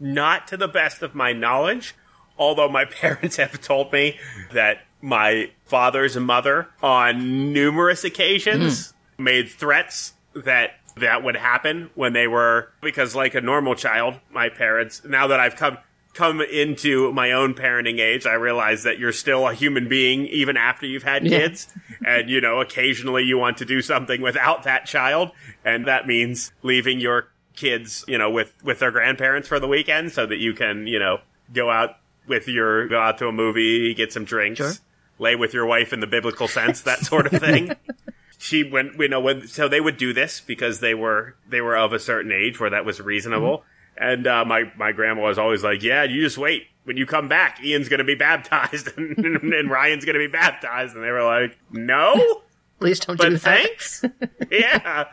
Not 0.00 0.48
to 0.48 0.56
the 0.56 0.66
best 0.68 1.02
of 1.02 1.14
my 1.14 1.32
knowledge, 1.32 1.94
although 2.36 2.68
my 2.68 2.84
parents 3.00 3.36
have 3.36 3.60
told 3.60 3.92
me 3.92 4.18
that 4.52 4.82
my 5.02 5.50
father's 5.66 6.16
mother, 6.16 6.68
on 6.82 7.52
numerous 7.52 8.04
occasions, 8.04 8.92
hmm. 9.16 9.24
made 9.24 9.48
threats 9.48 10.12
that 10.34 10.72
that 10.96 11.22
would 11.22 11.36
happen 11.36 11.88
when 11.94 12.12
they 12.12 12.26
were 12.26 12.70
because 12.82 13.14
like 13.14 13.34
a 13.34 13.40
normal 13.40 13.74
child, 13.74 14.14
my 14.32 14.48
parents. 14.48 15.02
Now 15.04 15.28
that 15.28 15.40
I've 15.40 15.56
come 15.56 15.78
come 16.12 16.40
into 16.40 17.12
my 17.12 17.32
own 17.32 17.54
parenting 17.54 18.00
age, 18.00 18.26
I 18.26 18.34
realize 18.34 18.82
that 18.82 18.98
you're 18.98 19.12
still 19.12 19.46
a 19.46 19.54
human 19.54 19.88
being 19.88 20.26
even 20.26 20.56
after 20.56 20.84
you've 20.86 21.04
had 21.04 21.24
Yeah. 21.24 21.38
kids, 21.38 21.68
and 22.04 22.28
you 22.28 22.40
know 22.40 22.60
occasionally 22.60 23.22
you 23.22 23.38
want 23.38 23.58
to 23.58 23.64
do 23.64 23.80
something 23.80 24.20
without 24.20 24.64
that 24.64 24.86
child, 24.86 25.30
and 25.64 25.86
that 25.86 26.06
means 26.06 26.52
leaving 26.62 26.98
your 27.00 27.28
kids, 27.56 28.04
you 28.08 28.18
know, 28.18 28.30
with 28.30 28.52
with 28.64 28.80
their 28.80 28.90
grandparents 28.90 29.46
for 29.48 29.60
the 29.60 29.68
weekend 29.68 30.12
so 30.12 30.26
that 30.26 30.38
you 30.38 30.52
can, 30.52 30.86
you 30.86 30.98
know, 30.98 31.18
go 31.54 31.70
out 31.70 31.96
with 32.26 32.48
your 32.48 32.88
go 32.88 33.00
out 33.00 33.18
to 33.18 33.28
a 33.28 33.32
movie, 33.32 33.94
get 33.94 34.12
some 34.12 34.24
drinks, 34.24 34.58
Sure. 34.58 34.72
Lay 35.20 35.36
with 35.36 35.54
your 35.54 35.66
wife 35.66 35.92
in 35.92 36.00
the 36.00 36.06
biblical 36.06 36.48
sense, 36.48 36.80
that 36.82 37.00
sort 37.00 37.32
of 37.32 37.40
thing. 37.40 37.76
she 38.38 38.64
went, 38.64 38.98
you 38.98 39.08
know, 39.08 39.20
when 39.20 39.46
so 39.46 39.68
they 39.68 39.80
would 39.80 39.98
do 39.98 40.12
this 40.12 40.40
because 40.40 40.80
they 40.80 40.94
were 40.94 41.36
they 41.48 41.60
were 41.60 41.76
of 41.76 41.92
a 41.92 41.98
certain 41.98 42.32
age 42.32 42.58
where 42.58 42.70
that 42.70 42.84
was 42.84 43.00
reasonable. 43.00 43.62
And 43.96 44.26
uh, 44.26 44.44
my 44.46 44.72
my 44.76 44.92
grandma 44.92 45.22
was 45.22 45.38
always 45.38 45.62
like, 45.62 45.82
"Yeah, 45.82 46.04
you 46.04 46.22
just 46.22 46.38
wait. 46.38 46.66
When 46.84 46.96
you 46.96 47.04
come 47.04 47.28
back, 47.28 47.62
Ian's 47.62 47.88
going 47.90 47.98
to 47.98 48.04
be 48.04 48.14
baptized, 48.14 48.88
and, 48.96 49.52
and 49.52 49.70
Ryan's 49.70 50.06
going 50.06 50.14
to 50.14 50.26
be 50.26 50.32
baptized." 50.32 50.94
And 50.94 51.04
they 51.04 51.10
were 51.10 51.22
like, 51.22 51.58
"No." 51.70 52.42
Please 52.78 52.98
don't 52.98 53.20
do 53.20 53.24
but 53.32 53.42
that. 53.42 53.60
thanks. 53.60 54.04
yeah. 54.50 55.04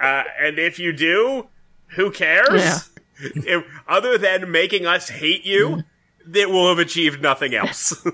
Uh, 0.00 0.22
and 0.40 0.60
if 0.60 0.78
you 0.78 0.92
do, 0.92 1.48
who 1.88 2.12
cares? 2.12 2.62
Yeah. 2.62 2.78
If- 3.18 3.64
other 3.88 4.16
than 4.16 4.52
making 4.52 4.86
us 4.86 5.08
hate 5.08 5.44
you, 5.44 5.82
it 6.32 6.50
will 6.50 6.68
have 6.68 6.78
achieved 6.78 7.20
nothing 7.20 7.52
else. 7.52 8.06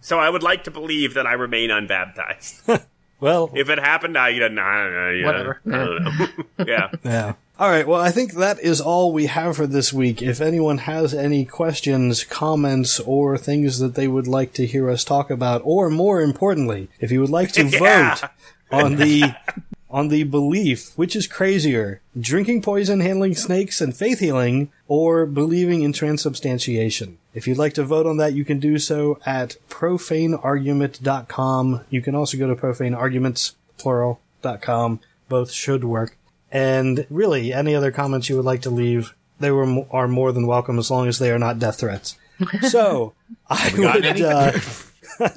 So 0.00 0.18
I 0.18 0.28
would 0.30 0.42
like 0.42 0.64
to 0.64 0.70
believe 0.70 1.14
that 1.14 1.26
I 1.26 1.32
remain 1.34 1.70
unbaptized. 1.70 2.62
Well, 3.18 3.50
If 3.54 3.70
it 3.70 3.78
happened, 3.78 4.18
I 4.18 4.32
nah, 4.36 4.48
nah, 4.48 4.90
nah, 4.90 5.08
yeah, 5.10 5.24
Whatever. 5.24 5.60
I 5.66 5.70
don't 5.70 6.04
know. 6.04 6.26
yeah. 6.66 6.90
Yeah. 7.02 7.32
All 7.58 7.70
right. 7.70 7.88
Well, 7.88 7.98
I 7.98 8.10
think 8.10 8.34
that 8.34 8.60
is 8.60 8.78
all 8.82 9.10
we 9.10 9.24
have 9.24 9.56
for 9.56 9.66
this 9.66 9.90
week. 9.90 10.20
If 10.20 10.42
anyone 10.42 10.76
has 10.76 11.14
any 11.14 11.46
questions, 11.46 12.24
comments, 12.24 13.00
or 13.00 13.38
things 13.38 13.78
that 13.78 13.94
they 13.94 14.06
would 14.06 14.26
like 14.26 14.52
to 14.52 14.66
hear 14.66 14.90
us 14.90 15.02
talk 15.02 15.30
about, 15.30 15.62
or 15.64 15.88
more 15.88 16.20
importantly, 16.20 16.90
if 17.00 17.10
you 17.10 17.22
would 17.22 17.30
like 17.30 17.52
to 17.52 17.64
Yeah. 17.66 18.16
vote 18.16 18.28
on 18.70 18.96
the 18.96 19.34
on 19.88 20.08
the 20.08 20.24
belief 20.24 20.92
which 20.96 21.16
is 21.16 21.26
crazier, 21.26 22.02
drinking 22.20 22.60
poison, 22.60 23.00
handling 23.00 23.34
snakes, 23.34 23.80
and 23.80 23.96
faith 23.96 24.18
healing, 24.18 24.70
or 24.88 25.24
believing 25.24 25.80
in 25.80 25.94
transubstantiation. 25.94 27.16
If 27.36 27.46
you'd 27.46 27.58
like 27.58 27.74
to 27.74 27.84
vote 27.84 28.06
on 28.06 28.16
that, 28.16 28.32
you 28.32 28.46
can 28.46 28.58
do 28.58 28.78
so 28.78 29.20
at 29.26 29.58
profaneargument.com. 29.68 31.80
You 31.90 32.00
can 32.00 32.14
also 32.14 32.38
go 32.38 32.46
to 32.46 32.56
profanearguments, 32.56 33.52
plural.com. 33.76 35.00
Both 35.28 35.52
should 35.52 35.84
work. 35.84 36.16
And 36.50 37.06
really, 37.10 37.52
any 37.52 37.74
other 37.74 37.92
comments 37.92 38.30
you 38.30 38.36
would 38.36 38.46
like 38.46 38.62
to 38.62 38.70
leave, 38.70 39.14
they 39.38 39.50
were 39.50 39.84
are 39.90 40.08
more 40.08 40.32
than 40.32 40.46
welcome 40.46 40.78
as 40.78 40.90
long 40.90 41.08
as 41.08 41.18
they 41.18 41.30
are 41.30 41.38
not 41.38 41.58
death 41.58 41.80
threats. 41.80 42.16
So, 42.68 43.12
I 43.48 43.70
would, 43.76 44.22
uh, 44.22 44.52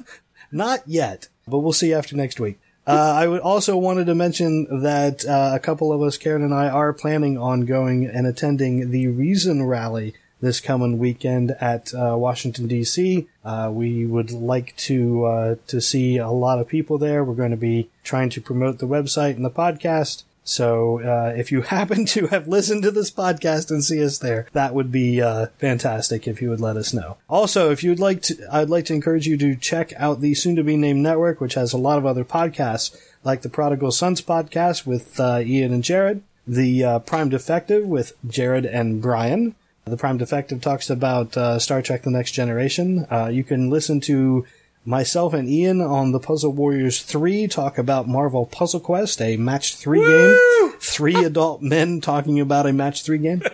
not 0.50 0.80
yet, 0.86 1.28
but 1.46 1.58
we'll 1.58 1.74
see 1.74 1.92
after 1.92 2.16
next 2.16 2.40
week. 2.40 2.58
Uh, 2.86 3.12
I 3.14 3.26
would 3.26 3.40
also 3.40 3.76
wanted 3.76 4.06
to 4.06 4.14
mention 4.14 4.80
that 4.82 5.26
uh, 5.26 5.52
a 5.54 5.60
couple 5.60 5.92
of 5.92 6.00
us, 6.02 6.16
Karen 6.16 6.42
and 6.42 6.54
I, 6.54 6.68
are 6.68 6.94
planning 6.94 7.36
on 7.36 7.66
going 7.66 8.06
and 8.06 8.26
attending 8.26 8.90
the 8.90 9.08
Reason 9.08 9.66
Rally 9.66 10.14
this 10.40 10.60
coming 10.60 10.98
weekend 10.98 11.52
at 11.60 11.92
uh, 11.94 12.16
Washington 12.16 12.66
D.C. 12.66 13.28
Uh, 13.44 13.70
we 13.72 14.06
would 14.06 14.30
like 14.30 14.76
to 14.76 15.24
uh, 15.24 15.54
to 15.66 15.80
see 15.80 16.16
a 16.16 16.30
lot 16.30 16.58
of 16.58 16.68
people 16.68 16.98
there. 16.98 17.24
We're 17.24 17.34
going 17.34 17.50
to 17.50 17.56
be 17.56 17.90
trying 18.04 18.30
to 18.30 18.40
promote 18.40 18.78
the 18.78 18.86
website 18.88 19.36
and 19.36 19.44
the 19.44 19.50
podcast. 19.50 20.24
So 20.42 21.00
uh, 21.00 21.34
if 21.36 21.52
you 21.52 21.62
happen 21.76 22.06
to 22.06 22.26
have 22.28 22.48
listened 22.48 22.82
to 22.82 22.90
this 22.90 23.10
podcast 23.10 23.70
and 23.70 23.84
see 23.84 24.02
us 24.02 24.18
there, 24.18 24.46
that 24.52 24.74
would 24.74 24.90
be 24.90 25.22
uh, 25.22 25.46
fantastic 25.58 26.26
if 26.26 26.42
you 26.42 26.50
would 26.50 26.60
let 26.60 26.76
us 26.76 26.92
know. 26.92 27.18
Also, 27.28 27.70
if 27.70 27.84
you'd 27.84 28.00
like 28.00 28.22
to, 28.22 28.36
I'd 28.50 28.70
like 28.70 28.86
to 28.86 28.94
encourage 28.94 29.26
you 29.26 29.36
to 29.36 29.54
check 29.54 29.92
out 29.96 30.20
the 30.20 30.34
soon-to-be 30.34 30.76
named 30.76 31.00
network, 31.00 31.40
which 31.40 31.54
has 31.54 31.72
a 31.72 31.78
lot 31.78 31.98
of 31.98 32.06
other 32.06 32.24
podcasts, 32.24 32.96
like 33.22 33.42
the 33.42 33.48
Prodigal 33.48 33.92
Sons 33.92 34.20
podcast 34.22 34.86
with 34.86 35.20
uh, 35.20 35.40
Ian 35.40 35.72
and 35.72 35.84
Jared, 35.84 36.22
the 36.46 36.82
uh, 36.84 36.98
Prime 37.00 37.28
Defective 37.28 37.86
with 37.86 38.14
Jared 38.26 38.66
and 38.66 39.00
Brian. 39.00 39.54
The 39.90 39.96
Prime 39.96 40.16
Defective 40.18 40.60
talks 40.60 40.88
about 40.90 41.36
uh, 41.36 41.58
Star 41.58 41.82
Trek: 41.82 42.02
The 42.02 42.10
Next 42.10 42.32
Generation. 42.32 43.06
Uh, 43.10 43.26
you 43.28 43.44
can 43.44 43.68
listen 43.70 44.00
to 44.02 44.46
myself 44.84 45.34
and 45.34 45.48
Ian 45.48 45.80
on 45.82 46.12
the 46.12 46.18
Puzzle 46.18 46.52
Warriors 46.52 47.02
3 47.02 47.46
talk 47.48 47.76
about 47.76 48.08
Marvel 48.08 48.46
Puzzle 48.46 48.80
Quest, 48.80 49.20
a 49.20 49.36
match 49.36 49.74
3 49.76 50.00
game. 50.00 50.70
Three 50.80 51.14
adult 51.24 51.60
men 51.60 52.00
talking 52.00 52.40
about 52.40 52.66
a 52.66 52.72
match 52.72 53.02
3 53.02 53.18
game. 53.18 53.42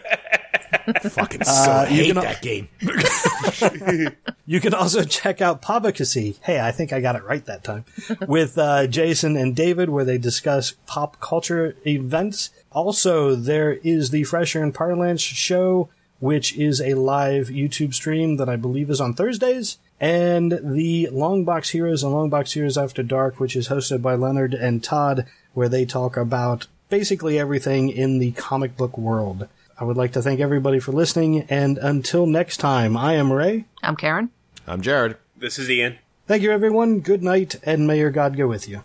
Fucking 1.10 1.42
so 1.44 1.50
Uh, 1.72 1.86
you 1.90 1.96
hate 1.96 2.12
can- 2.14 2.22
that 2.22 2.42
game. 2.42 2.68
You 4.48 4.60
can 4.60 4.74
also 4.74 5.02
check 5.02 5.40
out 5.40 5.60
Pobacacy. 5.60 6.36
Hey, 6.40 6.60
I 6.60 6.70
think 6.70 6.92
I 6.92 7.00
got 7.00 7.16
it 7.16 7.24
right 7.24 7.44
that 7.46 7.64
time. 7.64 7.84
With 8.28 8.56
uh, 8.56 8.86
Jason 8.86 9.36
and 9.36 9.56
David, 9.56 9.88
where 9.90 10.04
they 10.04 10.18
discuss 10.18 10.74
pop 10.86 11.18
culture 11.20 11.74
events. 11.84 12.50
Also, 12.70 13.34
there 13.34 13.72
is 13.72 14.10
the 14.10 14.22
Fresher 14.22 14.62
and 14.62 14.72
Parlance 14.72 15.20
show, 15.20 15.88
which 16.18 16.56
is 16.56 16.80
a 16.80 16.94
live 16.94 17.48
YouTube 17.48 17.94
stream 17.94 18.36
that 18.36 18.48
I 18.48 18.56
believe 18.56 18.90
is 18.90 19.00
on 19.00 19.14
Thursdays. 19.14 19.78
And 20.00 20.52
the 20.62 21.08
Longbox 21.10 21.70
Heroes 21.70 22.02
and 22.02 22.12
Longbox 22.12 22.52
Heroes 22.52 22.76
After 22.76 23.02
Dark, 23.02 23.40
which 23.40 23.56
is 23.56 23.68
hosted 23.68 24.02
by 24.02 24.14
Leonard 24.14 24.54
and 24.54 24.82
Todd, 24.84 25.26
where 25.54 25.68
they 25.68 25.84
talk 25.84 26.16
about 26.16 26.66
basically 26.88 27.38
everything 27.38 27.88
in 27.88 28.18
the 28.18 28.32
comic 28.32 28.76
book 28.76 28.96
world. 28.98 29.48
I 29.78 29.84
would 29.84 29.96
like 29.96 30.12
to 30.12 30.22
thank 30.22 30.40
everybody 30.40 30.80
for 30.80 30.92
listening, 30.92 31.42
and 31.50 31.76
until 31.78 32.26
next 32.26 32.58
time, 32.58 32.96
I 32.96 33.14
am 33.14 33.32
Ray. 33.32 33.66
I'm 33.82 33.96
Karen. 33.96 34.30
I'm 34.66 34.80
Jared. 34.80 35.16
This 35.36 35.58
is 35.58 35.70
Ian. 35.70 35.98
Thank 36.26 36.42
you, 36.42 36.50
everyone. 36.50 37.00
Good 37.00 37.22
night, 37.22 37.56
and 37.62 37.86
may 37.86 37.98
your 37.98 38.10
God 38.10 38.36
go 38.36 38.46
with 38.46 38.68
you. 38.68 38.82